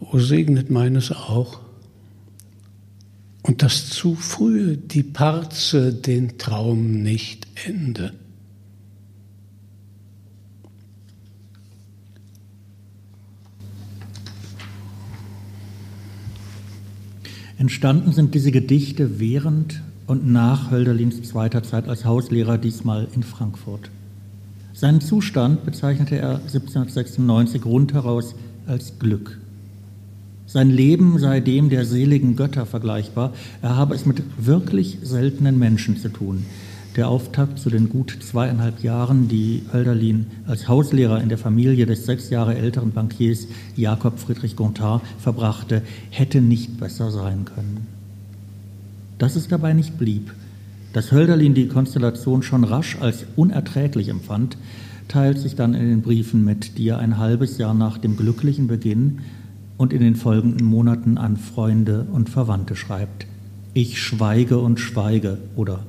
O 0.00 0.18
segnet 0.18 0.70
meines 0.70 1.10
auch 1.12 1.60
und 3.42 3.62
dass 3.62 3.88
zu 3.88 4.14
früh 4.14 4.76
die 4.76 5.02
Parze 5.02 5.92
den 5.92 6.38
Traum 6.38 7.02
nicht 7.02 7.46
ende. 7.66 8.12
Entstanden 17.58 18.12
sind 18.12 18.34
diese 18.34 18.50
Gedichte 18.50 19.20
während 19.20 19.82
und 20.08 20.26
nach 20.26 20.70
Hölderlins 20.72 21.22
zweiter 21.22 21.62
Zeit 21.62 21.88
als 21.88 22.04
Hauslehrer, 22.04 22.58
diesmal 22.58 23.06
in 23.14 23.22
Frankfurt. 23.22 23.88
Seinen 24.82 25.00
Zustand 25.00 25.64
bezeichnete 25.64 26.16
er 26.16 26.40
1796 26.40 27.64
rundheraus 27.64 28.34
als 28.66 28.98
Glück. 28.98 29.38
Sein 30.48 30.70
Leben 30.70 31.20
sei 31.20 31.38
dem 31.38 31.70
der 31.70 31.84
seligen 31.84 32.34
Götter 32.34 32.66
vergleichbar. 32.66 33.32
Er 33.62 33.76
habe 33.76 33.94
es 33.94 34.06
mit 34.06 34.24
wirklich 34.38 34.98
seltenen 35.04 35.56
Menschen 35.56 35.98
zu 35.98 36.08
tun. 36.08 36.44
Der 36.96 37.06
Auftakt 37.06 37.60
zu 37.60 37.70
den 37.70 37.90
gut 37.90 38.18
zweieinhalb 38.28 38.82
Jahren, 38.82 39.28
die 39.28 39.62
Hölderlin 39.72 40.26
als 40.48 40.66
Hauslehrer 40.66 41.20
in 41.22 41.28
der 41.28 41.38
Familie 41.38 41.86
des 41.86 42.04
sechs 42.04 42.28
Jahre 42.30 42.56
älteren 42.56 42.90
Bankiers 42.90 43.46
Jakob 43.76 44.18
Friedrich 44.18 44.56
Gontard 44.56 45.02
verbrachte, 45.20 45.82
hätte 46.10 46.40
nicht 46.40 46.80
besser 46.80 47.12
sein 47.12 47.44
können. 47.44 47.86
Dass 49.18 49.36
es 49.36 49.46
dabei 49.46 49.74
nicht 49.74 49.96
blieb, 49.96 50.32
dass 50.92 51.12
Hölderlin 51.12 51.54
die 51.54 51.68
Konstellation 51.68 52.42
schon 52.42 52.64
rasch 52.64 52.96
als 53.00 53.24
unerträglich 53.36 54.08
empfand, 54.08 54.56
teilt 55.08 55.38
sich 55.38 55.56
dann 55.56 55.74
in 55.74 55.88
den 55.88 56.02
Briefen 56.02 56.44
mit, 56.44 56.78
die 56.78 56.88
er 56.88 56.98
ein 56.98 57.18
halbes 57.18 57.58
Jahr 57.58 57.74
nach 57.74 57.98
dem 57.98 58.16
glücklichen 58.16 58.66
Beginn 58.66 59.20
und 59.76 59.92
in 59.92 60.00
den 60.00 60.16
folgenden 60.16 60.66
Monaten 60.66 61.18
an 61.18 61.36
Freunde 61.36 62.06
und 62.12 62.30
Verwandte 62.30 62.76
schreibt. 62.76 63.26
Ich 63.74 64.00
schweige 64.00 64.58
und 64.58 64.80
schweige 64.80 65.38
oder 65.56 65.86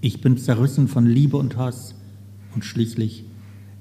ich 0.00 0.20
bin 0.20 0.36
zerrissen 0.36 0.88
von 0.88 1.06
Liebe 1.06 1.36
und 1.36 1.56
Hass 1.56 1.94
und 2.54 2.64
schließlich 2.64 3.24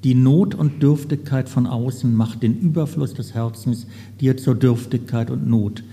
die 0.03 0.15
Not 0.15 0.55
und 0.55 0.81
Dürftigkeit 0.81 1.47
von 1.47 1.67
außen 1.67 2.15
macht 2.15 2.41
den 2.41 2.59
Überfluss 2.59 3.13
des 3.13 3.35
Herzens 3.35 3.85
dir 4.19 4.35
zur 4.35 4.55
Dürftigkeit 4.55 5.29
und 5.29 5.47
Not. 5.47 5.83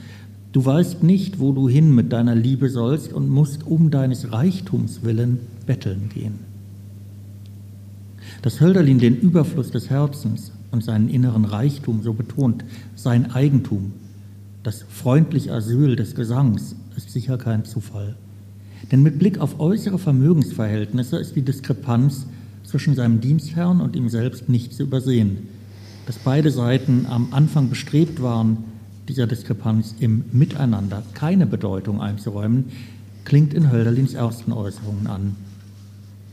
Du 0.58 0.64
weißt 0.64 1.04
nicht, 1.04 1.38
wo 1.38 1.52
du 1.52 1.68
hin 1.68 1.94
mit 1.94 2.12
deiner 2.12 2.34
Liebe 2.34 2.68
sollst 2.68 3.12
und 3.12 3.28
musst 3.28 3.64
um 3.64 3.92
deines 3.92 4.32
Reichtums 4.32 5.04
willen 5.04 5.38
betteln 5.66 6.08
gehen. 6.12 6.40
Dass 8.42 8.60
Hölderlin 8.60 8.98
den 8.98 9.20
Überfluss 9.20 9.70
des 9.70 9.88
Herzens 9.88 10.50
und 10.72 10.82
seinen 10.82 11.10
inneren 11.10 11.44
Reichtum 11.44 12.02
so 12.02 12.12
betont, 12.12 12.64
sein 12.96 13.30
Eigentum, 13.30 13.92
das 14.64 14.82
freundliche 14.82 15.52
Asyl 15.52 15.94
des 15.94 16.16
Gesangs, 16.16 16.74
ist 16.96 17.12
sicher 17.12 17.38
kein 17.38 17.64
Zufall. 17.64 18.16
Denn 18.90 19.04
mit 19.04 19.20
Blick 19.20 19.38
auf 19.38 19.60
äußere 19.60 20.00
Vermögensverhältnisse 20.00 21.18
ist 21.18 21.36
die 21.36 21.42
Diskrepanz 21.42 22.26
zwischen 22.64 22.96
seinem 22.96 23.20
Dienstherrn 23.20 23.80
und 23.80 23.94
ihm 23.94 24.08
selbst 24.08 24.48
nicht 24.48 24.72
zu 24.72 24.82
übersehen. 24.82 25.38
Dass 26.06 26.18
beide 26.18 26.50
Seiten 26.50 27.06
am 27.08 27.28
Anfang 27.30 27.68
bestrebt 27.68 28.20
waren, 28.20 28.64
dieser 29.08 29.26
Diskrepanz 29.26 29.94
im 30.00 30.24
Miteinander 30.32 31.02
keine 31.14 31.46
Bedeutung 31.46 32.00
einzuräumen, 32.00 32.66
klingt 33.24 33.54
in 33.54 33.70
Hölderlins 33.70 34.14
ersten 34.14 34.52
Äußerungen 34.52 35.06
an. 35.06 35.36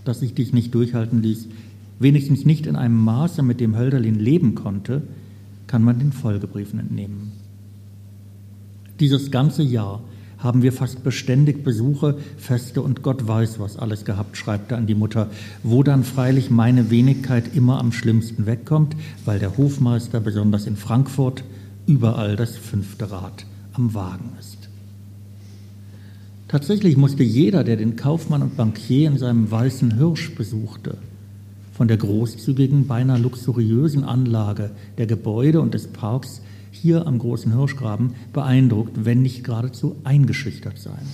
Dass 0.03 0.19
sich 0.19 0.33
dies 0.33 0.53
nicht 0.53 0.73
durchhalten 0.73 1.21
ließ, 1.21 1.47
wenigstens 1.99 2.45
nicht 2.45 2.67
in 2.67 2.75
einem 2.75 2.97
Maße, 2.97 3.43
mit 3.43 3.59
dem 3.59 3.77
Hölderlin 3.77 4.19
leben 4.19 4.55
konnte, 4.55 5.01
kann 5.67 5.83
man 5.83 5.99
den 5.99 6.11
Folgebriefen 6.11 6.79
entnehmen. 6.79 7.31
Dieses 8.99 9.31
ganze 9.31 9.63
Jahr 9.63 10.01
haben 10.37 10.61
wir 10.61 10.71
fast 10.71 11.03
beständig 11.03 11.63
Besuche, 11.63 12.17
Feste 12.37 12.81
und 12.81 13.01
Gott 13.01 13.27
weiß, 13.27 13.59
was 13.59 13.77
alles 13.77 14.05
gehabt, 14.05 14.37
schreibt 14.37 14.71
er 14.71 14.77
an 14.77 14.85
die 14.85 14.95
Mutter, 14.95 15.29
wo 15.63 15.81
dann 15.81 16.03
freilich 16.03 16.49
meine 16.51 16.91
Wenigkeit 16.91 17.55
immer 17.55 17.79
am 17.79 17.91
schlimmsten 17.91 18.45
wegkommt, 18.45 18.95
weil 19.25 19.39
der 19.39 19.57
Hofmeister, 19.57 20.19
besonders 20.19 20.67
in 20.67 20.75
Frankfurt, 20.75 21.43
überall 21.87 22.35
das 22.35 22.57
fünfte 22.57 23.11
Rad 23.11 23.45
am 23.73 23.93
Wagen 23.93 24.31
ist. 24.39 24.69
Tatsächlich 26.47 26.95
musste 26.95 27.23
jeder, 27.23 27.63
der 27.63 27.75
den 27.75 27.95
Kaufmann 27.95 28.41
und 28.41 28.55
Bankier 28.55 29.09
in 29.09 29.17
seinem 29.17 29.49
weißen 29.49 29.97
Hirsch 29.97 30.35
besuchte, 30.35 30.97
von 31.73 31.87
der 31.87 31.97
großzügigen, 31.97 32.87
beinahe 32.87 33.19
luxuriösen 33.19 34.03
Anlage 34.03 34.71
der 34.97 35.07
Gebäude 35.07 35.59
und 35.59 35.73
des 35.73 35.87
Parks 35.87 36.41
hier 36.71 37.07
am 37.07 37.19
großen 37.19 37.55
Hirschgraben 37.55 38.13
beeindruckt, 38.31 39.03
wenn 39.03 39.21
nicht 39.21 39.43
geradezu 39.43 39.95
eingeschüchtert 40.03 40.77
sein. 40.77 41.05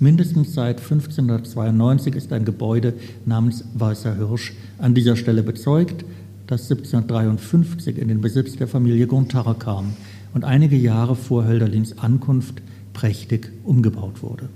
Mindestens 0.00 0.54
seit 0.54 0.78
1592 0.80 2.14
ist 2.14 2.32
ein 2.32 2.44
Gebäude 2.44 2.94
namens 3.26 3.64
Weißer 3.74 4.14
Hirsch 4.14 4.52
an 4.78 4.94
dieser 4.94 5.16
Stelle 5.16 5.42
bezeugt, 5.42 6.04
das 6.48 6.62
1753 6.62 7.98
in 7.98 8.08
den 8.08 8.22
Besitz 8.22 8.56
der 8.56 8.68
Familie 8.68 9.06
Gontard 9.06 9.60
kam 9.60 9.92
und 10.32 10.44
einige 10.44 10.76
Jahre 10.76 11.14
vor 11.14 11.46
Hölderlins 11.46 11.98
Ankunft 11.98 12.62
prächtig 12.94 13.52
umgebaut 13.64 14.22
wurde. 14.22 14.48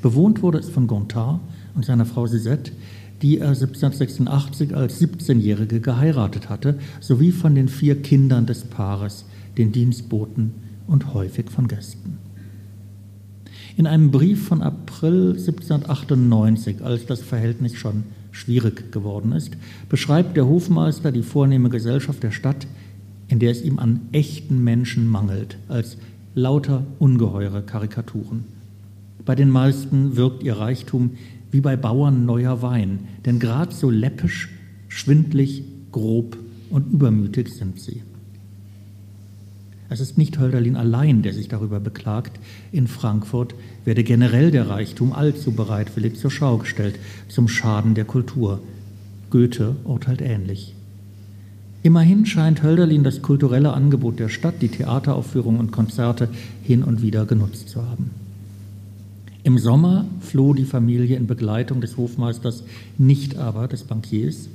Bewohnt 0.00 0.42
wurde 0.42 0.58
es 0.58 0.70
von 0.70 0.86
Gontard 0.86 1.40
und 1.74 1.84
seiner 1.84 2.06
Frau 2.06 2.26
Suzette, 2.26 2.72
die 3.20 3.38
er 3.38 3.48
1786 3.48 4.74
als 4.74 4.98
17-Jährige 4.98 5.80
geheiratet 5.80 6.48
hatte, 6.48 6.78
sowie 7.00 7.32
von 7.32 7.54
den 7.54 7.68
vier 7.68 8.00
Kindern 8.00 8.46
des 8.46 8.64
Paares, 8.64 9.26
den 9.58 9.72
Dienstboten 9.72 10.54
und 10.86 11.12
häufig 11.12 11.50
von 11.50 11.68
Gästen. 11.68 12.16
In 13.76 13.86
einem 13.86 14.10
Brief 14.10 14.48
von 14.48 14.62
April 14.62 15.32
1798, 15.32 16.82
als 16.82 17.04
das 17.04 17.20
Verhältnis 17.20 17.74
schon 17.74 18.04
schwierig 18.32 18.92
geworden 18.92 19.32
ist, 19.32 19.56
beschreibt 19.88 20.36
der 20.36 20.46
Hofmeister 20.46 21.12
die 21.12 21.22
vornehme 21.22 21.68
Gesellschaft 21.68 22.22
der 22.22 22.30
Stadt, 22.30 22.66
in 23.28 23.38
der 23.38 23.50
es 23.50 23.62
ihm 23.62 23.78
an 23.78 24.00
echten 24.12 24.62
Menschen 24.62 25.08
mangelt, 25.08 25.56
als 25.68 25.96
lauter 26.34 26.84
ungeheure 26.98 27.62
Karikaturen. 27.62 28.44
Bei 29.24 29.34
den 29.34 29.50
meisten 29.50 30.16
wirkt 30.16 30.42
ihr 30.42 30.56
Reichtum 30.56 31.12
wie 31.50 31.60
bei 31.60 31.76
Bauern 31.76 32.26
neuer 32.26 32.62
Wein, 32.62 33.00
denn 33.24 33.38
grad 33.38 33.72
so 33.72 33.90
läppisch, 33.90 34.48
schwindlig, 34.88 35.62
grob 35.92 36.36
und 36.70 36.92
übermütig 36.92 37.52
sind 37.52 37.80
sie. 37.80 38.02
Es 39.92 39.98
ist 39.98 40.16
nicht 40.16 40.38
Hölderlin 40.38 40.76
allein, 40.76 41.22
der 41.22 41.32
sich 41.32 41.48
darüber 41.48 41.80
beklagt. 41.80 42.38
In 42.70 42.86
Frankfurt 42.86 43.56
werde 43.84 44.04
generell 44.04 44.52
der 44.52 44.68
Reichtum 44.68 45.12
allzu 45.12 45.50
bereitwillig 45.50 46.16
zur 46.16 46.30
Schau 46.30 46.58
gestellt, 46.58 46.94
zum 47.28 47.48
Schaden 47.48 47.96
der 47.96 48.04
Kultur. 48.04 48.60
Goethe 49.30 49.74
urteilt 49.82 50.22
ähnlich. 50.22 50.76
Immerhin 51.82 52.24
scheint 52.24 52.62
Hölderlin 52.62 53.02
das 53.02 53.20
kulturelle 53.20 53.72
Angebot 53.72 54.20
der 54.20 54.28
Stadt, 54.28 54.62
die 54.62 54.68
Theateraufführungen 54.68 55.58
und 55.58 55.72
Konzerte 55.72 56.28
hin 56.62 56.84
und 56.84 57.02
wieder 57.02 57.26
genutzt 57.26 57.68
zu 57.68 57.82
haben. 57.82 58.10
Im 59.42 59.58
Sommer 59.58 60.04
floh 60.20 60.54
die 60.54 60.66
Familie 60.66 61.16
in 61.16 61.26
Begleitung 61.26 61.80
des 61.80 61.96
Hofmeisters, 61.96 62.62
nicht 62.96 63.38
aber 63.38 63.66
des 63.66 63.82
Bankiers. 63.82 64.48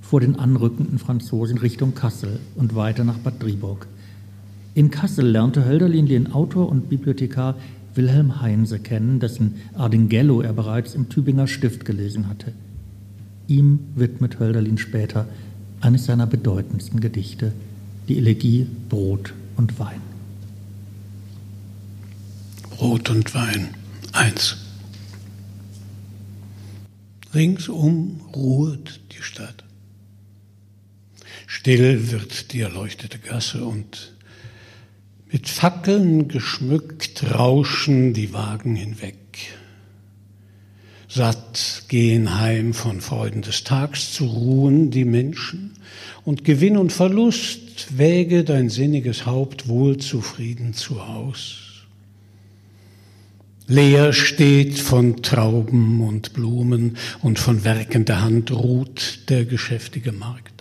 vor 0.00 0.20
den 0.20 0.36
anrückenden 0.36 0.98
Franzosen 0.98 1.56
Richtung 1.56 1.94
Kassel 1.94 2.38
und 2.56 2.74
weiter 2.74 3.02
nach 3.02 3.16
Bad 3.18 3.42
Driburg. 3.42 3.86
In 4.74 4.90
Kassel 4.90 5.26
lernte 5.26 5.66
Hölderlin 5.66 6.06
den 6.06 6.32
Autor 6.32 6.68
und 6.70 6.88
Bibliothekar 6.88 7.56
Wilhelm 7.94 8.40
Heinse 8.40 8.78
kennen, 8.78 9.20
dessen 9.20 9.60
Ardinghello 9.74 10.40
er 10.40 10.54
bereits 10.54 10.94
im 10.94 11.10
Tübinger 11.10 11.46
Stift 11.46 11.84
gelesen 11.84 12.28
hatte. 12.28 12.52
Ihm 13.48 13.80
widmet 13.94 14.40
Hölderlin 14.40 14.78
später 14.78 15.26
eines 15.82 16.06
seiner 16.06 16.26
bedeutendsten 16.26 17.00
Gedichte, 17.00 17.52
die 18.08 18.16
Elegie 18.16 18.66
Brot 18.88 19.34
und 19.56 19.78
Wein. 19.78 20.00
Brot 22.70 23.10
und 23.10 23.34
Wein, 23.34 23.68
eins. 24.12 24.56
Ringsum 27.34 28.20
ruht 28.34 29.00
die 29.12 29.22
Stadt. 29.22 29.64
Still 31.46 32.10
wird 32.10 32.52
die 32.52 32.60
erleuchtete 32.60 33.18
Gasse 33.18 33.64
und 33.64 34.12
mit 35.32 35.48
Fackeln 35.48 36.28
geschmückt 36.28 37.24
rauschen 37.34 38.12
die 38.12 38.34
Wagen 38.34 38.76
hinweg. 38.76 39.16
Satt 41.08 41.84
gehen 41.88 42.38
heim 42.38 42.74
von 42.74 43.00
Freuden 43.00 43.40
des 43.40 43.64
Tags 43.64 44.12
zu 44.12 44.26
ruhen 44.26 44.90
die 44.90 45.06
Menschen 45.06 45.72
und 46.24 46.44
Gewinn 46.44 46.76
und 46.76 46.92
Verlust 46.92 47.98
wäge 47.98 48.44
dein 48.44 48.68
sinniges 48.68 49.24
Haupt 49.24 49.68
wohl 49.68 49.96
zufrieden 49.96 50.74
zu 50.74 51.06
Haus. 51.08 51.86
Leer 53.66 54.12
steht 54.12 54.78
von 54.78 55.22
Trauben 55.22 56.02
und 56.02 56.34
Blumen 56.34 56.98
und 57.22 57.38
von 57.38 57.64
werkender 57.64 58.20
Hand 58.20 58.50
ruht 58.50 59.30
der 59.30 59.46
geschäftige 59.46 60.12
Markt. 60.12 60.51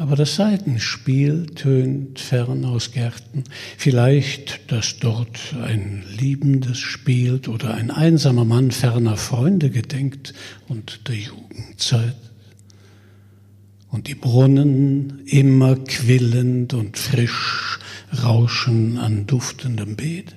Aber 0.00 0.16
das 0.16 0.36
Seitenspiel 0.36 1.44
tönt 1.54 2.20
fern 2.20 2.64
aus 2.64 2.92
Gärten. 2.92 3.44
Vielleicht, 3.76 4.72
dass 4.72 4.98
dort 4.98 5.54
ein 5.62 6.04
Liebendes 6.18 6.78
spielt 6.78 7.48
oder 7.48 7.74
ein 7.74 7.90
einsamer 7.90 8.46
Mann 8.46 8.70
ferner 8.70 9.18
Freunde 9.18 9.68
gedenkt 9.68 10.32
und 10.68 11.06
der 11.06 11.16
Jugendzeit. 11.16 12.16
Und 13.90 14.08
die 14.08 14.14
Brunnen 14.14 15.20
immer 15.26 15.76
quillend 15.76 16.72
und 16.72 16.96
frisch 16.96 17.78
rauschen 18.24 18.96
an 18.96 19.26
duftendem 19.26 19.96
Beet. 19.96 20.34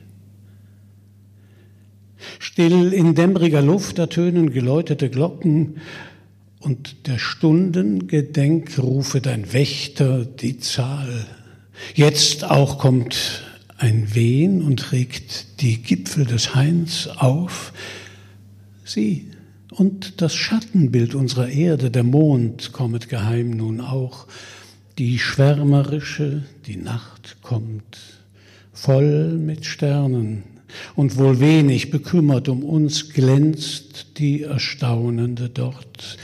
Still 2.40 2.92
in 2.92 3.16
dämmeriger 3.16 3.62
Luft 3.62 3.98
ertönen 3.98 4.52
geläutete 4.52 5.10
Glocken, 5.10 5.78
und 6.64 7.08
der 7.08 7.20
Stunden 7.20 8.08
Gedenk 8.08 8.80
rufet 8.80 9.28
ein 9.28 9.52
Wächter 9.52 10.26
die 10.26 10.60
Zahl. 10.60 11.26
Jetzt 11.94 12.46
auch 12.46 12.80
kommt 12.80 13.44
ein 13.78 14.16
Wehen 14.16 14.62
und 14.62 14.94
regt 14.94 15.62
die 15.62 15.82
Gipfel 15.82 16.26
des 16.26 16.56
Hains 16.56 17.08
auf. 17.08 17.74
Sieh, 18.86 19.28
und 19.72 20.22
das 20.22 20.36
Schattenbild 20.36 21.16
unserer 21.16 21.50
Erde, 21.50 21.92
der 21.92 22.04
Mond, 22.04 22.72
kommet 22.72 23.10
geheim 23.10 23.50
nun 23.50 23.82
auch. 23.82 24.28
Die 24.98 25.20
schwärmerische, 25.20 26.44
die 26.66 26.78
Nacht 26.78 27.38
kommt, 27.42 27.98
voll 28.72 29.38
mit 29.38 29.66
Sternen, 29.66 30.44
und 30.96 31.18
wohl 31.18 31.40
wenig 31.40 31.92
bekümmert 31.92 32.48
um 32.48 32.64
uns 32.64 33.10
glänzt 33.10 34.18
die 34.18 34.44
Erstaunende 34.44 35.50
dort 35.50 36.18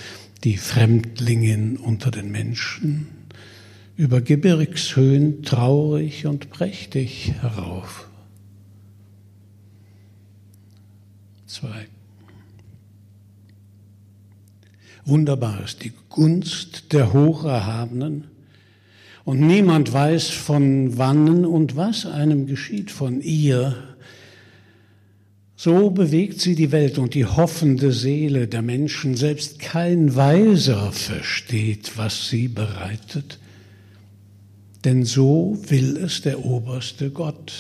die 0.44 0.58
Fremdlingin 0.58 1.78
unter 1.78 2.12
den 2.12 2.32
Menschen, 2.32 3.08
über 3.96 4.22
Gebirgshöhen 4.22 5.44
traurig 5.44 6.26
und 6.26 6.50
prächtig 6.50 7.34
herauf. 7.42 8.08
Zwei. 11.46 11.88
Wunderbar 15.04 15.64
ist 15.64 15.84
die 15.84 15.92
Gunst 16.10 16.94
der 16.94 17.12
Hocherhabenen, 17.12 18.26
und 19.26 19.42
niemand 19.42 19.94
weiß, 19.94 20.30
von 20.30 20.98
wannen 20.98 21.46
und 21.46 21.76
was 21.76 22.08
einem 22.08 22.48
geschieht 22.48 22.90
von 22.90 23.22
ihr, 23.22 23.89
so 25.62 25.90
bewegt 25.90 26.40
sie 26.40 26.56
die 26.56 26.72
Welt 26.72 26.98
und 26.98 27.14
die 27.14 27.26
hoffende 27.26 27.92
Seele 27.92 28.48
der 28.48 28.62
Menschen. 28.62 29.18
Selbst 29.18 29.60
kein 29.60 30.16
Weiser 30.16 30.94
versteht, 30.94 31.98
was 31.98 32.30
sie 32.30 32.48
bereitet. 32.48 33.40
Denn 34.86 35.04
so 35.04 35.60
will 35.68 35.98
es 35.98 36.22
der 36.22 36.46
oberste 36.46 37.10
Gott, 37.10 37.52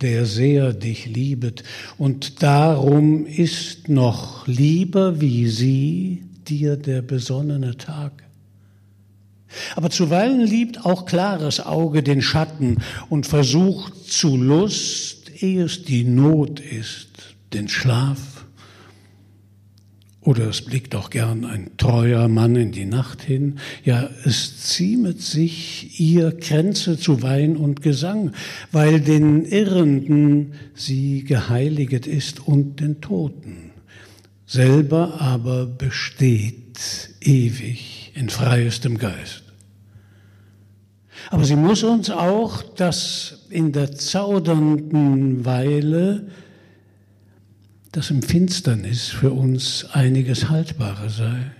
der 0.00 0.24
sehr 0.24 0.72
dich 0.72 1.06
liebet. 1.06 1.64
Und 1.98 2.44
darum 2.44 3.26
ist 3.26 3.88
noch 3.88 4.46
lieber 4.46 5.20
wie 5.20 5.48
sie 5.48 6.22
dir 6.46 6.76
der 6.76 7.02
besonnene 7.02 7.76
Tag. 7.76 8.22
Aber 9.74 9.90
zuweilen 9.90 10.46
liebt 10.46 10.86
auch 10.86 11.06
klares 11.06 11.58
Auge 11.58 12.04
den 12.04 12.22
Schatten 12.22 12.76
und 13.08 13.26
versucht 13.26 13.96
zu 14.08 14.36
Lust 14.36 15.19
ehe 15.42 15.64
es 15.64 15.84
die 15.84 16.04
Not 16.04 16.60
ist, 16.60 17.36
den 17.52 17.68
Schlaf. 17.68 18.46
Oder 20.22 20.48
es 20.48 20.62
blickt 20.62 20.94
auch 20.94 21.08
gern 21.08 21.46
ein 21.46 21.70
treuer 21.78 22.28
Mann 22.28 22.54
in 22.54 22.72
die 22.72 22.84
Nacht 22.84 23.22
hin. 23.22 23.58
Ja, 23.84 24.10
es 24.24 24.58
ziemet 24.68 25.22
sich 25.22 25.98
ihr 25.98 26.36
Kränze 26.36 26.98
zu 26.98 27.22
Wein 27.22 27.56
und 27.56 27.80
Gesang, 27.80 28.32
weil 28.70 29.00
den 29.00 29.46
Irrenden 29.46 30.52
sie 30.74 31.24
geheiliget 31.24 32.06
ist 32.06 32.46
und 32.46 32.80
den 32.80 33.00
Toten. 33.00 33.70
Selber 34.44 35.20
aber 35.20 35.64
besteht 35.64 37.10
ewig 37.22 38.12
in 38.14 38.28
freiestem 38.28 38.98
Geist. 38.98 39.49
Aber 41.30 41.44
sie 41.44 41.56
muss 41.56 41.84
uns 41.84 42.10
auch 42.10 42.60
das 42.74 43.38
in 43.50 43.72
der 43.72 43.92
zaudernden 43.92 45.44
Weile, 45.44 46.26
das 47.92 48.10
im 48.10 48.22
Finsternis 48.22 49.06
für 49.06 49.30
uns 49.30 49.86
einiges 49.92 50.50
Haltbare 50.50 51.08
sei. 51.08 51.52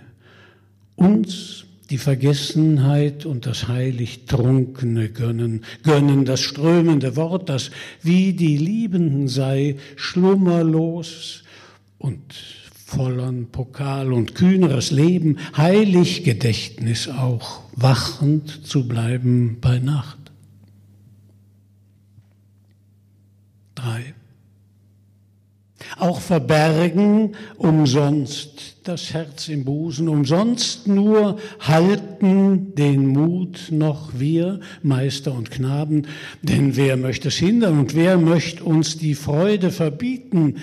Uns 0.97 1.65
die 1.89 1.99
Vergessenheit 1.99 3.25
und 3.25 3.47
das 3.47 3.69
heilig 3.69 4.27
Trunkene 4.27 5.09
gönnen, 5.09 5.65
gönnen 5.85 6.25
das 6.25 6.41
strömende 6.41 7.15
Wort, 7.15 7.49
das 7.49 7.71
wie 8.03 8.33
die 8.33 8.57
Liebenden 8.57 9.29
sei, 9.29 9.77
schlummerlos 9.95 11.45
und 11.99 12.23
vollern 12.91 13.47
Pokal 13.53 14.13
und 14.13 14.35
kühneres 14.35 14.91
Leben, 14.91 15.39
heilig 15.57 16.25
Gedächtnis 16.25 17.09
auch, 17.09 17.61
wachend 17.77 18.67
zu 18.67 18.89
bleiben 18.89 19.59
bei 19.61 19.79
Nacht. 19.79 20.19
Drei. 23.77 24.15
Auch 25.99 26.21
verbergen 26.21 27.37
umsonst 27.57 28.77
das 28.85 29.13
Herz 29.13 29.49
im 29.49 29.65
Busen, 29.65 30.09
umsonst 30.09 30.89
nur 30.89 31.39
halten 31.61 32.75
den 32.75 33.07
Mut 33.07 33.69
noch 33.71 34.11
wir, 34.19 34.61
Meister 34.83 35.33
und 35.33 35.51
Knaben, 35.51 36.07
denn 36.43 36.77
wer 36.77 36.97
möchte 36.97 37.29
es 37.29 37.37
hindern 37.37 37.79
und 37.79 37.95
wer 37.95 38.19
möchte 38.19 38.65
uns 38.65 38.99
die 38.99 39.15
Freude 39.15 39.71
verbieten, 39.71 40.57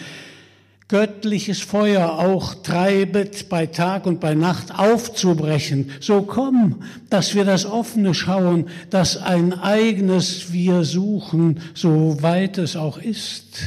göttliches 0.89 1.59
Feuer 1.59 2.17
auch 2.17 2.55
treibet 2.55 3.49
bei 3.49 3.65
Tag 3.65 4.05
und 4.05 4.21
bei 4.21 4.35
Nacht 4.35 4.77
aufzubrechen. 4.77 5.91
So 5.99 6.21
komm, 6.21 6.83
dass 7.09 7.35
wir 7.35 7.43
das 7.43 7.65
Offene 7.65 8.13
schauen, 8.13 8.67
dass 8.89 9.17
ein 9.17 9.53
eigenes 9.53 10.53
wir 10.53 10.85
suchen, 10.85 11.59
so 11.73 12.21
weit 12.21 12.57
es 12.57 12.77
auch 12.77 12.97
ist. 12.97 13.59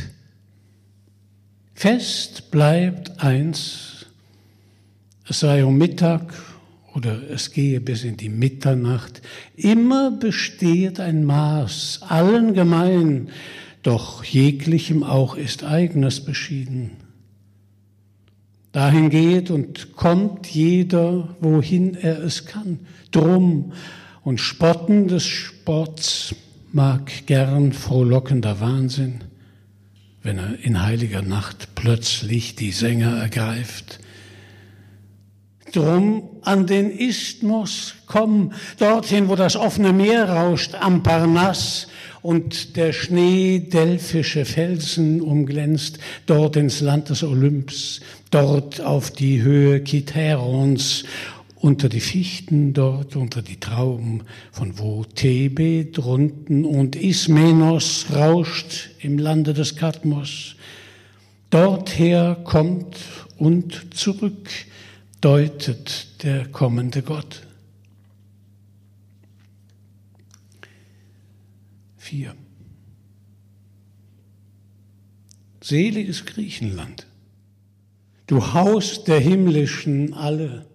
Fest 1.74 2.50
bleibt 2.50 3.22
eins, 3.22 4.06
es 5.28 5.40
sei 5.40 5.64
um 5.64 5.76
Mittag 5.76 6.32
oder 6.94 7.30
es 7.30 7.52
gehe 7.52 7.80
bis 7.80 8.02
in 8.02 8.16
die 8.16 8.28
Mitternacht, 8.30 9.20
immer 9.56 10.10
besteht 10.10 11.00
ein 11.00 11.24
Maß, 11.24 12.00
allen 12.08 12.54
gemein, 12.54 13.28
doch 13.82 14.24
jeglichem 14.24 15.02
auch 15.02 15.36
ist 15.36 15.64
eigenes 15.64 16.24
beschieden. 16.24 17.09
Dahin 18.72 19.10
geht 19.10 19.50
und 19.50 19.96
kommt 19.96 20.46
jeder, 20.46 21.34
wohin 21.40 21.94
er 21.94 22.22
es 22.22 22.46
kann. 22.46 22.80
Drum 23.10 23.72
und 24.22 24.38
Spotten 24.38 25.08
des 25.08 25.24
Sports 25.24 26.34
mag 26.72 27.26
gern 27.26 27.72
frohlockender 27.72 28.60
Wahnsinn, 28.60 29.24
wenn 30.22 30.38
er 30.38 30.58
in 30.62 30.82
heiliger 30.82 31.22
Nacht 31.22 31.74
plötzlich 31.74 32.54
die 32.54 32.70
Sänger 32.70 33.16
ergreift. 33.16 33.98
Drum 35.72 36.28
an 36.42 36.66
den 36.66 36.90
Isthmus 36.90 37.94
komm, 38.06 38.52
dorthin, 38.78 39.28
wo 39.28 39.36
das 39.36 39.56
offene 39.56 39.92
Meer 39.92 40.28
rauscht, 40.28 40.74
am 40.74 41.02
Parnass 41.02 41.88
und 42.22 42.76
der 42.76 42.92
Schnee 42.92 43.60
delphische 43.60 44.44
Felsen 44.44 45.20
umglänzt, 45.20 45.98
dort 46.26 46.56
ins 46.56 46.80
Land 46.80 47.08
des 47.10 47.22
Olymps, 47.22 48.00
dort 48.30 48.80
auf 48.80 49.10
die 49.10 49.42
Höhe 49.42 49.80
Kithärons, 49.80 51.04
unter 51.60 51.88
die 51.88 52.00
Fichten 52.00 52.72
dort, 52.72 53.16
unter 53.16 53.42
die 53.42 53.60
Trauben, 53.60 54.22
von 54.50 54.78
wo 54.78 55.04
Thebe 55.04 55.86
drunten 55.86 56.64
und 56.64 56.96
Ismenos 56.96 58.06
rauscht 58.14 58.90
im 59.00 59.18
Lande 59.18 59.52
des 59.52 59.76
Kadmos. 59.76 60.56
Dorther 61.50 62.36
kommt 62.44 62.96
und 63.36 63.94
zurück 63.94 64.48
deutet 65.20 66.22
der 66.22 66.46
kommende 66.48 67.02
Gott. 67.02 67.42
Vier. 72.10 72.34
Seliges 75.62 76.26
Griechenland, 76.26 77.06
du 78.26 78.52
Haus 78.52 79.04
der 79.04 79.20
Himmlischen 79.20 80.12
alle. 80.12 80.66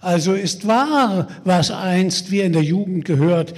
Also 0.00 0.34
ist 0.34 0.68
wahr, 0.68 1.26
was 1.42 1.72
einst 1.72 2.30
wir 2.30 2.44
in 2.44 2.52
der 2.52 2.62
Jugend 2.62 3.06
gehört, 3.06 3.54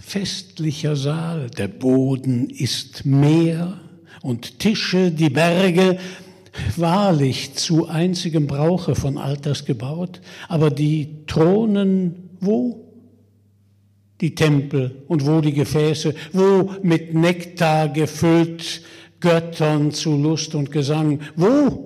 festlicher 0.00 0.96
Saal, 0.96 1.50
der 1.50 1.68
Boden 1.68 2.50
ist 2.50 3.06
Meer 3.06 3.78
und 4.22 4.58
Tische, 4.58 5.12
die 5.12 5.30
Berge, 5.30 6.00
wahrlich 6.74 7.54
zu 7.54 7.86
einzigem 7.86 8.48
Brauche 8.48 8.96
von 8.96 9.16
Alters 9.16 9.64
gebaut, 9.64 10.20
aber 10.48 10.70
die 10.70 11.24
Thronen 11.28 12.30
wo? 12.40 12.87
Die 14.20 14.34
Tempel 14.34 15.02
und 15.06 15.26
wo 15.26 15.40
die 15.40 15.52
Gefäße, 15.52 16.14
wo 16.32 16.72
mit 16.82 17.14
Nektar 17.14 17.88
gefüllt 17.88 18.82
Göttern 19.20 19.92
zu 19.92 20.16
Lust 20.16 20.54
und 20.54 20.72
Gesang, 20.72 21.20
wo? 21.36 21.84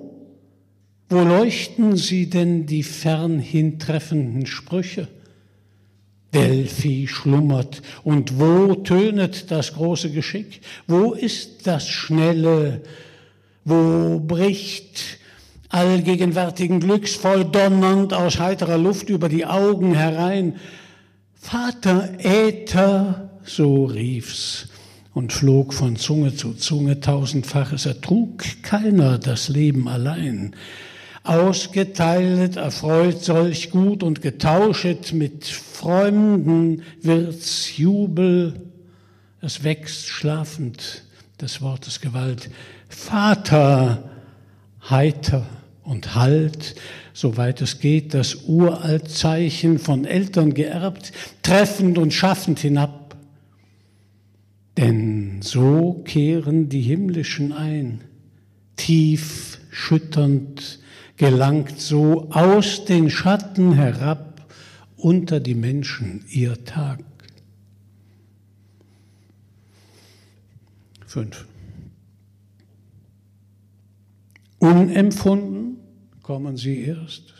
Wo 1.09 1.21
leuchten 1.21 1.95
sie 1.95 2.29
denn 2.29 2.65
die 2.65 2.83
fernhin 2.83 3.77
treffenden 3.77 4.45
Sprüche? 4.45 5.07
Delphi 6.33 7.07
schlummert 7.07 7.83
und 8.03 8.39
wo 8.39 8.73
tönet 8.73 9.51
das 9.51 9.73
große 9.73 10.09
Geschick? 10.09 10.61
Wo 10.87 11.13
ist 11.13 11.67
das 11.67 11.87
schnelle 11.87 12.81
wo 13.65 14.19
bricht 14.19 15.19
allgegenwärtigen 15.69 16.79
Glücks 16.79 17.15
voll 17.15 17.45
donnernd 17.45 18.13
aus 18.13 18.39
heiterer 18.39 18.77
Luft 18.77 19.09
über 19.09 19.29
die 19.29 19.45
Augen 19.45 19.95
herein. 19.95 20.55
Vater 21.43 22.09
Äther, 22.19 23.29
so 23.43 23.83
rief's 23.83 24.69
und 25.13 25.33
flog 25.33 25.73
von 25.73 25.97
Zunge 25.97 26.33
zu 26.33 26.53
Zunge 26.53 27.01
tausendfaches, 27.01 27.85
ertrug 27.85 28.43
keiner 28.63 29.19
das 29.19 29.49
Leben 29.49 29.89
allein. 29.89 30.55
Ausgeteilet, 31.23 32.55
erfreut 32.55 33.21
solch 33.21 33.71
gut 33.71 34.03
und 34.03 34.21
getauschet 34.21 35.11
mit 35.11 35.45
Freunden 35.45 36.81
wird's 37.01 37.77
Jubel, 37.77 38.61
es 39.41 39.65
wächst 39.65 40.07
schlafend 40.07 41.03
des 41.41 41.61
Wortes 41.61 41.99
Gewalt. 41.99 42.49
Vater, 42.87 44.09
heiter 44.89 45.45
und 45.83 46.15
halt, 46.15 46.75
soweit 47.13 47.61
es 47.61 47.79
geht, 47.79 48.13
das 48.13 48.35
Uraltzeichen 48.47 49.79
von 49.79 50.05
Eltern 50.05 50.53
geerbt, 50.53 51.13
treffend 51.43 51.97
und 51.97 52.13
schaffend 52.13 52.59
hinab. 52.59 53.15
Denn 54.77 55.41
so 55.41 56.01
kehren 56.05 56.69
die 56.69 56.81
Himmlischen 56.81 57.53
ein, 57.53 58.01
tief 58.75 59.59
schütternd 59.69 60.79
gelangt 61.15 61.79
so 61.79 62.31
aus 62.31 62.85
den 62.85 63.09
Schatten 63.09 63.73
herab 63.73 64.45
unter 64.97 65.39
die 65.39 65.55
Menschen 65.55 66.25
ihr 66.29 66.65
Tag. 66.65 66.99
Fünf. 71.05 71.45
Unempfunden 74.57 75.62
kommen 76.23 76.57
sie 76.57 76.81
erst. 76.81 77.33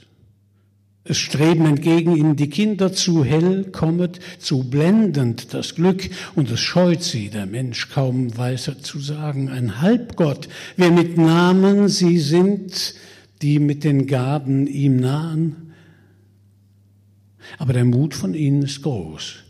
Es 1.05 1.17
streben 1.17 1.65
entgegen 1.65 2.15
ihnen 2.15 2.35
die 2.35 2.49
Kinder, 2.49 2.93
zu 2.93 3.25
hell 3.25 3.65
kommet, 3.71 4.19
zu 4.39 4.69
blendend 4.69 5.53
das 5.53 5.75
Glück, 5.75 6.09
und 6.35 6.49
es 6.51 6.59
scheut 6.59 7.01
sie, 7.01 7.29
der 7.29 7.45
Mensch 7.45 7.89
kaum 7.89 8.37
weiser 8.37 8.79
zu 8.79 8.99
sagen, 8.99 9.49
ein 9.49 9.81
Halbgott, 9.81 10.47
wer 10.77 10.91
mit 10.91 11.17
Namen 11.17 11.89
sie 11.89 12.19
sind, 12.19 12.93
die 13.41 13.59
mit 13.59 13.83
den 13.83 14.05
Gaben 14.05 14.67
ihm 14.67 14.97
nahen. 14.97 15.73
Aber 17.57 17.73
der 17.73 17.85
Mut 17.85 18.13
von 18.13 18.33
ihnen 18.33 18.63
ist 18.63 18.81
groß. 18.81 19.43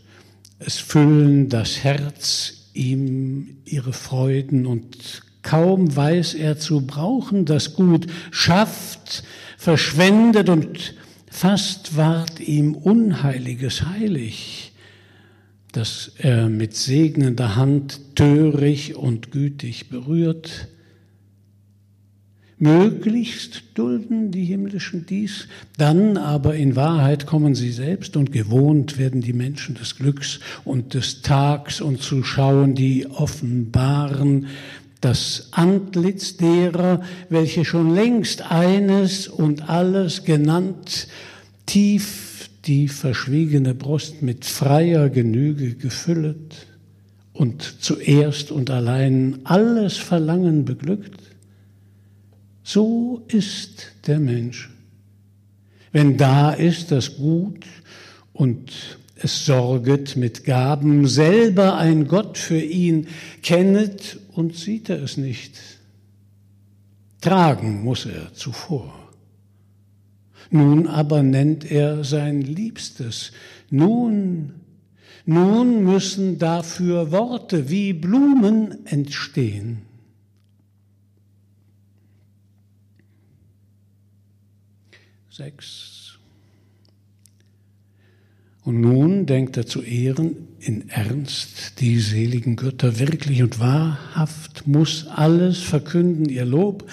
Es 0.58 0.78
füllen 0.78 1.48
das 1.48 1.84
Herz 1.84 2.70
ihm 2.72 3.58
ihre 3.64 3.92
Freuden 3.92 4.66
und 4.66 5.23
Kaum 5.44 5.94
weiß 5.94 6.34
er 6.34 6.58
zu 6.58 6.80
brauchen 6.86 7.44
das 7.44 7.74
Gut, 7.74 8.06
schafft, 8.32 9.22
verschwendet 9.58 10.48
und 10.48 10.94
fast 11.30 11.96
ward 11.96 12.40
ihm 12.40 12.74
Unheiliges 12.74 13.84
heilig, 13.84 14.72
dass 15.72 16.12
er 16.16 16.48
mit 16.48 16.74
segnender 16.74 17.56
Hand 17.56 18.16
törig 18.16 18.96
und 18.96 19.32
gütig 19.32 19.90
berührt. 19.90 20.68
Möglichst 22.56 23.64
dulden 23.74 24.30
die 24.30 24.44
Himmlischen 24.44 25.04
dies, 25.04 25.48
dann 25.76 26.16
aber 26.16 26.54
in 26.54 26.76
Wahrheit 26.76 27.26
kommen 27.26 27.54
sie 27.54 27.72
selbst 27.72 28.16
und 28.16 28.32
gewohnt 28.32 28.96
werden 28.96 29.20
die 29.20 29.32
Menschen 29.34 29.74
des 29.74 29.96
Glücks 29.96 30.40
und 30.64 30.94
des 30.94 31.20
Tags 31.20 31.82
und 31.82 32.00
zu 32.00 32.22
schauen 32.22 32.74
die 32.74 33.06
offenbaren, 33.08 34.46
das 35.04 35.48
Antlitz 35.50 36.38
derer, 36.38 37.02
welche 37.28 37.64
schon 37.66 37.94
längst 37.94 38.50
eines 38.50 39.28
und 39.28 39.68
alles 39.68 40.24
genannt, 40.24 41.08
tief 41.66 42.48
die 42.64 42.88
verschwiegene 42.88 43.74
Brust 43.74 44.22
mit 44.22 44.46
freier 44.46 45.10
Genüge 45.10 45.74
gefüllet 45.74 46.66
und 47.34 47.82
zuerst 47.82 48.50
und 48.50 48.70
allein 48.70 49.40
alles 49.44 49.98
Verlangen 49.98 50.64
beglückt, 50.64 51.20
so 52.62 53.22
ist 53.28 53.92
der 54.06 54.18
Mensch. 54.18 54.70
Wenn 55.92 56.16
da 56.16 56.52
ist 56.52 56.90
das 56.90 57.16
Gut 57.16 57.66
und 58.32 58.72
es 59.16 59.44
sorget 59.44 60.16
mit 60.16 60.44
Gaben, 60.44 61.06
selber 61.06 61.76
ein 61.76 62.08
Gott 62.08 62.38
für 62.38 62.60
ihn, 62.60 63.08
kennet 63.42 64.18
und 64.34 64.56
sieht 64.56 64.88
er 64.88 65.02
es 65.02 65.16
nicht. 65.16 65.58
Tragen 67.20 67.82
muss 67.82 68.04
er 68.04 68.34
zuvor. 68.34 68.92
Nun 70.50 70.86
aber 70.86 71.22
nennt 71.22 71.70
er 71.70 72.04
sein 72.04 72.42
Liebstes. 72.42 73.32
Nun, 73.70 74.54
nun 75.24 75.84
müssen 75.84 76.38
dafür 76.38 77.12
Worte 77.12 77.70
wie 77.70 77.92
Blumen 77.92 78.84
entstehen. 78.86 79.82
Sechs. 85.30 86.18
Und 88.64 88.80
nun 88.80 89.26
denkt 89.26 89.56
er 89.56 89.66
zu 89.66 89.82
ehren 89.82 90.48
in 90.64 90.88
Ernst 90.88 91.80
die 91.80 92.00
seligen 92.00 92.56
Götter 92.56 92.98
wirklich 92.98 93.42
und 93.42 93.60
wahrhaft 93.60 94.66
muss 94.66 95.06
alles 95.06 95.58
verkünden 95.58 96.28
ihr 96.28 96.44
Lob. 96.46 96.90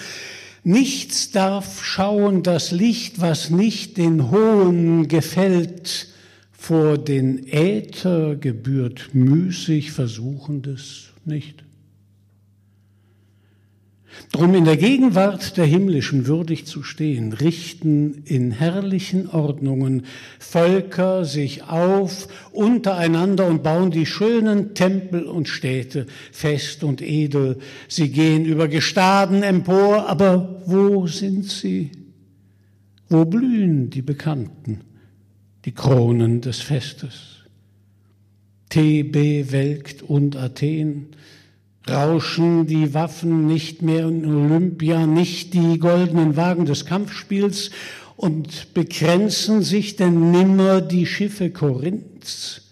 Nichts 0.62 1.30
darf 1.30 1.84
schauen 1.84 2.42
das 2.42 2.70
Licht, 2.70 3.20
was 3.20 3.50
nicht 3.50 3.96
den 3.96 4.30
Hohen 4.30 5.08
gefällt, 5.08 6.08
vor 6.52 6.98
den 6.98 7.48
Äther 7.48 8.36
gebührt 8.36 9.10
müßig 9.12 9.90
Versuchendes 9.90 11.08
nicht. 11.24 11.64
Drum 14.30 14.54
in 14.54 14.64
der 14.64 14.76
Gegenwart 14.76 15.56
der 15.56 15.64
Himmlischen 15.64 16.26
würdig 16.26 16.66
zu 16.66 16.82
stehen, 16.82 17.32
richten 17.32 18.22
in 18.24 18.50
herrlichen 18.50 19.28
Ordnungen 19.28 20.06
Völker 20.38 21.24
sich 21.24 21.64
auf 21.64 22.28
untereinander 22.52 23.46
und 23.46 23.62
bauen 23.62 23.90
die 23.90 24.06
schönen 24.06 24.74
Tempel 24.74 25.24
und 25.24 25.48
Städte 25.48 26.06
fest 26.30 26.84
und 26.84 27.02
edel. 27.02 27.58
Sie 27.88 28.10
gehen 28.10 28.44
über 28.44 28.68
Gestaden 28.68 29.42
empor, 29.42 30.08
aber 30.08 30.62
wo 30.66 31.06
sind 31.06 31.50
sie? 31.50 31.90
Wo 33.08 33.26
blühen 33.26 33.90
die 33.90 34.02
Bekannten, 34.02 34.80
die 35.64 35.72
Kronen 35.72 36.40
des 36.40 36.60
Festes? 36.60 37.32
Thebe 38.70 39.52
welkt 39.52 40.02
und 40.02 40.34
Athen, 40.34 41.08
rauschen 41.88 42.66
die 42.66 42.94
Waffen 42.94 43.46
nicht 43.46 43.82
mehr 43.82 44.08
in 44.08 44.24
Olympia, 44.24 45.06
nicht 45.06 45.54
die 45.54 45.78
goldenen 45.78 46.36
Wagen 46.36 46.64
des 46.64 46.86
Kampfspiels 46.86 47.70
und 48.16 48.72
bekränzen 48.74 49.62
sich 49.62 49.96
denn 49.96 50.30
nimmer 50.30 50.80
die 50.80 51.06
Schiffe 51.06 51.50
Korinths. 51.50 52.62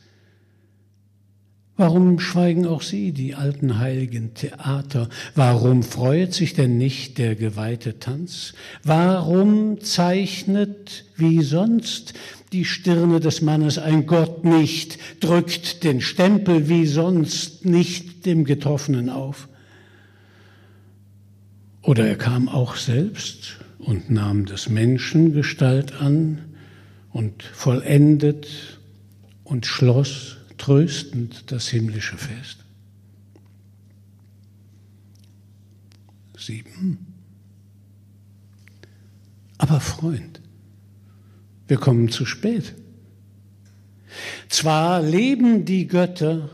Warum 1.80 2.20
schweigen 2.20 2.66
auch 2.66 2.82
Sie, 2.82 3.12
die 3.12 3.34
alten 3.34 3.78
heiligen 3.78 4.34
Theater? 4.34 5.08
Warum 5.34 5.82
freut 5.82 6.34
sich 6.34 6.52
denn 6.52 6.76
nicht 6.76 7.16
der 7.16 7.36
geweihte 7.36 7.98
Tanz? 7.98 8.52
Warum 8.84 9.80
zeichnet 9.80 11.06
wie 11.16 11.40
sonst 11.40 12.12
die 12.52 12.64
Stirne 12.64 13.20
des 13.20 13.42
Mannes 13.42 13.78
ein 13.78 14.06
Gott 14.06 14.44
nicht, 14.44 14.98
drückt 15.20 15.84
den 15.84 16.00
Stempel 16.00 16.68
wie 16.68 16.86
sonst 16.86 17.64
nicht 17.64 18.26
dem 18.26 18.44
Getroffenen 18.44 19.08
auf? 19.08 19.48
Oder 21.82 22.06
er 22.06 22.16
kam 22.16 22.48
auch 22.48 22.76
selbst 22.76 23.58
und 23.78 24.10
nahm 24.10 24.46
des 24.46 24.68
Menschen 24.68 25.32
Gestalt 25.32 25.92
an 26.00 26.44
und 27.10 27.42
vollendet 27.42 28.48
und 29.44 29.66
schloss 29.66 30.36
tröstend 30.58 31.50
das 31.50 31.68
himmlische 31.68 32.18
Fest. 32.18 32.58
Sieben. 36.36 37.06
Aber 39.58 39.80
Freund, 39.80 40.39
wir 41.70 41.78
kommen 41.78 42.10
zu 42.10 42.26
spät. 42.26 42.74
Zwar 44.48 45.00
leben 45.00 45.64
die 45.64 45.86
Götter, 45.86 46.50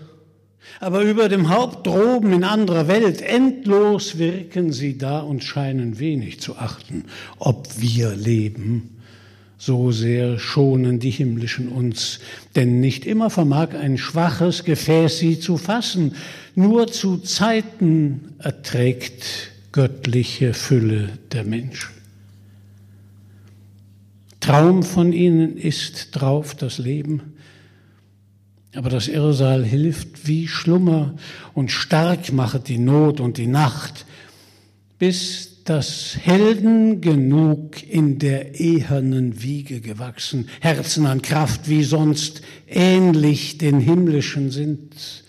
aber 0.79 1.01
über 1.03 1.31
dem 1.31 1.49
Haupt 1.49 1.87
droben 1.87 2.35
in 2.35 2.45
anderer 2.45 2.87
Welt 2.87 3.23
endlos 3.23 4.19
wirken 4.19 4.73
sie 4.73 4.99
da 4.99 5.21
und 5.21 5.43
scheinen 5.43 5.99
wenig 5.99 6.41
zu 6.41 6.57
achten, 6.57 7.07
ob 7.39 7.81
wir 7.81 8.15
leben. 8.15 8.91
So 9.57 9.91
sehr 9.91 10.39
schonen 10.39 10.99
die 10.99 11.11
Himmlischen 11.11 11.69
uns, 11.69 12.21
denn 12.55 12.81
nicht 12.81 13.07
immer 13.07 13.31
vermag 13.31 13.71
ein 13.75 13.97
schwaches 13.97 14.65
Gefäß 14.65 15.19
sie 15.19 15.41
zu 15.41 15.57
fassen, 15.57 16.15
nur 16.55 16.89
zu 16.89 17.17
Zeiten 17.17 18.35
erträgt 18.39 19.51
göttliche 19.73 20.53
Fülle 20.53 21.09
der 21.33 21.45
Mensch. 21.45 21.96
Traum 24.47 24.85
von 24.85 25.13
ihnen 25.13 25.57
ist 25.57 26.11
drauf 26.13 26.55
das 26.55 26.79
Leben, 26.79 27.35
aber 28.77 28.91
das 28.91 29.09
Irrsal 29.09 29.65
hilft 29.65 30.29
wie 30.29 30.47
Schlummer 30.47 31.17
und 31.53 31.73
stark 31.73 32.33
machet 32.33 32.69
die 32.69 32.79
Not 32.79 33.19
und 33.19 33.39
die 33.39 33.49
Nacht, 33.49 34.07
bis 35.01 35.65
das 35.65 36.17
Helden 36.23 37.01
genug 37.01 37.83
in 37.83 38.21
der 38.21 38.55
ehernen 38.61 39.43
Wiege 39.43 39.81
gewachsen, 39.81 40.49
Herzen 40.61 41.07
an 41.07 41.23
Kraft 41.23 41.69
wie 41.69 41.83
sonst 41.83 42.41
ähnlich 42.69 43.59
den 43.59 43.81
himmlischen 43.81 44.53
sind. 44.53 45.25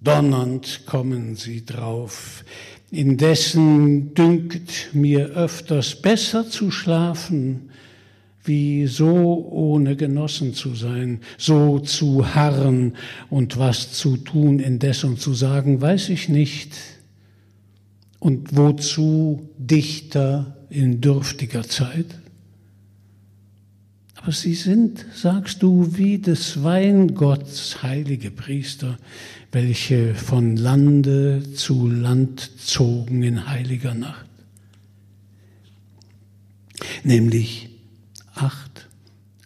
Donnernd 0.00 0.82
kommen 0.86 1.34
sie 1.34 1.66
drauf, 1.66 2.44
indessen 2.92 4.14
dünkt 4.14 4.90
mir 4.92 5.30
öfters 5.30 6.00
besser 6.00 6.48
zu 6.48 6.70
schlafen, 6.70 7.70
wie 8.44 8.86
so 8.86 9.48
ohne 9.50 9.96
Genossen 9.96 10.54
zu 10.54 10.74
sein, 10.74 11.20
so 11.38 11.78
zu 11.78 12.34
harren 12.34 12.94
und 13.30 13.58
was 13.58 13.92
zu 13.92 14.18
tun 14.18 14.60
indes 14.60 15.02
und 15.02 15.20
zu 15.20 15.34
sagen, 15.34 15.80
weiß 15.80 16.10
ich 16.10 16.28
nicht. 16.28 16.74
Und 18.18 18.56
wozu 18.56 19.48
Dichter 19.58 20.56
in 20.70 21.00
dürftiger 21.00 21.62
Zeit? 21.62 22.06
Aber 24.16 24.32
sie 24.32 24.54
sind, 24.54 25.04
sagst 25.14 25.62
du, 25.62 25.96
wie 25.96 26.18
des 26.18 26.62
Weingotts 26.62 27.82
heilige 27.82 28.30
Priester, 28.30 28.98
welche 29.52 30.14
von 30.14 30.56
Lande 30.56 31.42
zu 31.54 31.88
Land 31.88 32.50
zogen 32.58 33.22
in 33.22 33.46
heiliger 33.46 33.94
Nacht. 33.94 34.24
Nämlich 37.02 37.73
acht. 38.34 38.88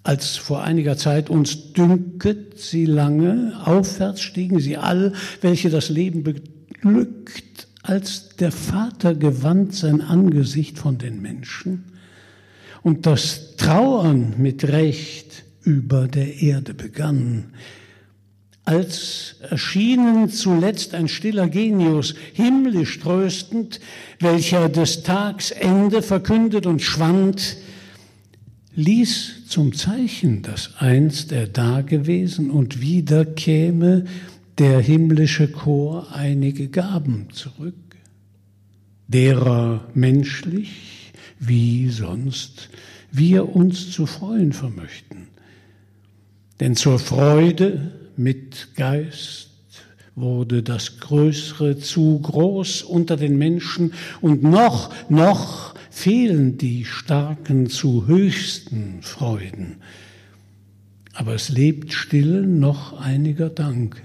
Als 0.03 0.37
vor 0.37 0.63
einiger 0.63 0.97
Zeit 0.97 1.29
uns 1.29 1.73
dünket 1.73 2.59
sie 2.59 2.87
lange, 2.87 3.61
aufwärts 3.65 4.23
stiegen 4.23 4.61
sie 4.61 4.77
all, 4.77 5.13
welche 5.41 5.71
das 5.71 5.91
Leben 5.91 6.23
beglückt, 6.23 7.69
als 7.83 8.37
der 8.37 8.53
Vater 8.53 9.15
gewandt 9.15 9.75
sein 9.75 10.01
Angesicht 10.01 10.79
von 10.79 10.99
den 10.99 11.21
Menschen 11.21 11.85
und 12.83 13.07
das 13.07 13.57
Trauern 13.57 14.35
mit 14.39 14.65
Recht 14.65 15.45
über 15.63 16.09
der 16.09 16.41
Erde 16.41 16.75
begann, 16.75 17.53
als 18.65 19.37
erschienen 19.49 20.29
zuletzt 20.29 20.95
ein 20.95 21.09
stiller 21.09 21.49
Genius, 21.49 22.15
himmlisch 22.35 23.01
tröstend, 23.01 23.81
welcher 24.21 24.69
des 24.69 25.03
Tags 25.03 25.51
Ende 25.51 26.03
verkündet 26.03 26.67
und 26.67 26.83
schwand, 26.83 27.57
ließ 28.79 29.49
zum 29.49 29.75
Zeichen, 29.75 30.43
dass 30.43 30.77
einst 30.79 31.33
er 31.33 31.49
dagewesen 31.49 32.49
und 32.51 32.81
wieder 32.81 33.25
käme 33.25 34.05
der 34.59 34.79
himmlische 34.79 35.49
Chor 35.49 36.13
einige 36.13 36.69
Gaben 36.69 37.27
zurück, 37.33 37.75
derer 39.09 39.85
menschlich 39.95 41.13
wie 41.41 41.89
sonst 41.89 42.69
wir 43.11 43.55
uns 43.55 43.91
zu 43.91 44.07
freuen 44.07 44.53
vermöchten. 44.53 45.27
Denn 46.61 46.77
zur 46.77 47.01
Freude 47.01 47.93
mit 48.17 48.69
Geist 48.77 49.51
wurde 50.15 50.63
das 50.63 51.01
Größere 51.01 51.79
zu 51.79 52.21
groß 52.21 52.83
unter 52.83 53.17
den 53.17 53.39
Menschen 53.39 53.93
und 54.21 54.43
noch, 54.45 54.93
noch 55.09 55.75
fehlen 55.99 56.59
die 56.59 56.85
Starken 56.85 57.69
zu 57.69 58.07
höchsten 58.07 59.03
Freuden. 59.03 59.79
Aber 61.13 61.35
es 61.35 61.49
lebt 61.49 61.93
still 61.93 62.47
noch 62.47 63.01
einiger 63.01 63.51
Dank. 63.51 64.01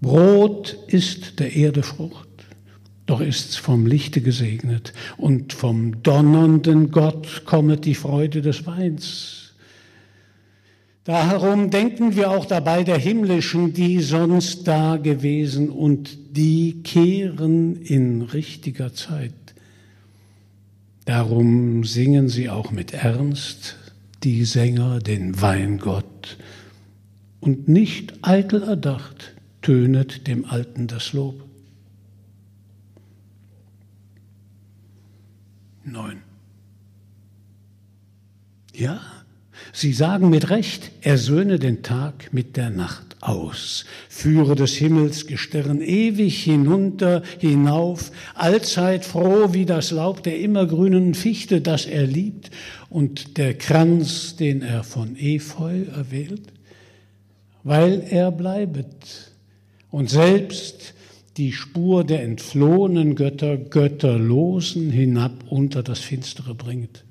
Brot 0.00 0.76
ist 0.88 1.38
der 1.38 1.54
Erde 1.54 1.84
Frucht, 1.84 2.28
doch 3.06 3.20
ist's 3.20 3.54
vom 3.54 3.86
Lichte 3.86 4.20
gesegnet 4.20 4.92
und 5.18 5.52
vom 5.52 6.02
donnernden 6.02 6.90
Gott 6.90 7.44
kommet 7.44 7.84
die 7.84 7.94
Freude 7.94 8.42
des 8.42 8.66
Weins. 8.66 9.52
Darum 11.04 11.70
denken 11.70 12.16
wir 12.16 12.32
auch 12.32 12.46
dabei 12.46 12.82
der 12.82 12.98
Himmlischen, 12.98 13.72
die 13.72 14.00
sonst 14.00 14.66
da 14.66 14.96
gewesen 14.96 15.70
und 15.70 16.36
die 16.36 16.82
kehren 16.82 17.76
in 17.76 18.22
richtiger 18.22 18.92
Zeit. 18.92 19.41
Darum 21.04 21.84
singen 21.84 22.28
sie 22.28 22.48
auch 22.48 22.70
mit 22.70 22.92
Ernst, 22.92 23.76
die 24.22 24.44
Sänger, 24.44 25.00
den 25.00 25.40
Weingott. 25.40 26.36
Und 27.40 27.68
nicht 27.68 28.14
eitel 28.22 28.62
erdacht 28.62 29.34
tönet 29.62 30.26
dem 30.28 30.44
Alten 30.44 30.86
das 30.86 31.12
Lob. 31.12 31.44
Neun. 35.84 36.18
Ja, 38.72 39.00
sie 39.72 39.92
sagen 39.92 40.30
mit 40.30 40.50
Recht, 40.50 40.92
er 41.02 41.18
söhne 41.18 41.58
den 41.58 41.82
Tag 41.82 42.32
mit 42.32 42.56
der 42.56 42.70
Nacht 42.70 43.11
aus, 43.22 43.84
führe 44.08 44.56
des 44.56 44.74
Himmels 44.74 45.26
Gestirn 45.26 45.80
ewig 45.80 46.42
hinunter, 46.42 47.22
hinauf, 47.38 48.10
allzeit 48.34 49.04
froh 49.04 49.52
wie 49.52 49.64
das 49.64 49.92
Laub 49.92 50.22
der 50.22 50.40
immergrünen 50.40 51.14
Fichte, 51.14 51.60
das 51.60 51.86
er 51.86 52.06
liebt, 52.06 52.50
und 52.90 53.38
der 53.38 53.54
Kranz, 53.54 54.36
den 54.36 54.62
er 54.62 54.82
von 54.82 55.16
Efeu 55.16 55.84
erwählt, 55.84 56.52
weil 57.62 58.04
er 58.10 58.32
bleibet. 58.32 59.30
Und 59.90 60.10
selbst 60.10 60.94
die 61.36 61.52
Spur 61.52 62.04
der 62.04 62.22
entflohenen 62.24 63.14
Götter 63.14 63.56
götterlosen 63.56 64.90
hinab 64.90 65.32
unter 65.48 65.82
das 65.82 66.00
Finstere 66.00 66.54
bringt 66.54 67.04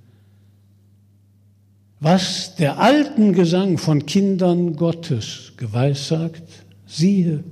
was 2.01 2.55
der 2.55 2.79
alten 2.79 3.31
Gesang 3.31 3.77
von 3.77 4.07
Kindern 4.07 4.75
Gottes 4.75 5.53
geweissagt, 5.55 6.43
siehe, 6.87 7.43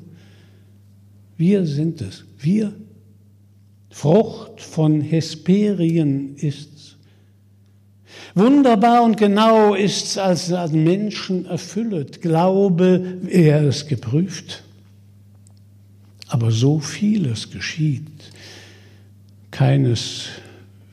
wir 1.38 1.66
sind 1.66 2.02
es, 2.02 2.26
wir. 2.40 2.74
Frucht 3.92 4.60
von 4.60 5.02
Hesperien 5.02 6.36
ist's, 6.36 6.98
Wunderbar 8.34 9.04
und 9.04 9.18
genau 9.18 9.76
ist's 9.76 10.18
als 10.18 10.50
Menschen 10.72 11.46
erfüllet. 11.46 12.22
Glaube, 12.22 13.20
er 13.28 13.64
es 13.64 13.88
geprüft. 13.88 14.64
Aber 16.28 16.52
so 16.52 16.80
vieles 16.80 17.52
geschieht. 17.52 18.32
Keines 19.52 20.26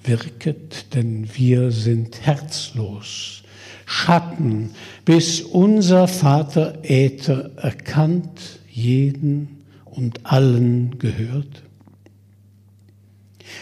wirket, 0.05 0.95
denn 0.95 1.29
wir 1.35 1.71
sind 1.71 2.21
herzlos. 2.27 3.43
Schatten, 3.87 4.71
bis 5.05 5.41
unser 5.41 6.09
Vater 6.09 6.81
Äther 6.83 7.53
erkannt, 7.57 8.59
jeden 8.69 9.65
und 9.85 10.27
allen 10.27 10.99
gehört. 10.99 11.63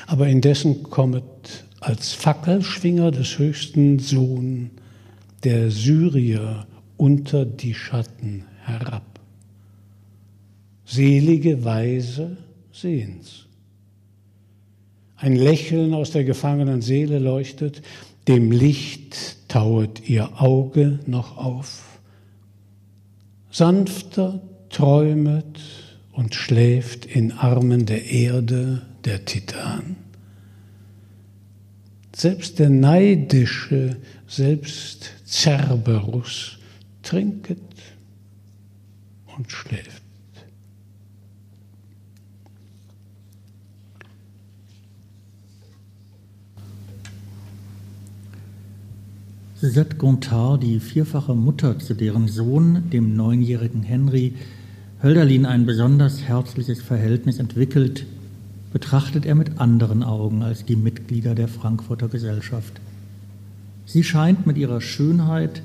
Aber 0.06 0.26
indessen 0.26 0.82
kommet 0.82 1.64
als 1.80 2.14
Fackelschwinger 2.14 3.10
des 3.10 3.38
höchsten 3.38 3.98
Sohn 3.98 4.70
der 5.44 5.70
Syrier 5.70 6.66
unter 6.96 7.44
die 7.44 7.74
Schatten 7.74 8.44
herab. 8.64 9.20
Selige 10.86 11.64
Weise 11.64 12.38
sehen's. 12.72 13.44
Ein 15.16 15.36
Lächeln 15.36 15.92
aus 15.92 16.12
der 16.12 16.24
gefangenen 16.24 16.80
Seele 16.80 17.18
leuchtet, 17.18 17.82
dem 18.26 18.50
Licht 18.50 19.36
tauet 19.54 20.08
ihr 20.08 20.42
Auge 20.42 20.98
noch 21.06 21.36
auf. 21.36 22.00
Sanfter 23.52 24.42
träumet 24.68 25.60
und 26.10 26.34
schläft 26.34 27.06
in 27.06 27.30
Armen 27.30 27.86
der 27.86 28.04
Erde 28.04 28.82
der 29.04 29.24
Titan. 29.24 29.94
Selbst 32.16 32.58
der 32.58 32.68
neidische, 32.68 33.98
selbst 34.26 35.12
Cerberus 35.24 36.58
trinket 37.04 37.60
und 39.36 39.52
schläft. 39.52 40.03
Suzette 49.64 49.96
Gontard, 49.96 50.62
die 50.62 50.78
vierfache 50.78 51.34
Mutter, 51.34 51.78
zu 51.78 51.94
deren 51.94 52.28
Sohn, 52.28 52.90
dem 52.92 53.16
neunjährigen 53.16 53.82
Henry, 53.82 54.34
Hölderlin 55.02 55.46
ein 55.46 55.64
besonders 55.64 56.20
herzliches 56.20 56.82
Verhältnis 56.82 57.38
entwickelt, 57.38 58.04
betrachtet 58.74 59.24
er 59.24 59.34
mit 59.34 59.58
anderen 59.58 60.02
Augen 60.02 60.42
als 60.42 60.66
die 60.66 60.76
Mitglieder 60.76 61.34
der 61.34 61.48
Frankfurter 61.48 62.08
Gesellschaft. 62.08 62.78
Sie 63.86 64.04
scheint 64.04 64.46
mit 64.46 64.58
ihrer 64.58 64.82
Schönheit 64.82 65.62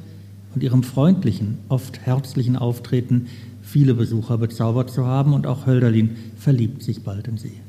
und 0.56 0.64
ihrem 0.64 0.84
freundlichen, 0.84 1.58
oft 1.68 2.00
herzlichen 2.00 2.56
Auftreten 2.56 3.28
viele 3.62 3.96
Besucher 3.96 4.38
bezaubert 4.38 4.92
zu 4.92 5.06
haben 5.06 5.34
und 5.34 5.46
auch 5.46 5.66
Hölderlin 5.66 6.16
verliebt 6.38 6.84
sich 6.84 7.04
bald 7.04 7.28
in 7.28 7.38
sie. 7.38 7.60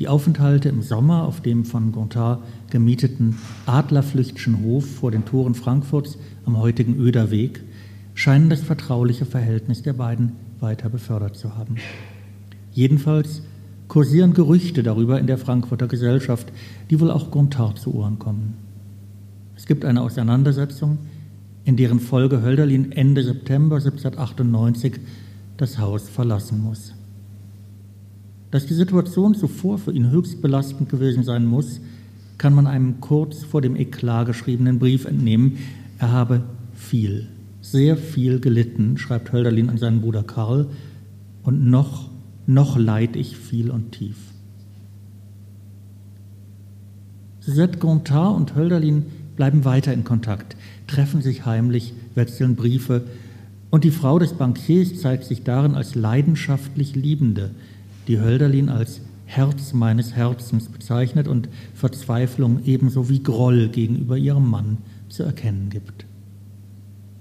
Die 0.00 0.08
Aufenthalte 0.08 0.70
im 0.70 0.80
Sommer 0.80 1.24
auf 1.24 1.42
dem 1.42 1.66
von 1.66 1.92
Gontard 1.92 2.42
gemieteten 2.70 3.36
Adlerflüchtschen 3.66 4.62
Hof 4.64 4.86
vor 4.86 5.10
den 5.10 5.26
Toren 5.26 5.54
Frankfurts 5.54 6.16
am 6.46 6.56
heutigen 6.56 6.96
Öderweg 6.96 7.60
scheinen 8.14 8.48
das 8.48 8.62
vertrauliche 8.62 9.26
Verhältnis 9.26 9.82
der 9.82 9.92
beiden 9.92 10.32
weiter 10.58 10.88
befördert 10.88 11.36
zu 11.36 11.54
haben. 11.54 11.76
Jedenfalls 12.72 13.42
kursieren 13.88 14.32
Gerüchte 14.32 14.82
darüber 14.82 15.20
in 15.20 15.26
der 15.26 15.36
Frankfurter 15.36 15.86
Gesellschaft, 15.86 16.50
die 16.88 16.98
wohl 16.98 17.10
auch 17.10 17.30
Gontard 17.30 17.78
zu 17.78 17.94
Ohren 17.94 18.18
kommen. 18.18 18.54
Es 19.54 19.66
gibt 19.66 19.84
eine 19.84 20.00
Auseinandersetzung, 20.00 20.96
in 21.64 21.76
deren 21.76 22.00
Folge 22.00 22.40
Hölderlin 22.40 22.92
Ende 22.92 23.22
September 23.22 23.76
1798 23.76 24.94
das 25.58 25.76
Haus 25.76 26.08
verlassen 26.08 26.62
muss. 26.62 26.94
Dass 28.50 28.66
die 28.66 28.74
Situation 28.74 29.34
zuvor 29.34 29.78
für 29.78 29.92
ihn 29.92 30.10
höchst 30.10 30.42
belastend 30.42 30.88
gewesen 30.88 31.22
sein 31.22 31.46
muss, 31.46 31.80
kann 32.38 32.54
man 32.54 32.66
einem 32.66 33.00
kurz 33.00 33.44
vor 33.44 33.60
dem 33.60 33.76
Eklat 33.76 34.26
geschriebenen 34.26 34.78
Brief 34.78 35.04
entnehmen. 35.04 35.58
Er 35.98 36.10
habe 36.10 36.42
viel, 36.74 37.28
sehr 37.60 37.96
viel 37.96 38.40
gelitten, 38.40 38.98
schreibt 38.98 39.32
Hölderlin 39.32 39.68
an 39.68 39.78
seinen 39.78 40.00
Bruder 40.00 40.22
Karl, 40.22 40.66
und 41.42 41.64
noch 41.70 42.10
noch 42.50 42.76
leid 42.76 43.14
ich 43.14 43.36
viel 43.36 43.70
und 43.70 43.92
tief. 43.92 44.16
Suzette 47.38 47.78
Gontard 47.78 48.36
und 48.36 48.54
Hölderlin 48.56 49.06
bleiben 49.36 49.64
weiter 49.64 49.92
in 49.92 50.04
Kontakt, 50.04 50.56
treffen 50.86 51.22
sich 51.22 51.46
heimlich, 51.46 51.94
wechseln 52.14 52.56
Briefe 52.56 53.04
und 53.70 53.84
die 53.84 53.92
Frau 53.92 54.18
des 54.18 54.32
Bankiers 54.32 55.00
zeigt 55.00 55.24
sich 55.24 55.44
darin 55.44 55.74
als 55.74 55.94
leidenschaftlich 55.94 56.96
Liebende, 56.96 57.50
die 58.10 58.20
Hölderlin 58.20 58.68
als 58.68 59.00
Herz 59.24 59.72
meines 59.72 60.16
Herzens 60.16 60.66
bezeichnet 60.66 61.28
und 61.28 61.48
Verzweiflung 61.74 62.64
ebenso 62.64 63.08
wie 63.08 63.22
Groll 63.22 63.68
gegenüber 63.68 64.16
ihrem 64.16 64.50
Mann 64.50 64.78
zu 65.08 65.22
erkennen 65.22 65.70
gibt. 65.70 66.06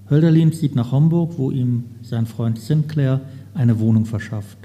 Hölderlin 0.10 0.52
zieht 0.52 0.74
nach 0.74 0.92
Homburg, 0.92 1.34
wo 1.38 1.52
ihm 1.52 1.84
sein 2.02 2.26
Freund 2.26 2.60
Sinclair 2.60 3.22
eine 3.54 3.80
Wohnung 3.80 4.08
verschafft. 4.08 4.58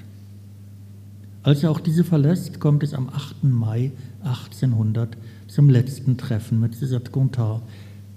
Als 1.43 1.63
er 1.63 1.71
auch 1.71 1.81
diese 1.81 2.05
verlässt, 2.05 2.59
kommt 2.59 2.83
es 2.83 2.95
am 2.95 3.11
8. 3.11 3.45
Mai 3.45 3.93
1800 4.23 5.19
zum 5.47 5.69
letzten 5.69 6.17
Treffen 6.17 6.59
mit 6.59 6.75
Suzette 6.75 7.11
Gontard, 7.11 7.61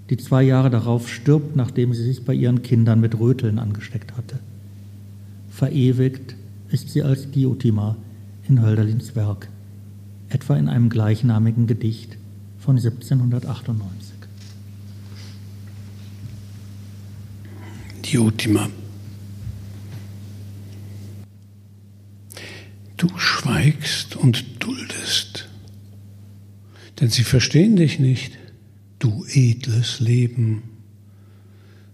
die 0.08 0.16
zwei 0.16 0.44
Jahre 0.44 0.70
darauf 0.70 1.10
stirbt, 1.10 1.56
nachdem 1.56 1.92
sie 1.92 2.04
sich 2.04 2.24
bei 2.24 2.32
ihren 2.32 2.62
Kindern 2.62 3.02
mit 3.02 3.20
Röteln 3.20 3.58
angesteckt 3.58 4.16
hatte. 4.16 4.38
Verewigt 5.50 6.37
ist 6.70 6.90
sie 6.90 7.02
als 7.02 7.30
Diotima 7.30 7.96
in 8.48 8.62
Hölderlins 8.62 9.14
Werk, 9.16 9.48
etwa 10.28 10.56
in 10.56 10.68
einem 10.68 10.88
gleichnamigen 10.88 11.66
Gedicht 11.66 12.16
von 12.58 12.76
1798. 12.76 14.14
Diotima. 18.04 18.68
Du 22.96 23.08
schweigst 23.16 24.16
und 24.16 24.62
duldest, 24.62 25.48
denn 27.00 27.10
sie 27.10 27.22
verstehen 27.22 27.76
dich 27.76 28.00
nicht, 28.00 28.32
du 28.98 29.24
edles 29.28 30.00
Leben. 30.00 30.62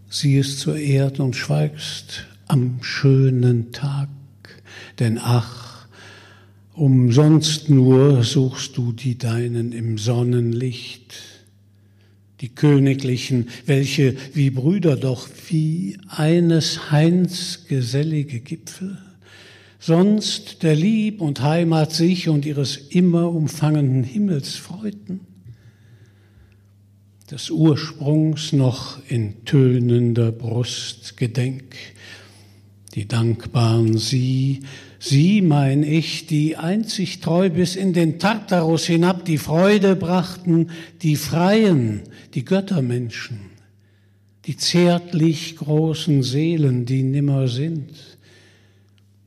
Siehst 0.09 0.61
zur 0.61 0.77
Erd 0.79 1.21
und 1.21 1.37
schweigst 1.37 2.27
am 2.47 2.83
schönen 2.83 3.73
Tag, 3.73 4.09
denn 4.99 5.19
ach, 5.19 5.87
umsonst 6.75 7.71
nur 7.71 8.23
suchst 8.25 8.77
du 8.77 8.93
die 8.93 9.17
Deinen 9.17 9.73
im 9.73 9.99
Sonnenlicht, 9.99 11.15
die 12.41 12.49
Königlichen, 12.49 13.49
welche 13.67 14.17
wie 14.35 14.51
Brüder 14.51 14.97
doch 14.97 15.29
wie 15.49 15.97
eines 16.09 16.91
Hains 16.91 17.67
gesellige 17.69 18.41
Gipfel. 18.41 18.99
Sonst 19.79 20.63
der 20.63 20.75
Lieb 20.75 21.21
und 21.21 21.43
Heimat 21.43 21.93
sich 21.93 22.29
und 22.29 22.47
ihres 22.47 22.77
immer 22.77 23.31
umfangenden 23.31 24.03
Himmels 24.03 24.57
freuten, 24.57 25.21
des 27.31 27.51
Ursprungs 27.51 28.53
noch 28.53 28.99
in 29.09 29.45
tönender 29.45 30.33
Brust 30.33 31.17
gedenk, 31.17 31.77
die 32.95 33.09
dankbaren 33.09 33.99
sie, 33.99 34.61
sie 35.01 35.43
mein 35.43 35.83
ich, 35.83 36.27
die 36.27 36.57
einzig 36.57 37.21
treu 37.21 37.51
bis 37.51 37.75
in 37.75 37.93
den 37.93 38.21
Tartarus 38.21 38.87
hinab 38.87 39.25
die 39.25 39.39
Freude 39.39 39.97
brachten, 39.97 40.71
die 41.03 41.17
Freien, 41.17 42.03
die 42.35 42.45
Göttermenschen, 42.45 43.41
die 44.47 44.57
zärtlich 44.57 45.57
großen 45.57 46.23
Seelen, 46.23 46.87
die 46.87 47.03
nimmer 47.03 47.49
sind, 47.49 47.91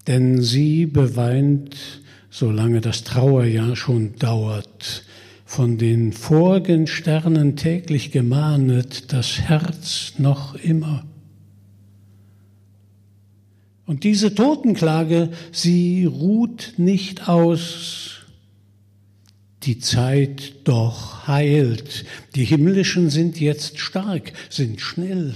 denn 0.08 0.42
sie 0.42 0.86
beweint, 0.86 1.76
solange 2.30 2.80
das 2.80 3.04
Trauerjahr 3.04 3.76
schon 3.76 4.16
dauert, 4.16 5.04
von 5.44 5.78
den 5.78 6.14
vorigen 6.14 6.88
Sternen 6.88 7.58
täglich 7.58 8.12
gemahnet, 8.12 9.12
das 9.12 9.42
Herz 9.42 10.14
noch 10.18 10.56
immer. 10.56 11.04
Und 13.88 14.04
diese 14.04 14.36
Totenklage, 14.36 15.32
sie 15.52 16.06
ruht 16.06 16.74
nicht 16.78 17.28
aus, 17.28 18.18
die 19.64 19.80
Zeit 19.80 20.54
doch 20.66 21.28
heilt. 21.28 22.06
Die 22.36 22.46
himmlischen 22.46 23.10
sind 23.10 23.40
jetzt 23.40 23.80
stark, 23.80 24.34
sind 24.50 24.82
schnell, 24.82 25.34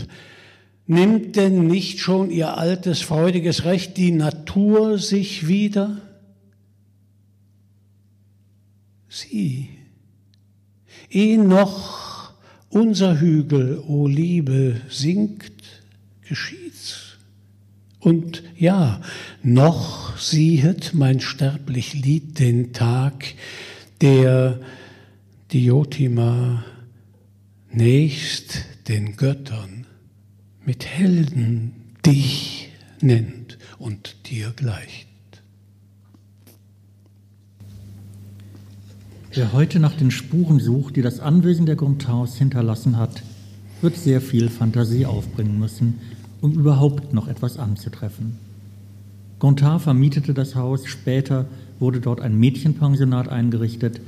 Nimmt 0.91 1.37
denn 1.37 1.67
nicht 1.67 1.99
schon 1.99 2.31
ihr 2.31 2.57
altes, 2.57 2.99
freudiges 2.99 3.63
Recht 3.63 3.95
die 3.95 4.11
Natur 4.11 4.97
sich 4.97 5.47
wieder? 5.47 6.01
Sie, 9.07 9.69
eh 11.09 11.37
noch 11.37 12.33
unser 12.67 13.21
Hügel, 13.21 13.81
o 13.87 14.05
Liebe, 14.05 14.81
sinkt, 14.89 15.63
geschieht's. 16.27 16.70
Und 18.01 18.41
ja, 18.57 18.99
noch 19.43 20.17
siehet 20.17 20.93
mein 20.95 21.19
sterblich 21.19 21.93
Lied 21.93 22.39
den 22.39 22.73
Tag, 22.73 23.35
der 24.01 24.59
Diotima 25.53 26.65
nächst 27.69 28.65
den 28.87 29.15
Göttern 29.17 29.85
mit 30.65 30.85
Helden 30.85 31.73
dich 32.03 32.71
nennt 33.01 33.59
und 33.77 34.29
dir 34.31 34.51
gleicht. 34.55 35.07
Wer 39.31 39.53
heute 39.53 39.79
nach 39.79 39.95
den 39.95 40.09
Spuren 40.09 40.59
sucht, 40.59 40.95
die 40.95 41.03
das 41.03 41.19
Anwesen 41.19 41.67
der 41.67 41.75
Gonthaus 41.75 42.35
hinterlassen 42.35 42.97
hat, 42.97 43.21
wird 43.81 43.95
sehr 43.95 44.21
viel 44.21 44.49
Fantasie 44.49 45.05
aufbringen 45.05 45.59
müssen, 45.59 45.99
um 46.41 46.53
überhaupt 46.53 47.13
noch 47.13 47.27
etwas 47.27 47.57
anzutreffen. 47.57 48.37
Gontard 49.39 49.81
vermietete 49.81 50.33
das 50.33 50.55
Haus, 50.55 50.85
später 50.85 51.45
wurde 51.79 51.99
dort 51.99 52.21
ein 52.21 52.37
Mädchenpensionat 52.37 53.29
eingerichtet, 53.29 54.01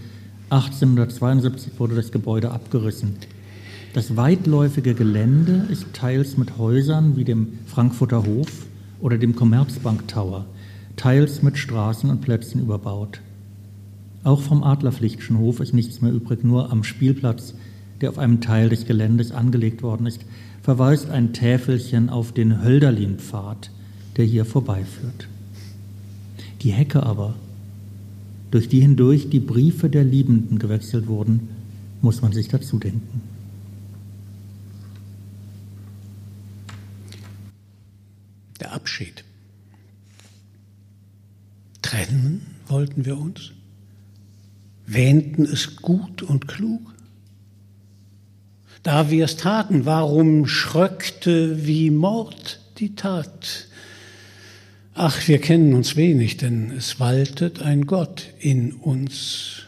1872 0.49 1.79
wurde 1.79 1.95
das 1.95 2.11
Gebäude 2.11 2.51
abgerissen. 2.51 3.15
Das 3.93 4.15
weitläufige 4.15 4.93
Gelände 4.93 5.67
ist 5.69 5.85
teils 5.93 6.37
mit 6.37 6.57
Häusern 6.57 7.15
wie 7.15 7.23
dem 7.23 7.59
Frankfurter 7.65 8.25
Hof 8.25 8.65
oder 8.99 9.17
dem 9.17 9.35
Commerzbank 9.35 10.07
Tower, 10.07 10.45
teils 10.95 11.41
mit 11.41 11.57
Straßen 11.57 12.09
und 12.09 12.21
Plätzen 12.21 12.61
überbaut. 12.61 13.21
Auch 14.23 14.41
vom 14.41 14.63
Adlerpflichtschen 14.63 15.37
Hof 15.37 15.59
ist 15.59 15.73
nichts 15.73 16.01
mehr 16.01 16.11
übrig, 16.11 16.43
nur 16.43 16.71
am 16.71 16.83
Spielplatz, 16.83 17.55
der 18.01 18.09
auf 18.09 18.17
einem 18.17 18.41
Teil 18.41 18.69
des 18.69 18.85
Geländes 18.85 19.31
angelegt 19.31 19.83
worden 19.83 20.05
ist, 20.05 20.21
verweist 20.63 21.09
ein 21.09 21.33
Täfelchen 21.33 22.09
auf 22.09 22.31
den 22.31 22.63
Hölderlinpfad, 22.63 23.69
der 24.17 24.25
hier 24.25 24.45
vorbeiführt. 24.45 25.27
Die 26.61 26.71
Hecke 26.71 27.03
aber, 27.03 27.35
durch 28.49 28.69
die 28.69 28.79
hindurch 28.79 29.29
die 29.29 29.39
Briefe 29.39 29.89
der 29.89 30.03
Liebenden 30.03 30.57
gewechselt 30.57 31.07
wurden, 31.07 31.49
muss 32.01 32.21
man 32.21 32.31
sich 32.31 32.47
dazu 32.47 32.79
denken. 32.79 33.21
Der 38.59 38.73
Abschied. 38.73 39.23
Trennen 41.81 42.41
wollten 42.67 43.05
wir 43.05 43.17
uns? 43.17 43.51
wähnten 44.85 45.43
es 45.43 45.77
gut 45.77 46.21
und 46.23 46.47
klug? 46.47 46.92
Da 48.83 49.09
wir 49.09 49.23
es 49.23 49.37
taten, 49.37 49.85
warum 49.85 50.45
schröckte 50.45 51.65
wie 51.65 51.89
Mord 51.89 52.59
die 52.79 52.95
Tat? 52.95 53.67
Ach, 54.93 55.25
wir 55.27 55.39
kennen 55.39 55.73
uns 55.73 55.95
wenig, 55.95 56.35
denn 56.35 56.71
es 56.77 56.99
waltet 56.99 57.61
ein 57.61 57.87
Gott 57.87 58.25
in 58.39 58.73
uns. 58.73 59.63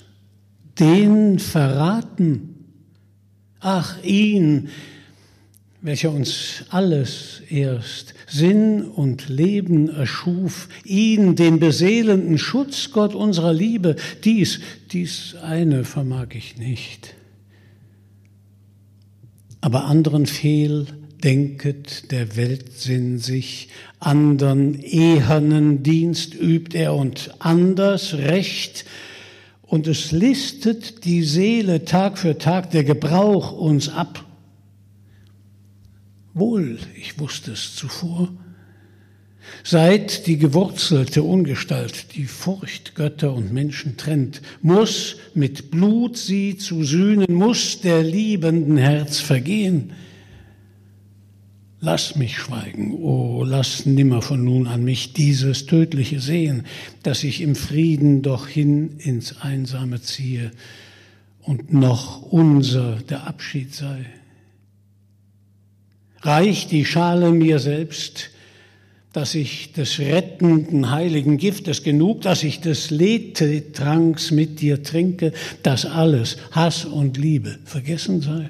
Den 0.77 1.39
verraten. 1.39 2.65
Ach, 3.61 4.03
ihn, 4.03 4.67
welcher 5.81 6.11
uns 6.11 6.65
alles 6.69 7.41
erst 7.49 8.15
Sinn 8.27 8.83
und 8.83 9.29
Leben 9.29 9.87
erschuf, 9.87 10.67
ihn, 10.83 11.37
den 11.37 11.59
beseelenden 11.59 12.37
Schutzgott 12.37 13.15
unserer 13.15 13.53
Liebe, 13.53 13.95
dies, 14.25 14.59
dies 14.91 15.35
eine 15.41 15.85
vermag 15.85 16.35
ich 16.35 16.57
nicht. 16.57 17.15
Aber 19.65 19.85
anderen 19.85 20.27
fehl, 20.27 20.85
denket 21.23 22.11
der 22.11 22.37
Weltsinn 22.37 23.17
sich, 23.17 23.69
andern 23.99 24.75
ehernen 24.75 25.81
Dienst 25.81 26.35
übt 26.35 26.77
er 26.77 26.93
und 26.93 27.33
anders 27.39 28.13
Recht, 28.13 28.85
und 29.63 29.87
es 29.87 30.11
listet 30.11 31.03
die 31.03 31.23
Seele 31.23 31.83
Tag 31.83 32.19
für 32.19 32.37
Tag 32.37 32.69
der 32.69 32.83
Gebrauch 32.83 33.53
uns 33.53 33.89
ab 33.89 34.23
Wohl, 36.35 36.77
ich 36.95 37.17
wusste 37.17 37.53
es 37.53 37.75
zuvor. 37.75 38.29
Seit 39.63 40.27
die 40.27 40.37
gewurzelte 40.37 41.23
Ungestalt 41.23 42.15
die 42.15 42.25
Furcht 42.25 42.95
Götter 42.95 43.33
und 43.33 43.53
Menschen 43.53 43.97
trennt, 43.97 44.41
muss 44.61 45.17
mit 45.33 45.71
Blut 45.71 46.17
sie 46.17 46.57
zu 46.57 46.83
sühnen, 46.83 47.33
muss 47.33 47.81
der 47.81 48.03
liebenden 48.03 48.77
Herz 48.77 49.19
vergehen. 49.19 49.93
Lass 51.79 52.15
mich 52.15 52.37
schweigen, 52.37 52.93
oh, 52.93 53.43
lass 53.45 53.85
nimmer 53.85 54.21
von 54.21 54.43
nun 54.43 54.67
an 54.67 54.83
mich 54.83 55.13
dieses 55.13 55.65
Tödliche 55.65 56.19
sehen, 56.19 56.65
dass 57.03 57.23
ich 57.23 57.41
im 57.41 57.55
Frieden 57.55 58.21
doch 58.21 58.47
hin 58.47 58.97
ins 58.97 59.41
Einsame 59.41 60.01
ziehe 60.01 60.51
und 61.41 61.73
noch 61.73 62.21
unser 62.23 62.95
der 63.09 63.27
Abschied 63.27 63.73
sei 63.73 64.05
reicht 66.25 66.71
die 66.71 66.85
Schale 66.85 67.31
mir 67.31 67.59
selbst, 67.59 68.31
dass 69.15 69.33
ich 69.33 69.71
des 69.71 69.99
rettenden 69.99 70.91
heiligen 70.91 71.37
Giftes 71.37 71.83
genug, 71.83 72.23
dass 72.23 72.43
ich 72.43 72.59
des 72.59 72.89
Letranks 72.89 74.31
mit 74.31 74.59
dir 74.59 74.83
trinke, 74.83 75.31
dass 75.63 75.85
alles 75.85 76.35
Hass 76.51 76.83
und 76.83 77.15
Liebe 77.15 77.57
vergessen 77.63 78.19
sei. 78.19 78.49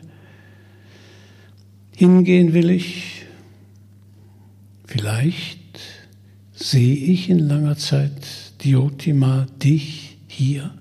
Hingehen 1.95 2.53
will 2.53 2.71
ich, 2.71 3.25
vielleicht 4.87 5.59
sehe 6.53 6.95
ich 6.95 7.29
in 7.29 7.39
langer 7.39 7.77
Zeit, 7.77 8.11
Diotima, 8.63 9.45
dich 9.61 10.17
hier 10.27 10.71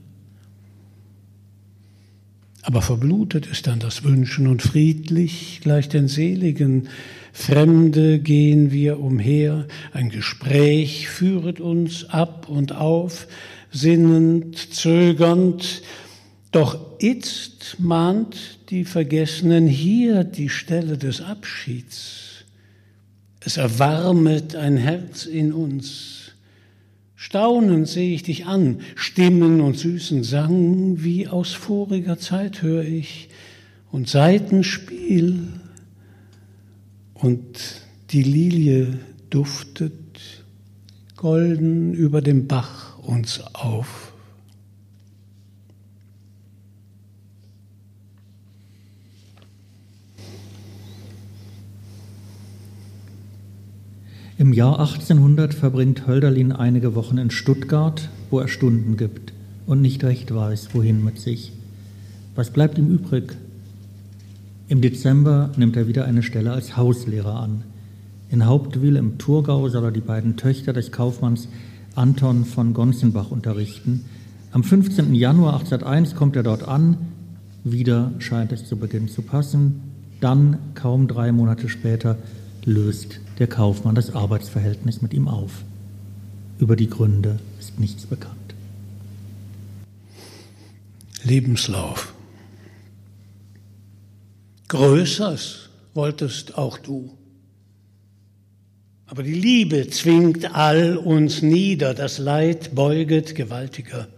aber 2.64 2.80
verblutet 2.80 3.46
ist 3.46 3.66
dann 3.66 3.78
das 3.78 4.04
Wünschen 4.04 4.46
und 4.46 4.62
friedlich 4.62 5.60
gleich 5.62 5.90
den 5.90 6.08
Seligen 6.08 6.88
Fremde 7.36 8.20
gehen 8.20 8.70
wir 8.70 9.00
umher, 9.00 9.66
ein 9.92 10.08
Gespräch 10.08 11.08
führet 11.08 11.60
uns 11.60 12.08
ab 12.08 12.48
und 12.48 12.72
auf, 12.72 13.26
sinnend, 13.72 14.56
zögernd, 14.72 15.82
doch 16.52 16.78
itzt 17.00 17.80
mahnt 17.80 18.60
die 18.70 18.84
Vergessenen 18.84 19.66
hier 19.66 20.22
die 20.22 20.48
Stelle 20.48 20.96
des 20.96 21.20
Abschieds. 21.20 22.44
Es 23.40 23.56
erwarmet 23.56 24.54
ein 24.54 24.76
Herz 24.76 25.26
in 25.26 25.52
uns, 25.52 26.20
Staunend 27.16 27.88
sehe 27.88 28.14
ich 28.14 28.22
dich 28.22 28.46
an, 28.46 28.80
Stimmen 28.94 29.60
und 29.60 29.76
süßen 29.76 30.22
Sang, 30.22 31.02
wie 31.02 31.26
aus 31.26 31.52
voriger 31.52 32.16
Zeit 32.16 32.62
höre 32.62 32.84
ich, 32.84 33.28
und 33.90 34.08
Seitenspiel, 34.08 35.48
und 37.24 37.80
die 38.10 38.22
Lilie 38.22 38.98
duftet 39.30 40.42
golden 41.16 41.94
über 41.94 42.20
dem 42.20 42.46
Bach 42.48 42.98
uns 42.98 43.40
auf. 43.54 44.12
Im 54.36 54.52
Jahr 54.52 54.78
1800 54.80 55.54
verbringt 55.54 56.06
Hölderlin 56.06 56.52
einige 56.52 56.94
Wochen 56.94 57.16
in 57.16 57.30
Stuttgart, 57.30 58.10
wo 58.28 58.38
er 58.40 58.48
Stunden 58.48 58.98
gibt 58.98 59.32
und 59.64 59.80
nicht 59.80 60.04
recht 60.04 60.34
weiß, 60.34 60.74
wohin 60.74 61.02
mit 61.02 61.18
sich. 61.18 61.52
Was 62.34 62.50
bleibt 62.50 62.76
ihm 62.76 62.90
übrig? 62.90 63.34
Im 64.66 64.80
Dezember 64.80 65.50
nimmt 65.56 65.76
er 65.76 65.88
wieder 65.88 66.06
eine 66.06 66.22
Stelle 66.22 66.52
als 66.52 66.76
Hauslehrer 66.76 67.38
an. 67.38 67.64
In 68.30 68.46
Hauptwil 68.46 68.96
im 68.96 69.18
Thurgau 69.18 69.68
soll 69.68 69.84
er 69.84 69.90
die 69.90 70.00
beiden 70.00 70.36
Töchter 70.36 70.72
des 70.72 70.90
Kaufmanns 70.90 71.48
Anton 71.94 72.46
von 72.46 72.72
Gonzenbach 72.72 73.30
unterrichten. 73.30 74.06
Am 74.52 74.64
15. 74.64 75.14
Januar 75.14 75.54
1801 75.54 76.14
kommt 76.14 76.34
er 76.36 76.42
dort 76.42 76.66
an. 76.66 76.96
Wieder 77.62 78.12
scheint 78.18 78.52
es 78.52 78.64
zu 78.66 78.76
Beginn 78.76 79.08
zu 79.08 79.20
passen. 79.20 79.82
Dann, 80.20 80.58
kaum 80.74 81.08
drei 81.08 81.30
Monate 81.30 81.68
später, 81.68 82.16
löst 82.64 83.20
der 83.38 83.48
Kaufmann 83.48 83.94
das 83.94 84.14
Arbeitsverhältnis 84.14 85.02
mit 85.02 85.12
ihm 85.12 85.28
auf. 85.28 85.62
Über 86.58 86.76
die 86.76 86.88
Gründe 86.88 87.38
ist 87.60 87.78
nichts 87.78 88.06
bekannt. 88.06 88.54
Lebenslauf. 91.22 92.13
Größers 94.68 95.68
wolltest 95.94 96.56
auch 96.56 96.78
du. 96.78 97.16
Aber 99.06 99.22
die 99.22 99.34
Liebe 99.34 99.88
zwingt 99.88 100.54
all 100.54 100.96
uns 100.96 101.42
nieder, 101.42 101.94
das 101.94 102.18
Leid 102.18 102.74
beuget 102.74 103.34
gewaltiger. 103.34 104.08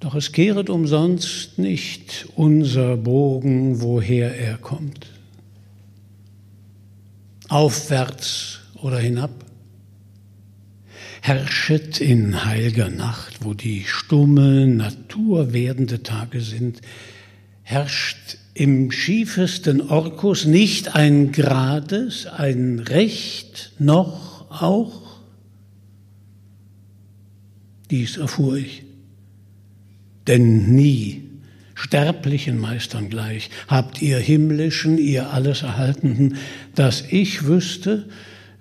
Doch 0.00 0.14
es 0.14 0.32
kehret 0.32 0.68
umsonst 0.68 1.58
nicht 1.58 2.28
unser 2.34 2.96
Bogen, 2.96 3.80
woher 3.80 4.36
er 4.36 4.58
kommt. 4.58 5.06
Aufwärts 7.48 8.60
oder 8.74 8.98
hinab. 8.98 9.44
Herrschet 11.20 12.00
in 12.00 12.44
heilger 12.44 12.90
Nacht, 12.90 13.44
wo 13.44 13.54
die 13.54 13.84
stumme 13.84 14.66
Natur 14.66 15.52
werdende 15.52 16.02
Tage 16.02 16.40
sind, 16.40 16.80
herrscht 17.62 18.38
im 18.54 18.90
schiefesten 18.90 19.80
Orkus 19.80 20.44
nicht 20.44 20.94
ein 20.94 21.32
Grades, 21.32 22.26
ein 22.26 22.78
Recht, 22.78 23.72
noch 23.78 24.50
auch? 24.50 25.20
Dies 27.90 28.16
erfuhr 28.16 28.56
ich 28.56 28.84
denn 30.26 30.74
nie 30.74 31.22
sterblichen 31.74 32.58
Meistern 32.58 33.10
gleich 33.10 33.50
habt 33.66 34.02
ihr 34.02 34.18
himmlischen, 34.18 34.98
ihr 34.98 35.30
alles 35.30 35.62
Erhaltenden, 35.62 36.36
dass 36.74 37.02
ich 37.10 37.46
wüsste, 37.46 38.08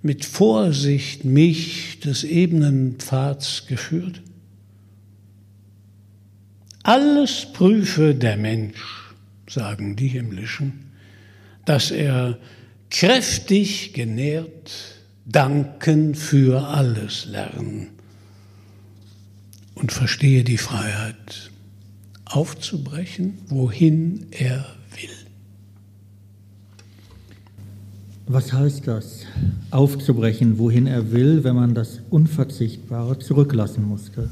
mit 0.02 0.26
Vorsicht 0.26 1.26
mich 1.26 2.00
des 2.00 2.24
ebenen 2.24 2.96
Pfads 2.96 3.68
geführt? 3.68 4.22
Alles 6.82 7.46
prüfe 7.54 8.16
der 8.16 8.38
Mensch, 8.38 8.82
sagen 9.52 9.96
die 9.96 10.08
Himmlischen, 10.08 10.92
dass 11.66 11.92
er 11.92 12.38
kräftig 12.90 13.94
genährt 13.94 15.00
danken 15.26 16.16
für 16.16 16.68
alles 16.68 17.26
lernen 17.26 17.90
und 19.76 19.92
verstehe 19.92 20.44
die 20.44 20.58
Freiheit 20.58 21.52
aufzubrechen, 22.26 23.38
wohin 23.48 24.28
er 24.32 24.66
will. 24.96 25.10
Was 28.28 28.54
heißt 28.54 28.88
das, 28.88 29.26
aufzubrechen, 29.72 30.58
wohin 30.58 30.88
er 30.88 31.12
will, 31.12 31.44
wenn 31.44 31.56
man 31.56 31.76
das 31.76 32.00
Unverzichtbare 32.10 33.20
zurücklassen 33.20 33.84
musste? 33.84 34.30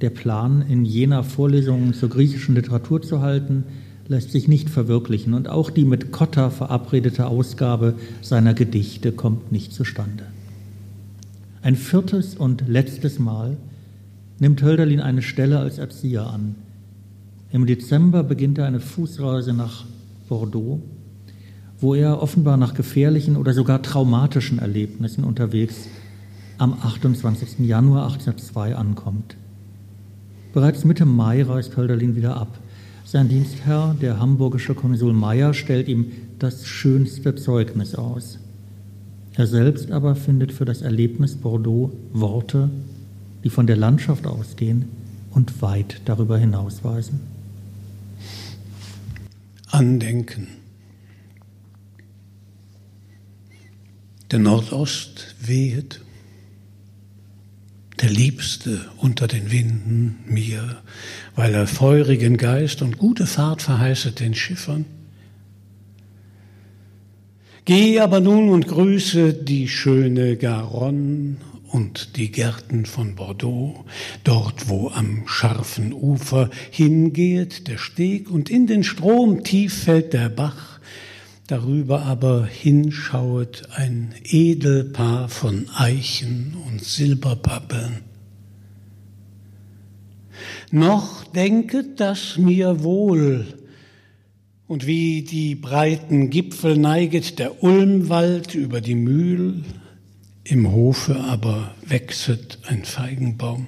Der 0.00 0.10
Plan, 0.10 0.64
in 0.66 0.84
jener 0.84 1.24
Vorlesung 1.24 1.92
zur 1.92 2.08
griechischen 2.08 2.54
Literatur 2.54 3.02
zu 3.02 3.20
halten, 3.20 3.64
lässt 4.08 4.32
sich 4.32 4.48
nicht 4.48 4.70
verwirklichen 4.70 5.34
und 5.34 5.48
auch 5.48 5.70
die 5.70 5.84
mit 5.84 6.10
Cotta 6.10 6.50
verabredete 6.50 7.26
Ausgabe 7.26 7.94
seiner 8.22 8.54
Gedichte 8.54 9.12
kommt 9.12 9.52
nicht 9.52 9.72
zustande. 9.72 10.24
Ein 11.62 11.76
viertes 11.76 12.34
und 12.34 12.64
letztes 12.66 13.18
Mal 13.18 13.56
nimmt 14.38 14.62
Hölderlin 14.62 15.00
eine 15.00 15.22
Stelle 15.22 15.58
als 15.58 15.78
Erzieher 15.78 16.26
an. 16.26 16.54
Im 17.52 17.66
Dezember 17.66 18.22
beginnt 18.22 18.58
er 18.58 18.66
eine 18.66 18.80
Fußreise 18.80 19.52
nach 19.52 19.84
Bordeaux, 20.28 20.80
wo 21.78 21.94
er 21.94 22.22
offenbar 22.22 22.56
nach 22.56 22.72
gefährlichen 22.72 23.36
oder 23.36 23.52
sogar 23.52 23.82
traumatischen 23.82 24.58
Erlebnissen 24.58 25.24
unterwegs 25.24 25.88
am 26.56 26.72
28. 26.72 27.60
Januar 27.60 28.04
1802 28.04 28.74
ankommt. 28.74 29.36
Bereits 30.52 30.84
Mitte 30.84 31.06
Mai 31.06 31.42
reist 31.42 31.76
Hölderlin 31.76 32.16
wieder 32.16 32.36
ab. 32.36 32.58
Sein 33.04 33.28
Dienstherr, 33.28 33.96
der 34.00 34.18
hamburgische 34.18 34.74
Konsul 34.74 35.12
Meyer, 35.12 35.54
stellt 35.54 35.88
ihm 35.88 36.12
das 36.38 36.66
schönste 36.66 37.34
Zeugnis 37.34 37.94
aus. 37.94 38.38
Er 39.34 39.46
selbst 39.46 39.90
aber 39.90 40.16
findet 40.16 40.52
für 40.52 40.64
das 40.64 40.82
Erlebnis 40.82 41.36
Bordeaux 41.36 41.92
Worte, 42.12 42.68
die 43.44 43.50
von 43.50 43.66
der 43.66 43.76
Landschaft 43.76 44.26
ausgehen 44.26 44.86
und 45.30 45.62
weit 45.62 46.00
darüber 46.04 46.36
hinausweisen. 46.36 47.20
Andenken. 49.68 50.48
Der 54.30 54.40
Nordost 54.40 55.36
wehet, 55.40 56.00
der 58.00 58.10
Liebste 58.10 58.80
unter 58.96 59.28
den 59.28 59.50
Winden 59.50 60.20
mir, 60.26 60.78
weil 61.34 61.54
er 61.54 61.66
feurigen 61.66 62.36
Geist 62.36 62.82
und 62.82 62.98
gute 62.98 63.26
Fahrt 63.26 63.62
verheißet 63.62 64.20
den 64.20 64.34
Schiffern. 64.34 64.84
Geh 67.64 68.00
aber 68.00 68.20
nun 68.20 68.48
und 68.48 68.66
grüße 68.66 69.34
die 69.34 69.68
schöne 69.68 70.36
Garonne 70.36 71.36
und 71.68 72.16
die 72.16 72.32
Gärten 72.32 72.86
von 72.86 73.14
Bordeaux, 73.14 73.84
dort 74.24 74.68
wo 74.68 74.88
am 74.88 75.24
scharfen 75.26 75.92
Ufer 75.92 76.50
hingeht 76.70 77.68
der 77.68 77.78
Steg 77.78 78.30
und 78.30 78.50
in 78.50 78.66
den 78.66 78.82
Strom 78.82 79.44
tief 79.44 79.84
fällt 79.84 80.12
der 80.12 80.30
Bach, 80.30 80.69
darüber 81.50 82.02
aber 82.02 82.46
hinschauet 82.46 83.68
ein 83.74 84.14
Edelpaar 84.24 85.28
von 85.28 85.68
Eichen 85.74 86.56
und 86.66 86.84
Silberpappeln. 86.84 88.02
Noch 90.70 91.24
denket 91.24 91.98
das 91.98 92.38
mir 92.38 92.84
wohl, 92.84 93.46
und 94.68 94.86
wie 94.86 95.22
die 95.22 95.56
breiten 95.56 96.30
Gipfel 96.30 96.78
neiget 96.78 97.40
der 97.40 97.64
Ulmwald 97.64 98.54
über 98.54 98.80
die 98.80 98.94
Mühl, 98.94 99.64
im 100.44 100.70
Hofe 100.70 101.16
aber 101.16 101.74
wächset 101.84 102.60
ein 102.66 102.84
Feigenbaum. 102.84 103.66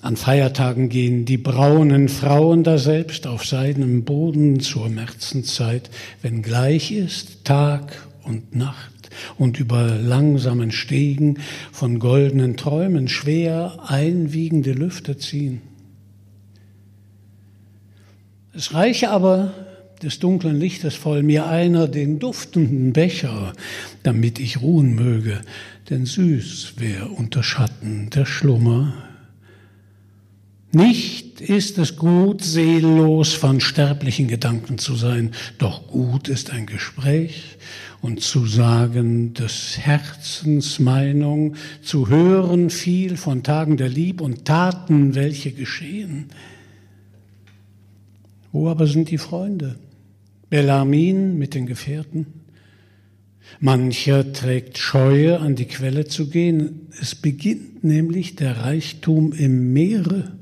An 0.00 0.16
Feiertagen 0.16 0.88
gehen 0.88 1.24
die 1.24 1.38
braunen 1.38 2.08
Frauen 2.08 2.64
da 2.64 2.78
selbst 2.78 3.26
auf 3.26 3.44
seinem 3.44 4.04
Boden 4.04 4.60
zur 4.60 4.88
Märzenzeit, 4.88 5.90
wenn 6.20 6.42
gleich 6.42 6.92
ist 6.92 7.44
Tag 7.44 8.06
und 8.24 8.54
Nacht 8.54 9.10
und 9.38 9.58
über 9.58 9.96
langsamen 9.96 10.72
Stegen 10.72 11.38
von 11.72 11.98
goldenen 11.98 12.56
Träumen 12.56 13.08
schwer 13.08 13.78
einwiegende 13.86 14.72
Lüfte 14.72 15.16
ziehen. 15.16 15.62
Es 18.54 18.74
reiche 18.74 19.10
aber 19.10 19.54
des 20.02 20.18
dunklen 20.18 20.58
Lichtes 20.58 20.94
voll 20.94 21.22
mir 21.22 21.46
einer 21.46 21.88
den 21.88 22.18
duftenden 22.18 22.92
Becher, 22.92 23.52
damit 24.02 24.38
ich 24.40 24.60
ruhen 24.60 24.94
möge, 24.94 25.40
denn 25.90 26.06
süß 26.06 26.74
wär 26.78 27.10
unter 27.12 27.42
Schatten 27.42 28.10
der 28.10 28.26
Schlummer. 28.26 28.94
Nicht 30.74 31.42
ist 31.42 31.76
es 31.76 31.96
gut, 31.96 32.42
seelenlos 32.42 33.34
von 33.34 33.60
sterblichen 33.60 34.26
Gedanken 34.26 34.78
zu 34.78 34.94
sein, 34.94 35.32
doch 35.58 35.86
gut 35.86 36.28
ist 36.28 36.50
ein 36.50 36.64
Gespräch 36.64 37.58
und 38.00 38.22
zu 38.22 38.46
sagen 38.46 39.34
des 39.34 39.76
Herzens 39.76 40.78
Meinung, 40.78 41.56
zu 41.82 42.08
hören 42.08 42.70
viel 42.70 43.18
von 43.18 43.42
Tagen 43.42 43.76
der 43.76 43.90
Lieb 43.90 44.22
und 44.22 44.46
Taten, 44.46 45.14
welche 45.14 45.52
geschehen. 45.52 46.28
Wo 48.50 48.68
aber 48.68 48.86
sind 48.86 49.10
die 49.10 49.18
Freunde? 49.18 49.76
Bellarmin 50.48 51.36
mit 51.36 51.52
den 51.52 51.66
Gefährten. 51.66 52.26
Mancher 53.60 54.32
trägt 54.32 54.78
Scheue, 54.78 55.38
an 55.38 55.54
die 55.54 55.66
Quelle 55.66 56.06
zu 56.06 56.30
gehen. 56.30 56.88
Es 56.98 57.14
beginnt 57.14 57.84
nämlich 57.84 58.36
der 58.36 58.56
Reichtum 58.56 59.34
im 59.34 59.74
Meere. 59.74 60.32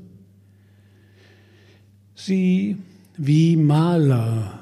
Sie 2.22 2.76
wie 3.16 3.56
Maler 3.56 4.60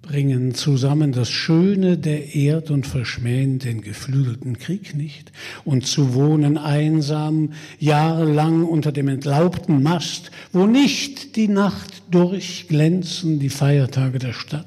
bringen 0.00 0.54
zusammen 0.54 1.12
das 1.12 1.28
Schöne 1.28 1.98
der 1.98 2.34
Erd 2.34 2.70
und 2.70 2.86
verschmähen 2.86 3.58
den 3.58 3.82
geflügelten 3.82 4.58
Krieg 4.58 4.94
nicht. 4.94 5.30
Und 5.64 5.86
zu 5.86 6.14
wohnen 6.14 6.56
einsam 6.56 7.52
jahrelang 7.78 8.64
unter 8.64 8.92
dem 8.92 9.08
entlaubten 9.08 9.82
Mast, 9.82 10.30
wo 10.52 10.66
nicht 10.66 11.36
die 11.36 11.48
Nacht 11.48 12.02
durchglänzen 12.10 13.40
die 13.40 13.50
Feiertage 13.50 14.18
der 14.18 14.32
Stadt 14.32 14.66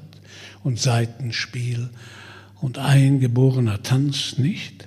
und 0.62 0.78
Seitenspiel 0.78 1.88
und 2.60 2.78
eingeborener 2.78 3.82
Tanz 3.82 4.38
nicht? 4.38 4.86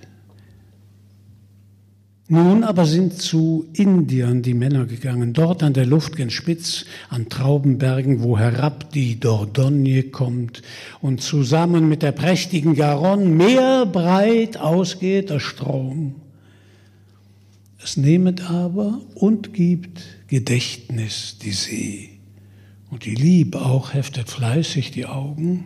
Nun 2.30 2.64
aber 2.64 2.86
sind 2.86 3.22
zu 3.22 3.68
Indien 3.74 4.41
die 4.44 4.54
Männer 4.54 4.86
gegangen, 4.86 5.34
dort 5.34 5.62
an 5.62 5.74
der 5.74 5.86
Luft 5.86 6.16
gen 6.16 6.30
Spitz, 6.30 6.86
an 7.10 7.28
Traubenbergen, 7.28 8.24
wo 8.24 8.38
herab 8.38 8.91
die 8.94 9.20
Dordogne 9.20 10.04
kommt 10.04 10.62
und 11.02 11.22
zusammen 11.22 11.90
mit 11.90 12.02
der 12.02 12.14
prächtigen 12.14 12.76
Garonne 12.76 13.26
meerbreit 13.26 14.56
ausgeht 14.56 15.32
der 15.32 15.41
Strom. 15.41 16.16
Es 17.84 17.98
nehmet 17.98 18.50
aber 18.50 19.02
und 19.16 19.54
gibt 19.54 20.04
Gedächtnis 20.28 21.38
die 21.41 21.52
See. 21.52 22.10
Und 22.90 23.04
die 23.04 23.16
Liebe 23.16 23.62
auch 23.62 23.94
heftet 23.94 24.30
fleißig 24.30 24.91
die 24.91 25.08
Augen. 25.08 25.66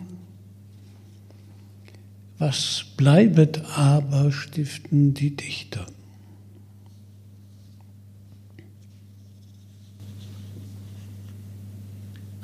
Was 2.38 2.86
bleibet 2.96 3.62
aber, 3.76 4.32
stiften 4.32 5.14
die 5.14 5.36
Dichter. 5.36 5.86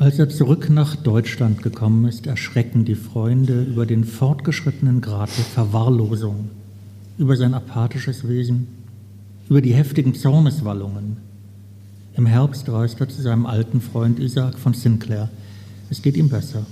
Als 0.05 0.19
er 0.19 0.29
zurück 0.29 0.69
nach 0.69 0.97
Deutschland 0.97 1.63
gekommen 1.63 2.05
ist, 2.05 2.27
erschrecken 2.27 2.85
die 2.85 2.95
Freunde 2.95 3.63
über 3.63 3.87
den 3.87 4.05
fortgeschrittenen 4.05 5.01
Grad 5.01 5.31
der 5.39 5.47
Verwahrlosung, 5.47 6.51
über 7.17 7.39
sein 7.39 7.55
apathisches 7.55 8.29
Wesen, 8.29 8.67
über 9.49 9.63
die 9.63 9.73
heftigen 9.73 10.15
Zorneswallungen. 10.15 11.17
Im 12.19 12.27
Herbst 12.27 12.69
reist 12.69 13.01
er 13.01 13.09
zu 13.09 13.23
seinem 13.23 13.47
alten 13.47 13.81
Freund 13.81 14.19
Isaac 14.19 14.59
von 14.59 14.75
Sinclair. 14.75 15.31
Es 15.89 16.03
geht 16.03 16.19
ihm 16.19 16.29
besser. 16.29 16.67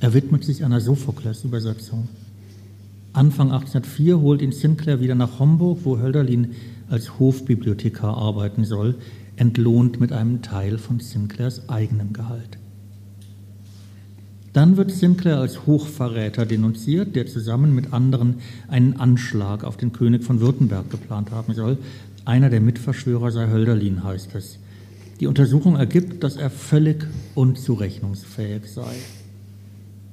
Er 0.00 0.12
widmet 0.12 0.44
sich 0.44 0.62
einer 0.62 0.82
Sophokles-Übersetzung. 0.82 2.06
Anfang 3.14 3.50
1804 3.50 4.20
holt 4.20 4.42
ihn 4.42 4.52
Sinclair 4.52 5.00
wieder 5.00 5.14
nach 5.14 5.38
Homburg, 5.38 5.78
wo 5.84 5.98
Hölderlin 5.98 6.50
als 6.90 7.18
Hofbibliothekar 7.18 8.14
arbeiten 8.14 8.66
soll, 8.66 8.96
entlohnt 9.36 10.00
mit 10.00 10.12
einem 10.12 10.42
Teil 10.42 10.78
von 10.78 11.00
Sinclairs 11.00 11.68
eigenem 11.68 12.12
Gehalt. 12.12 12.58
Dann 14.56 14.78
wird 14.78 14.90
Sinclair 14.90 15.36
als 15.36 15.66
Hochverräter 15.66 16.46
denunziert, 16.46 17.14
der 17.14 17.26
zusammen 17.26 17.74
mit 17.74 17.92
anderen 17.92 18.36
einen 18.68 18.98
Anschlag 18.98 19.64
auf 19.64 19.76
den 19.76 19.92
König 19.92 20.24
von 20.24 20.40
Württemberg 20.40 20.88
geplant 20.88 21.30
haben 21.30 21.52
soll. 21.52 21.76
Einer 22.24 22.48
der 22.48 22.62
Mitverschwörer 22.62 23.30
sei 23.30 23.48
Hölderlin, 23.48 24.02
heißt 24.02 24.34
es. 24.34 24.58
Die 25.20 25.26
Untersuchung 25.26 25.76
ergibt, 25.76 26.24
dass 26.24 26.36
er 26.36 26.48
völlig 26.48 27.06
unzurechnungsfähig 27.34 28.62
sei. 28.64 28.94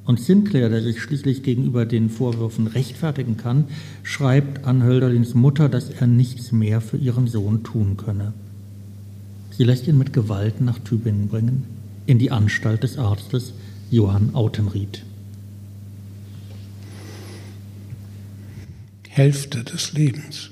Und 0.04 0.20
Sinclair, 0.20 0.68
der 0.68 0.82
sich 0.82 1.02
schließlich 1.02 1.44
gegenüber 1.44 1.86
den 1.86 2.10
Vorwürfen 2.10 2.68
rechtfertigen 2.68 3.38
kann, 3.38 3.66
schreibt 4.04 4.66
an 4.66 4.84
Hölderlins 4.84 5.36
Mutter, 5.36 5.70
dass 5.70 5.90
er 5.90 6.08
nichts 6.08 6.52
mehr 6.52 6.82
für 6.82 6.98
ihren 6.98 7.28
Sohn 7.28 7.64
tun 7.64 7.96
könne. 7.96 8.34
Sie 9.56 9.64
lässt 9.64 9.88
ihn 9.88 10.00
mit 10.00 10.14
Gewalt 10.14 10.62
nach 10.62 10.80
Tübingen 10.80 11.28
bringen, 11.28 11.66
in 12.08 12.18
die 12.18 12.32
Anstalt 12.32 12.82
des 12.82 12.98
Arztes 12.98 13.54
Johann 13.92 14.34
Autenried. 14.34 15.06
Hälfte 19.08 19.64
des 19.64 19.94
Lebens. 19.94 20.50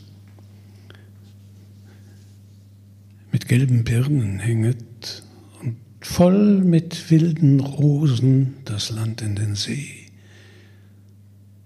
Mit 3.31 3.47
gelben 3.47 3.83
Birnen 3.83 4.37
hänget 4.37 5.23
und 5.61 5.77
voll 6.01 6.59
mit 6.59 7.09
wilden 7.09 7.59
Rosen 7.59 8.57
das 8.65 8.91
Land 8.91 9.23
in 9.23 9.35
den 9.35 9.55
See. 9.55 9.87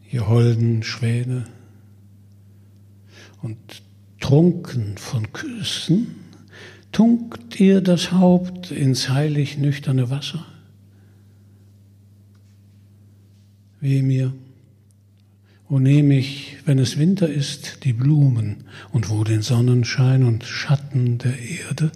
Ihr 0.10 0.30
holden 0.30 0.84
Schwäne 0.84 1.44
und 3.42 3.58
trunken 4.22 4.98
von 4.98 5.34
Küssen 5.34 6.25
tunkt 6.96 7.60
ihr 7.60 7.82
das 7.82 8.14
Haupt 8.14 8.72
ins 8.72 9.10
heilig 9.10 9.58
nüchterne 9.58 10.10
Wasser? 10.10 10.46
Weh 13.82 14.02
mir, 14.02 14.34
wo 15.68 15.78
nehme 15.78 16.18
ich, 16.18 16.56
wenn 16.64 16.80
es 16.80 16.98
Winter 16.98 17.28
ist, 17.28 17.84
die 17.84 17.92
Blumen 17.92 18.64
und 18.94 19.10
wo 19.10 19.26
den 19.26 19.42
Sonnenschein 19.42 20.24
und 20.24 20.46
Schatten 20.46 21.18
der 21.18 21.38
Erde? 21.38 21.92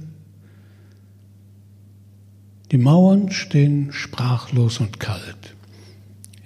Die 2.73 2.77
Mauern 2.77 3.31
stehen 3.31 3.93
sprachlos 3.93 4.81
und 4.81 4.99
kalt, 4.99 5.55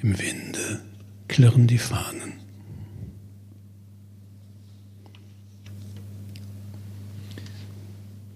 im 0.04 0.20
Winde 0.20 0.80
klirren 1.28 1.66
die 1.66 1.80
Fahnen. 1.80 2.33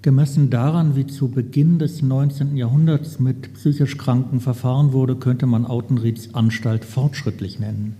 Gemessen 0.08 0.50
daran, 0.50 0.96
wie 0.96 1.06
zu 1.06 1.28
Beginn 1.28 1.80
des 1.80 2.02
19. 2.02 2.56
Jahrhunderts 2.56 3.20
mit 3.20 3.54
psychisch 3.56 3.98
Kranken 3.98 4.40
verfahren 4.40 4.94
wurde, 4.94 5.18
könnte 5.18 5.48
man 5.48 5.66
Autenrieds 5.66 6.34
Anstalt 6.34 6.86
fortschrittlich 6.86 7.60
nennen. 7.60 7.98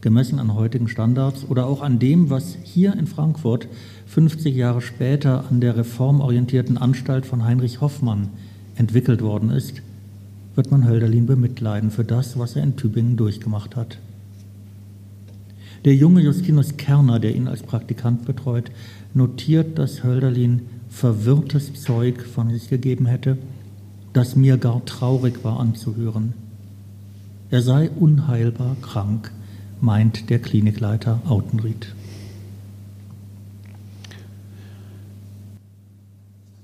Gemessen 0.00 0.38
an 0.38 0.54
heutigen 0.54 0.88
Standards 0.88 1.44
oder 1.46 1.66
auch 1.66 1.82
an 1.82 1.98
dem, 1.98 2.30
was 2.30 2.56
hier 2.62 2.94
in 2.94 3.06
Frankfurt 3.06 3.68
50 4.06 4.56
Jahre 4.56 4.80
später 4.80 5.44
an 5.50 5.60
der 5.60 5.76
reformorientierten 5.76 6.78
Anstalt 6.78 7.26
von 7.26 7.44
Heinrich 7.44 7.82
Hoffmann 7.82 8.30
entwickelt 8.74 9.20
worden 9.20 9.50
ist, 9.50 9.82
wird 10.54 10.70
man 10.70 10.88
Hölderlin 10.88 11.26
bemitleiden 11.26 11.90
für 11.90 12.04
das, 12.04 12.38
was 12.38 12.56
er 12.56 12.62
in 12.62 12.76
Tübingen 12.76 13.18
durchgemacht 13.18 13.76
hat. 13.76 13.98
Der 15.84 15.96
junge 15.96 16.20
Justinus 16.20 16.76
Kerner, 16.76 17.18
der 17.18 17.34
ihn 17.34 17.48
als 17.48 17.62
Praktikant 17.62 18.24
betreut, 18.24 18.70
notiert, 19.14 19.78
dass 19.78 20.04
Hölderlin 20.04 20.62
verwirrtes 20.88 21.72
Zeug 21.80 22.22
von 22.22 22.50
sich 22.50 22.68
gegeben 22.68 23.06
hätte, 23.06 23.38
das 24.12 24.36
mir 24.36 24.58
gar 24.58 24.84
traurig 24.84 25.42
war 25.42 25.58
anzuhören. 25.58 26.34
Er 27.50 27.62
sei 27.62 27.90
unheilbar 27.90 28.76
krank, 28.82 29.30
meint 29.80 30.30
der 30.30 30.38
Klinikleiter 30.38 31.20
Autenried. 31.26 31.94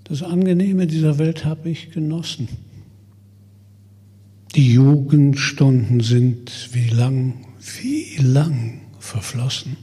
Das 0.05 0.23
Angenehme 0.23 0.87
dieser 0.87 1.19
Welt 1.19 1.45
habe 1.45 1.69
ich 1.69 1.91
genossen. 1.91 2.49
Die 4.55 4.73
Jugendstunden 4.73 6.01
sind 6.01 6.71
wie 6.73 6.89
lang, 6.89 7.35
wie 7.81 8.17
lang 8.17 8.81
verflossen. 8.99 9.77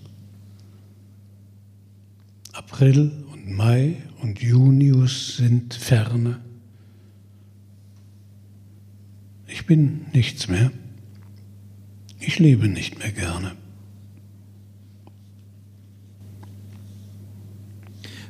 April 2.75 3.09
und 3.31 3.55
Mai 3.55 3.95
und 4.21 4.41
Junius 4.41 5.37
sind 5.37 5.73
ferne. 5.75 6.41
Ich 9.47 9.65
bin 9.65 10.07
nichts 10.11 10.49
mehr. 10.49 10.73
Ich 12.19 12.37
lebe 12.37 12.67
nicht 12.67 12.99
mehr 12.99 13.13
gerne. 13.13 13.53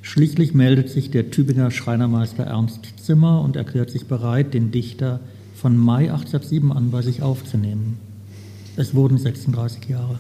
Schließlich 0.04 0.54
meldet 0.54 0.90
sich 0.90 1.10
der 1.10 1.32
Tübinger 1.32 1.72
Schreinermeister 1.72 2.44
Ernst 2.44 3.00
Zimmer 3.04 3.42
und 3.42 3.56
erklärt 3.56 3.90
sich 3.90 4.06
bereit, 4.06 4.54
den 4.54 4.70
Dichter 4.70 5.22
von 5.56 5.76
Mai 5.76 6.12
1807 6.12 6.72
an 6.72 6.92
bei 6.92 7.02
sich 7.02 7.24
aufzunehmen. 7.24 7.98
Es 8.76 8.94
wurden 8.94 9.18
36 9.18 9.90
Jahre. 9.90 10.20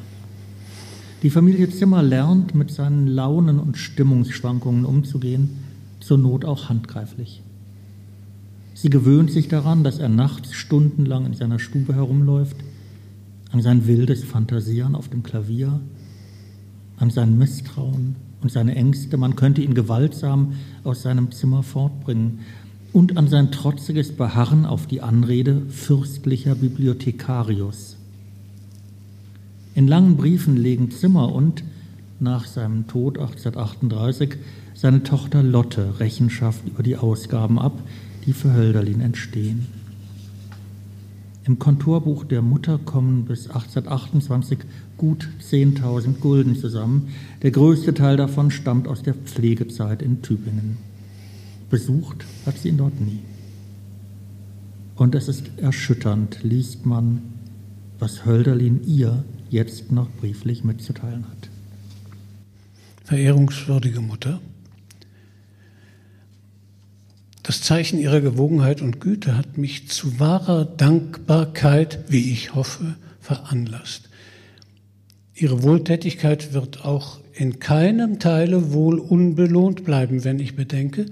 Die 1.26 1.32
Familie 1.32 1.68
Zimmer 1.72 2.04
lernt, 2.04 2.54
mit 2.54 2.70
seinen 2.70 3.08
Launen 3.08 3.58
und 3.58 3.78
Stimmungsschwankungen 3.78 4.86
umzugehen, 4.86 5.58
zur 6.00 6.20
Not 6.20 6.46
auch 6.46 6.70
handgreiflich. 6.70 7.42
Sie 8.76 8.92
gewöhnt 8.92 9.32
sich 9.32 9.48
daran, 9.48 9.84
dass 9.84 9.98
er 9.98 10.08
nachts 10.08 10.54
stundenlang 10.54 11.26
in 11.26 11.34
seiner 11.34 11.58
Stube 11.58 11.96
herumläuft, 11.96 12.58
an 13.52 13.64
sein 13.64 13.88
wildes 13.88 14.24
Fantasieren 14.24 14.94
auf 14.94 15.10
dem 15.10 15.24
Klavier, 15.24 15.80
an 16.98 17.10
sein 17.10 17.40
Misstrauen 17.40 18.18
und 18.44 18.52
seine 18.52 18.76
Ängste, 18.76 19.18
man 19.18 19.36
könnte 19.36 19.64
ihn 19.64 19.74
gewaltsam 19.74 20.54
aus 20.84 21.02
seinem 21.02 21.32
Zimmer 21.32 21.64
fortbringen, 21.64 22.42
und 22.94 23.18
an 23.18 23.30
sein 23.30 23.52
trotziges 23.52 24.12
Beharren 24.12 24.68
auf 24.68 24.86
die 24.86 25.02
Anrede 25.02 25.64
fürstlicher 25.70 26.54
Bibliothekarius 26.54 27.95
in 29.76 29.88
langen 29.88 30.16
Briefen 30.16 30.56
legen 30.56 30.90
Zimmer 30.90 31.34
und, 31.34 31.64
nach 32.20 32.48
seinem 32.48 32.88
Tod 32.88 33.20
1838, 33.20 34.36
seine 34.74 35.04
Tochter 35.04 35.44
Lotte 35.44 36.00
Rechenschaft 36.00 36.66
über 36.66 36.82
die 36.82 36.96
Ausgaben 36.96 37.60
ab, 37.60 37.74
die 38.26 38.32
für 38.32 38.54
Hölderlin 38.54 39.02
entstehen. 39.02 39.68
Im 41.44 41.60
Kontorbuch 41.60 42.24
der 42.24 42.42
Mutter 42.42 42.80
kommen 42.80 43.26
bis 43.26 43.48
1828 43.48 44.60
gut 44.98 45.28
10.000 45.42 46.20
Gulden 46.20 46.56
zusammen. 46.56 47.10
Der 47.44 47.52
größte 47.52 47.94
Teil 47.94 48.18
davon 48.18 48.50
stammt 48.52 48.88
aus 48.88 49.04
der 49.04 49.14
Pflegezeit 49.14 50.02
in 50.02 50.22
Tübingen. 50.22 50.78
Besucht 51.70 52.26
hat 52.46 52.58
sie 52.58 52.70
ihn 52.70 52.78
dort 52.78 53.00
nie. 53.00 53.20
Und 54.96 55.14
es 55.14 55.28
ist 55.28 55.52
erschütternd, 55.58 56.40
liest 56.44 56.86
man, 56.86 57.22
was 58.00 58.26
Hölderlin 58.26 58.82
ihr 58.88 59.24
jetzt 59.50 59.92
noch 59.92 60.10
brieflich 60.10 60.64
mitzuteilen 60.64 61.26
hat. 61.28 61.50
Verehrungswürdige 63.04 64.02
Mutter, 64.02 64.42
das 67.44 67.62
Zeichen 67.62 68.00
Ihrer 68.00 68.22
Gewogenheit 68.22 68.82
und 68.82 69.00
Güte 69.00 69.38
hat 69.38 69.60
mich 69.60 69.88
zu 69.88 70.20
wahrer 70.20 70.66
Dankbarkeit, 70.66 72.00
wie 72.08 72.32
ich 72.32 72.56
hoffe, 72.56 72.96
veranlasst. 73.20 74.10
Ihre 75.36 75.62
Wohltätigkeit 75.62 76.54
wird 76.54 76.86
auch 76.86 77.20
in 77.34 77.60
keinem 77.60 78.20
Teile 78.20 78.74
wohl 78.74 78.98
unbelohnt 78.98 79.84
bleiben, 79.84 80.24
wenn 80.24 80.40
ich 80.40 80.56
bedenke, 80.56 81.06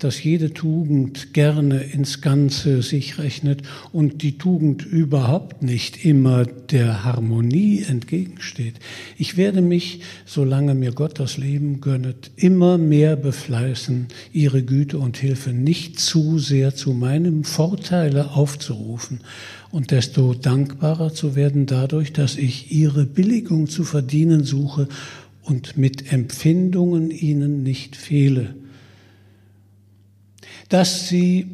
dass 0.00 0.22
jede 0.22 0.52
Tugend 0.52 1.32
gerne 1.34 1.80
ins 1.80 2.20
Ganze 2.20 2.82
sich 2.82 3.18
rechnet 3.18 3.62
und 3.92 4.22
die 4.22 4.38
Tugend 4.38 4.84
überhaupt 4.84 5.62
nicht 5.62 6.04
immer 6.04 6.44
der 6.44 7.04
Harmonie 7.04 7.84
entgegensteht. 7.88 8.74
Ich 9.16 9.36
werde 9.36 9.62
mich, 9.62 10.00
solange 10.26 10.74
mir 10.74 10.92
Gott 10.92 11.20
das 11.20 11.36
Leben 11.36 11.80
gönnet, 11.80 12.32
immer 12.34 12.76
mehr 12.76 13.14
befleißen, 13.14 14.08
ihre 14.32 14.64
Güte 14.64 14.98
und 14.98 15.16
Hilfe 15.16 15.50
nicht 15.52 16.00
zu 16.00 16.40
sehr 16.40 16.74
zu 16.74 16.92
meinem 16.92 17.44
Vorteile 17.44 18.32
aufzurufen 18.32 19.20
und 19.70 19.92
desto 19.92 20.34
dankbarer 20.34 21.14
zu 21.14 21.36
werden 21.36 21.66
dadurch, 21.66 22.12
dass 22.12 22.36
ich 22.36 22.72
ihre 22.72 23.06
Billigung 23.06 23.68
zu 23.68 23.84
verdienen 23.84 24.42
suche 24.42 24.88
und 25.42 25.78
mit 25.78 26.12
Empfindungen 26.12 27.12
ihnen 27.12 27.62
nicht 27.62 27.94
fehle 27.94 28.56
dass 30.68 31.08
Sie, 31.08 31.46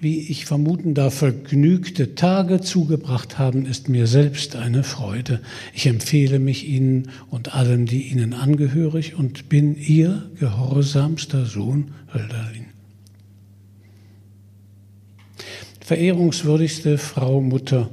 wie 0.00 0.20
ich 0.28 0.44
vermuten 0.44 0.94
darf, 0.94 1.14
vergnügte 1.14 2.14
Tage 2.14 2.60
zugebracht 2.60 3.38
haben, 3.38 3.66
ist 3.66 3.88
mir 3.88 4.06
selbst 4.06 4.56
eine 4.56 4.84
Freude. 4.84 5.40
Ich 5.74 5.86
empfehle 5.86 6.38
mich 6.38 6.68
Ihnen 6.68 7.10
und 7.30 7.54
allen, 7.54 7.86
die 7.86 8.08
Ihnen 8.08 8.34
angehörig 8.34 9.14
und 9.14 9.48
bin 9.48 9.76
Ihr 9.76 10.30
gehorsamster 10.38 11.46
Sohn 11.46 11.92
Hölderlin. 12.12 12.66
Verehrungswürdigste 15.80 16.98
Frau 16.98 17.40
Mutter, 17.40 17.88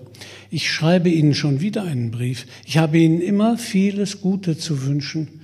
ich 0.51 0.71
schreibe 0.71 1.09
Ihnen 1.09 1.33
schon 1.33 1.61
wieder 1.61 1.83
einen 1.83 2.11
Brief. 2.11 2.45
Ich 2.65 2.77
habe 2.77 2.97
Ihnen 2.97 3.21
immer 3.21 3.57
vieles 3.57 4.21
Gute 4.21 4.57
zu 4.57 4.85
wünschen. 4.85 5.34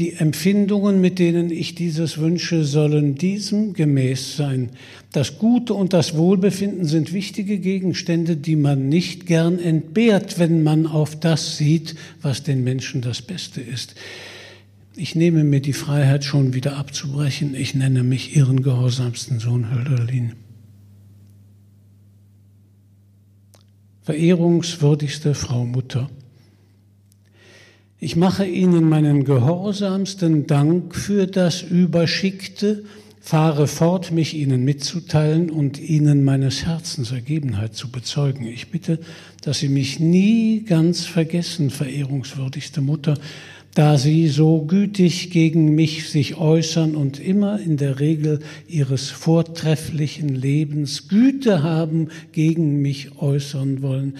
Die 0.00 0.14
Empfindungen, 0.14 1.02
mit 1.02 1.18
denen 1.18 1.50
ich 1.50 1.74
dieses 1.74 2.16
wünsche, 2.16 2.64
sollen 2.64 3.16
diesem 3.16 3.74
gemäß 3.74 4.34
sein. 4.34 4.70
Das 5.12 5.36
Gute 5.36 5.74
und 5.74 5.92
das 5.92 6.16
Wohlbefinden 6.16 6.86
sind 6.86 7.12
wichtige 7.12 7.58
Gegenstände, 7.58 8.38
die 8.38 8.56
man 8.56 8.88
nicht 8.88 9.26
gern 9.26 9.58
entbehrt, 9.58 10.38
wenn 10.38 10.62
man 10.62 10.86
auf 10.86 11.20
das 11.20 11.58
sieht, 11.58 11.96
was 12.22 12.42
den 12.42 12.64
Menschen 12.64 13.02
das 13.02 13.20
Beste 13.20 13.60
ist. 13.60 13.94
Ich 14.96 15.14
nehme 15.16 15.44
mir 15.44 15.60
die 15.60 15.74
Freiheit 15.74 16.24
schon 16.24 16.54
wieder 16.54 16.78
abzubrechen. 16.78 17.54
Ich 17.54 17.74
nenne 17.74 18.02
mich 18.02 18.34
Ihren 18.34 18.62
gehorsamsten 18.62 19.38
Sohn 19.38 19.70
Hölderlin. 19.70 20.32
Verehrungswürdigste 24.00 25.34
Frau 25.34 25.66
Mutter, 25.66 26.08
ich 28.00 28.16
mache 28.16 28.46
Ihnen 28.46 28.88
meinen 28.88 29.24
gehorsamsten 29.24 30.46
Dank 30.46 30.96
für 30.96 31.26
das 31.26 31.60
Überschickte, 31.60 32.82
fahre 33.20 33.66
fort, 33.66 34.10
mich 34.10 34.32
Ihnen 34.32 34.64
mitzuteilen 34.64 35.50
und 35.50 35.78
Ihnen 35.78 36.24
meines 36.24 36.64
Herzens 36.64 37.12
Ergebenheit 37.12 37.74
zu 37.74 37.90
bezeugen. 37.90 38.46
Ich 38.46 38.70
bitte, 38.70 38.98
dass 39.42 39.58
Sie 39.58 39.68
mich 39.68 40.00
nie 40.00 40.64
ganz 40.64 41.04
vergessen, 41.04 41.68
verehrungswürdigste 41.68 42.80
Mutter, 42.80 43.18
da 43.74 43.98
Sie 43.98 44.28
so 44.28 44.62
gütig 44.62 45.30
gegen 45.30 45.74
mich 45.74 46.08
sich 46.08 46.38
äußern 46.38 46.96
und 46.96 47.20
immer 47.20 47.60
in 47.60 47.76
der 47.76 48.00
Regel 48.00 48.40
Ihres 48.66 49.10
vortrefflichen 49.10 50.30
Lebens 50.30 51.08
Güte 51.08 51.62
haben, 51.62 52.08
gegen 52.32 52.80
mich 52.80 53.20
äußern 53.20 53.82
wollen. 53.82 54.14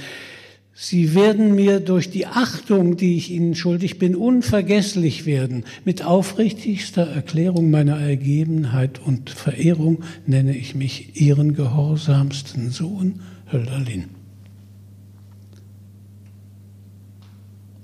Sie 0.72 1.14
werden 1.14 1.54
mir 1.54 1.80
durch 1.80 2.10
die 2.10 2.26
Achtung, 2.26 2.96
die 2.96 3.16
ich 3.16 3.30
Ihnen 3.30 3.54
schuldig 3.54 3.98
bin, 3.98 4.14
unvergesslich 4.16 5.26
werden. 5.26 5.64
Mit 5.84 6.04
aufrichtigster 6.04 7.06
Erklärung 7.06 7.70
meiner 7.70 7.98
Ergebenheit 7.98 8.98
und 9.04 9.30
Verehrung 9.30 10.02
nenne 10.26 10.56
ich 10.56 10.74
mich 10.74 11.20
Ihren 11.20 11.54
gehorsamsten 11.54 12.70
Sohn 12.70 13.20
Hölderlin. 13.52 14.06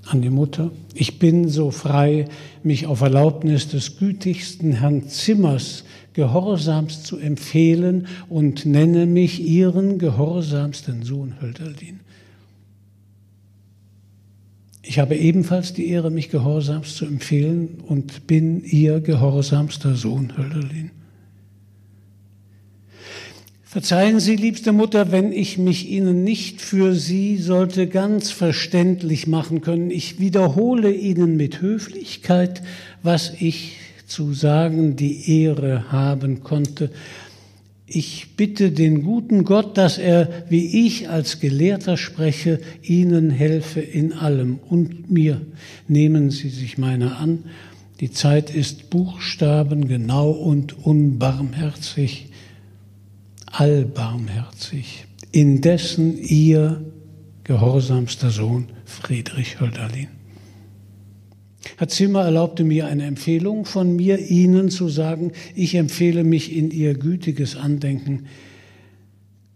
An 0.06 0.22
die 0.22 0.30
Mutter, 0.30 0.70
ich 0.94 1.18
bin 1.18 1.48
so 1.48 1.72
frei, 1.72 2.26
mich 2.62 2.86
auf 2.86 3.00
Erlaubnis 3.00 3.68
des 3.68 3.98
gütigsten 3.98 4.72
Herrn 4.72 5.08
Zimmers 5.08 5.82
gehorsamst 6.12 7.04
zu 7.04 7.18
empfehlen 7.18 8.06
und 8.28 8.64
nenne 8.64 9.06
mich 9.06 9.42
Ihren 9.42 9.98
gehorsamsten 9.98 11.02
Sohn 11.02 11.34
Hölderlin. 11.40 12.00
Ich 14.88 15.00
habe 15.00 15.16
ebenfalls 15.16 15.72
die 15.72 15.88
Ehre, 15.88 16.12
mich 16.12 16.30
gehorsamst 16.30 16.96
zu 16.96 17.06
empfehlen 17.06 17.78
und 17.88 18.28
bin 18.28 18.62
ihr 18.64 19.00
gehorsamster 19.00 19.96
Sohn, 19.96 20.36
Hölderlin. 20.36 20.92
Verzeihen 23.64 24.20
Sie, 24.20 24.36
liebste 24.36 24.70
Mutter, 24.72 25.10
wenn 25.10 25.32
ich 25.32 25.58
mich 25.58 25.88
Ihnen 25.88 26.22
nicht 26.22 26.60
für 26.60 26.94
Sie 26.94 27.36
sollte 27.36 27.88
ganz 27.88 28.30
verständlich 28.30 29.26
machen 29.26 29.60
können. 29.60 29.90
Ich 29.90 30.20
wiederhole 30.20 30.92
Ihnen 30.92 31.36
mit 31.36 31.60
Höflichkeit, 31.60 32.62
was 33.02 33.32
ich 33.40 33.78
zu 34.06 34.32
sagen 34.34 34.94
die 34.94 35.42
Ehre 35.42 35.90
haben 35.90 36.44
konnte, 36.44 36.92
ich 37.86 38.34
bitte 38.36 38.72
den 38.72 39.04
guten 39.04 39.44
Gott, 39.44 39.78
dass 39.78 39.96
er, 39.96 40.44
wie 40.48 40.86
ich 40.86 41.08
als 41.08 41.38
Gelehrter 41.38 41.96
spreche, 41.96 42.60
Ihnen 42.82 43.30
helfe 43.30 43.80
in 43.80 44.12
allem 44.12 44.58
und 44.68 45.10
mir. 45.10 45.40
Nehmen 45.86 46.30
Sie 46.30 46.48
sich 46.48 46.78
meiner 46.78 47.18
an. 47.18 47.44
Die 48.00 48.10
Zeit 48.10 48.54
ist 48.54 48.90
Buchstaben 48.90 49.86
genau 49.86 50.30
und 50.30 50.84
unbarmherzig, 50.84 52.26
allbarmherzig. 53.46 55.06
Indessen 55.30 56.18
Ihr 56.18 56.84
gehorsamster 57.44 58.30
Sohn 58.30 58.66
Friedrich 58.84 59.60
Hölderlin. 59.60 60.15
Herr 61.76 61.88
Zimmer 61.88 62.24
erlaubte 62.24 62.64
mir 62.64 62.86
eine 62.86 63.04
Empfehlung 63.04 63.64
von 63.64 63.94
mir, 63.96 64.18
Ihnen 64.18 64.70
zu 64.70 64.88
sagen, 64.88 65.32
ich 65.54 65.74
empfehle 65.74 66.24
mich 66.24 66.54
in 66.54 66.70
Ihr 66.70 66.94
gütiges 66.94 67.56
Andenken. 67.56 68.26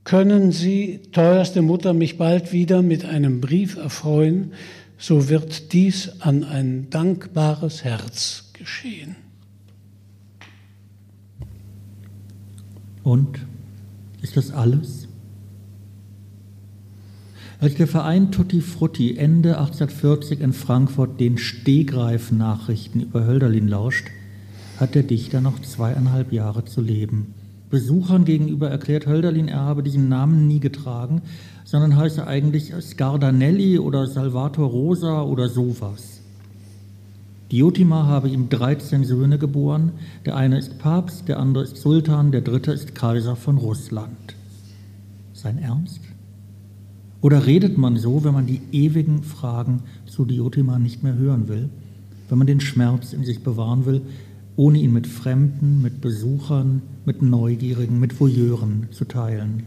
Können 0.04 0.52
Sie, 0.52 1.00
teuerste 1.12 1.62
Mutter, 1.62 1.92
mich 1.92 2.18
bald 2.18 2.52
wieder 2.52 2.82
mit 2.82 3.04
einem 3.04 3.40
Brief 3.40 3.76
erfreuen, 3.76 4.52
so 4.98 5.28
wird 5.28 5.72
dies 5.72 6.20
an 6.20 6.44
ein 6.44 6.90
dankbares 6.90 7.84
Herz 7.84 8.50
geschehen. 8.52 9.16
Und 13.02 13.40
ist 14.20 14.36
das 14.36 14.50
alles? 14.50 14.99
Als 17.60 17.74
der 17.74 17.86
Verein 17.86 18.32
Tutti 18.32 18.62
Frutti 18.62 19.18
Ende 19.18 19.58
1840 19.58 20.40
in 20.40 20.54
Frankfurt 20.54 21.20
den 21.20 21.36
Stegreif-Nachrichten 21.36 23.02
über 23.02 23.26
Hölderlin 23.26 23.68
lauscht, 23.68 24.06
hat 24.78 24.94
der 24.94 25.02
Dichter 25.02 25.42
noch 25.42 25.60
zweieinhalb 25.60 26.32
Jahre 26.32 26.64
zu 26.64 26.80
leben. 26.80 27.34
Besuchern 27.68 28.24
gegenüber 28.24 28.70
erklärt 28.70 29.06
Hölderlin, 29.06 29.48
er 29.48 29.60
habe 29.60 29.82
diesen 29.82 30.08
Namen 30.08 30.48
nie 30.48 30.58
getragen, 30.58 31.20
sondern 31.64 31.98
heiße 31.98 32.26
eigentlich 32.26 32.72
Scardanelli 32.80 33.78
oder 33.78 34.06
Salvator 34.06 34.66
Rosa 34.66 35.20
oder 35.20 35.50
sowas. 35.50 36.22
Diotima 37.52 38.06
habe 38.06 38.30
ihm 38.30 38.48
13 38.48 39.04
Söhne 39.04 39.36
geboren, 39.36 39.92
der 40.24 40.34
eine 40.34 40.58
ist 40.58 40.78
Papst, 40.78 41.28
der 41.28 41.38
andere 41.38 41.64
ist 41.64 41.76
Sultan, 41.76 42.32
der 42.32 42.40
dritte 42.40 42.72
ist 42.72 42.94
Kaiser 42.94 43.36
von 43.36 43.58
Russland. 43.58 44.34
Sein 45.34 45.58
Ernst? 45.58 46.00
Oder 47.22 47.46
redet 47.46 47.76
man 47.76 47.96
so, 47.96 48.24
wenn 48.24 48.32
man 48.32 48.46
die 48.46 48.60
ewigen 48.72 49.22
Fragen 49.22 49.82
zu 50.06 50.24
Diotima 50.24 50.78
nicht 50.78 51.02
mehr 51.02 51.14
hören 51.14 51.48
will, 51.48 51.68
wenn 52.28 52.38
man 52.38 52.46
den 52.46 52.60
Schmerz 52.60 53.12
in 53.12 53.24
sich 53.24 53.42
bewahren 53.42 53.84
will, 53.84 54.02
ohne 54.56 54.78
ihn 54.78 54.92
mit 54.92 55.06
Fremden, 55.06 55.82
mit 55.82 56.00
Besuchern, 56.00 56.82
mit 57.04 57.22
Neugierigen, 57.22 58.00
mit 58.00 58.18
Voyeuren 58.20 58.88
zu 58.90 59.04
teilen? 59.04 59.64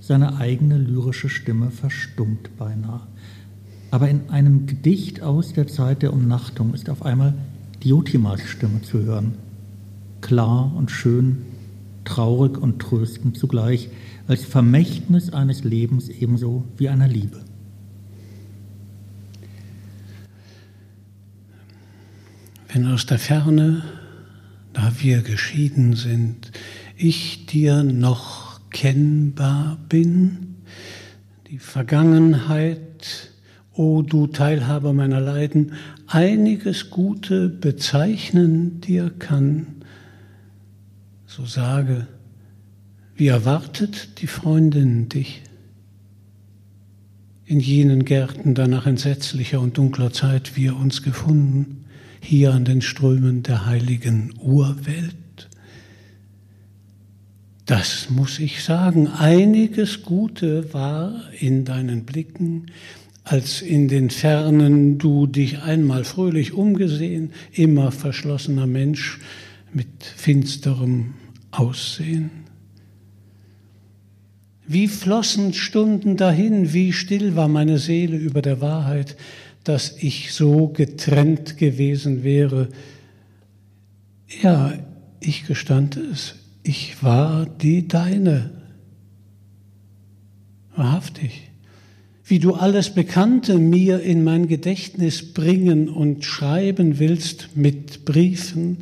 Seine 0.00 0.36
eigene 0.36 0.78
lyrische 0.78 1.28
Stimme 1.28 1.70
verstummt 1.70 2.56
beinahe. 2.56 3.00
Aber 3.90 4.08
in 4.08 4.30
einem 4.30 4.66
Gedicht 4.66 5.22
aus 5.22 5.52
der 5.52 5.66
Zeit 5.68 6.02
der 6.02 6.12
Umnachtung 6.12 6.74
ist 6.74 6.90
auf 6.90 7.04
einmal 7.04 7.34
Diotimas 7.82 8.40
Stimme 8.42 8.82
zu 8.82 9.02
hören. 9.02 9.34
Klar 10.20 10.72
und 10.76 10.90
schön, 10.90 11.38
traurig 12.04 12.56
und 12.56 12.78
tröstend 12.80 13.36
zugleich, 13.36 13.90
als 14.26 14.44
Vermächtnis 14.44 15.32
eines 15.32 15.64
Lebens 15.64 16.08
ebenso 16.08 16.64
wie 16.76 16.88
einer 16.88 17.08
Liebe. 17.08 17.40
Wenn 22.72 22.86
aus 22.88 23.06
der 23.06 23.18
Ferne, 23.18 23.84
da 24.72 24.92
wir 25.00 25.22
geschieden 25.22 25.94
sind, 25.94 26.52
ich 26.96 27.46
dir 27.46 27.82
noch 27.82 28.60
kennbar 28.70 29.78
bin, 29.88 30.56
die 31.48 31.58
Vergangenheit 31.58 33.30
o 33.72 34.02
du 34.02 34.26
Teilhaber 34.26 34.92
meiner 34.92 35.20
Leiden, 35.20 35.72
einiges 36.06 36.90
Gute 36.90 37.48
bezeichnen 37.48 38.80
dir 38.80 39.10
kann, 39.10 39.66
so 41.26 41.44
sage, 41.44 42.06
wie 43.16 43.28
erwartet 43.28 44.20
die 44.20 44.26
Freundin 44.26 45.08
dich? 45.08 45.42
In 47.46 47.60
jenen 47.60 48.04
Gärten 48.04 48.54
danach 48.54 48.86
entsetzlicher 48.86 49.60
und 49.60 49.78
dunkler 49.78 50.12
Zeit 50.12 50.56
wir 50.56 50.76
uns 50.76 51.02
gefunden, 51.02 51.84
hier 52.20 52.52
an 52.52 52.64
den 52.64 52.82
Strömen 52.82 53.42
der 53.42 53.66
heiligen 53.66 54.34
Urwelt. 54.40 55.14
Das 57.64 58.10
muss 58.10 58.38
ich 58.38 58.62
sagen, 58.62 59.08
einiges 59.08 60.02
Gute 60.02 60.72
war 60.74 61.22
in 61.38 61.64
deinen 61.64 62.04
Blicken, 62.04 62.66
als 63.24 63.62
in 63.62 63.88
den 63.88 64.10
Fernen 64.10 64.98
du 64.98 65.26
dich 65.26 65.62
einmal 65.62 66.04
fröhlich 66.04 66.52
umgesehen, 66.52 67.32
immer 67.52 67.90
verschlossener 67.90 68.66
Mensch 68.66 69.18
mit 69.72 70.04
finsterem 70.04 71.14
Aussehen. 71.50 72.45
Wie 74.68 74.88
flossen 74.88 75.52
Stunden 75.52 76.16
dahin, 76.16 76.72
wie 76.72 76.92
still 76.92 77.36
war 77.36 77.48
meine 77.48 77.78
Seele 77.78 78.16
über 78.16 78.42
der 78.42 78.60
Wahrheit, 78.60 79.16
dass 79.64 79.96
ich 79.98 80.32
so 80.32 80.68
getrennt 80.68 81.56
gewesen 81.56 82.22
wäre. 82.24 82.68
Ja, 84.42 84.72
ich 85.20 85.46
gestand 85.46 85.96
es, 85.96 86.34
ich 86.62 87.02
war 87.02 87.46
die 87.46 87.86
deine. 87.88 88.50
Wahrhaftig 90.74 91.46
wie 92.26 92.40
du 92.40 92.54
alles 92.54 92.90
Bekannte 92.90 93.58
mir 93.58 94.00
in 94.00 94.24
mein 94.24 94.48
Gedächtnis 94.48 95.32
bringen 95.32 95.88
und 95.88 96.24
schreiben 96.24 96.98
willst 96.98 97.56
mit 97.56 98.04
Briefen, 98.04 98.78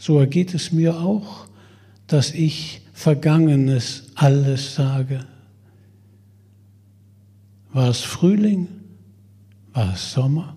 so 0.00 0.18
ergeht 0.18 0.52
es 0.52 0.72
mir 0.72 0.98
auch, 0.98 1.46
dass 2.08 2.32
ich 2.32 2.80
Vergangenes 2.98 4.08
alles 4.16 4.74
sage. 4.74 5.20
War 7.72 7.90
es 7.90 8.00
Frühling? 8.00 8.66
War 9.72 9.94
es 9.94 10.10
Sommer? 10.10 10.56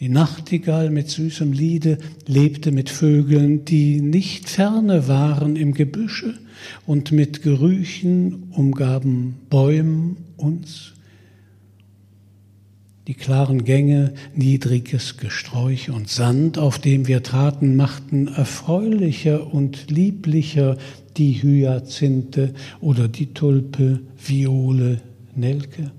Die 0.00 0.08
Nachtigall 0.08 0.88
mit 0.88 1.10
süßem 1.10 1.52
Liede 1.52 1.98
lebte 2.26 2.72
mit 2.72 2.88
Vögeln, 2.88 3.66
die 3.66 4.00
nicht 4.00 4.48
ferne 4.48 5.08
waren 5.08 5.56
im 5.56 5.74
Gebüsche, 5.74 6.32
und 6.86 7.12
mit 7.12 7.42
Gerüchen 7.42 8.44
umgaben 8.52 9.34
Bäumen 9.50 10.16
uns. 10.38 10.94
Die 13.08 13.14
klaren 13.14 13.64
Gänge, 13.64 14.12
niedriges 14.34 15.16
Gesträuch 15.16 15.88
und 15.88 16.10
Sand, 16.10 16.58
auf 16.58 16.78
dem 16.78 17.06
wir 17.08 17.22
traten, 17.22 17.74
machten 17.74 18.28
erfreulicher 18.28 19.50
und 19.54 19.90
lieblicher 19.90 20.76
die 21.16 21.42
Hyazinthe 21.42 22.52
oder 22.82 23.08
die 23.08 23.32
Tulpe, 23.32 24.00
Viole, 24.22 25.00
Nelke. 25.34 25.90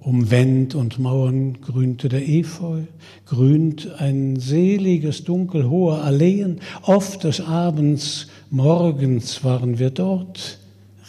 Um 0.00 0.32
Wänd 0.32 0.74
und 0.74 0.98
Mauern 0.98 1.60
grünte 1.60 2.08
der 2.08 2.28
Efeu, 2.28 2.80
grünt 3.26 3.92
ein 4.00 4.40
seliges 4.40 5.22
Dunkel 5.22 5.70
hoher 5.70 6.02
Alleen. 6.02 6.58
Oft 6.82 7.22
des 7.22 7.40
Abends, 7.40 8.26
morgens 8.50 9.44
waren 9.44 9.78
wir 9.78 9.90
dort, 9.90 10.58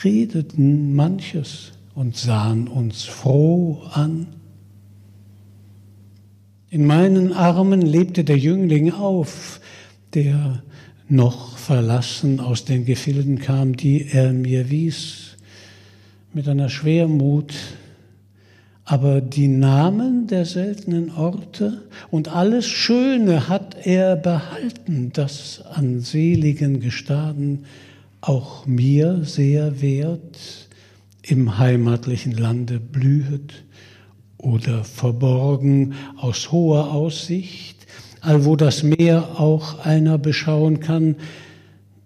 redeten 0.03 0.93
manches 0.93 1.71
und 1.95 2.15
sahen 2.15 2.67
uns 2.67 3.03
froh 3.03 3.81
an. 3.93 4.27
In 6.69 6.85
meinen 6.85 7.33
Armen 7.33 7.81
lebte 7.81 8.23
der 8.23 8.37
Jüngling 8.37 8.93
auf, 8.93 9.59
der 10.13 10.63
noch 11.09 11.57
verlassen 11.57 12.39
aus 12.39 12.63
den 12.65 12.85
Gefilden 12.85 13.39
kam, 13.39 13.75
die 13.75 14.07
er 14.07 14.31
mir 14.31 14.69
wies, 14.69 15.37
mit 16.33 16.47
einer 16.47 16.69
Schwermut 16.69 17.53
aber 18.91 19.21
die 19.21 19.47
Namen 19.47 20.27
der 20.27 20.45
seltenen 20.45 21.11
Orte 21.11 21.83
und 22.09 22.27
alles 22.27 22.67
Schöne 22.67 23.47
hat 23.47 23.85
er 23.85 24.17
behalten, 24.17 25.11
das 25.13 25.63
an 25.73 26.01
seligen 26.01 26.81
Gestaden 26.81 27.63
auch 28.19 28.65
mir 28.65 29.23
sehr 29.23 29.81
wert 29.81 30.67
im 31.21 31.57
heimatlichen 31.57 32.31
Lande 32.31 32.79
blühet 32.79 33.63
oder 34.37 34.83
verborgen 34.83 35.93
aus 36.17 36.51
hoher 36.51 36.91
Aussicht, 36.91 37.85
allwo 38.21 38.55
das 38.55 38.83
Meer 38.83 39.39
auch 39.39 39.85
einer 39.85 40.17
beschauen 40.17 40.79
kann, 40.79 41.15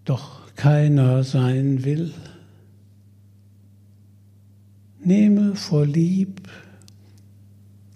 doch 0.04 0.42
keiner 0.56 1.24
sein 1.24 1.84
will. 1.84 2.14
Nehme 5.04 5.56
vor 5.56 5.86
lieb 5.86 6.50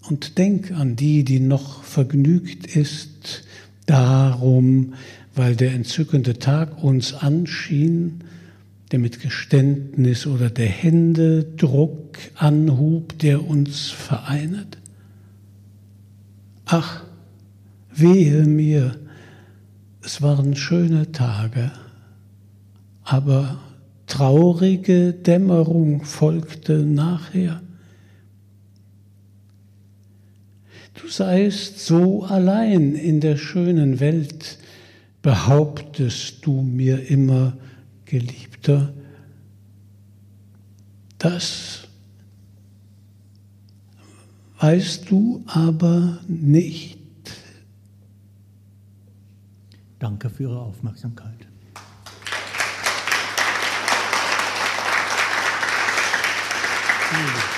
und 0.09 0.37
denk 0.37 0.71
an 0.71 0.95
die, 0.95 1.23
die 1.23 1.39
noch 1.39 1.83
vergnügt 1.83 2.67
ist, 2.75 3.43
darum, 3.85 4.93
weil 5.35 5.55
der 5.55 5.73
entzückende 5.73 6.37
Tag 6.37 6.83
uns 6.83 7.13
anschien, 7.13 8.23
der 8.91 8.99
mit 8.99 9.21
Geständnis 9.21 10.25
oder 10.25 10.49
der 10.49 10.67
Hände 10.67 11.43
Druck 11.43 12.17
anhub, 12.35 13.17
der 13.19 13.47
uns 13.47 13.91
vereinet? 13.91 14.77
Ach, 16.65 17.03
wehe 17.93 18.45
mir, 18.45 18.95
es 20.03 20.21
waren 20.21 20.55
schöne 20.55 21.11
Tage, 21.11 21.71
aber 23.03 23.59
traurige 24.07 25.13
Dämmerung 25.13 26.03
folgte 26.03 26.83
nachher. 26.83 27.61
Du 31.01 31.07
seist 31.07 31.79
so 31.79 32.23
allein 32.23 32.95
in 32.95 33.21
der 33.21 33.37
schönen 33.37 33.99
Welt, 33.99 34.57
behauptest 35.21 36.45
du 36.45 36.61
mir 36.61 37.09
immer, 37.09 37.57
Geliebter. 38.61 38.93
Das 41.17 41.87
weißt 44.59 45.09
du 45.09 45.43
aber 45.47 46.19
nicht. 46.27 46.99
Danke 49.99 50.29
für 50.29 50.43
Ihre 50.43 50.59
Aufmerksamkeit. 50.59 51.49
Applaus 57.11 57.48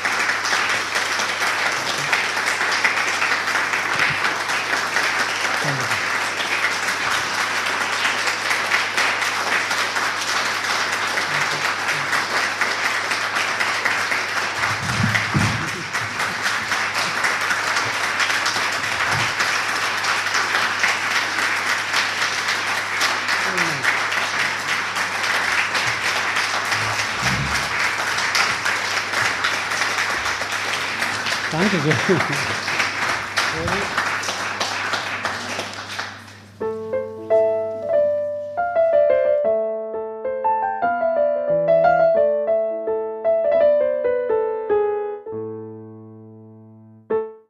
Thank 32.11 32.29
you. 32.31 32.40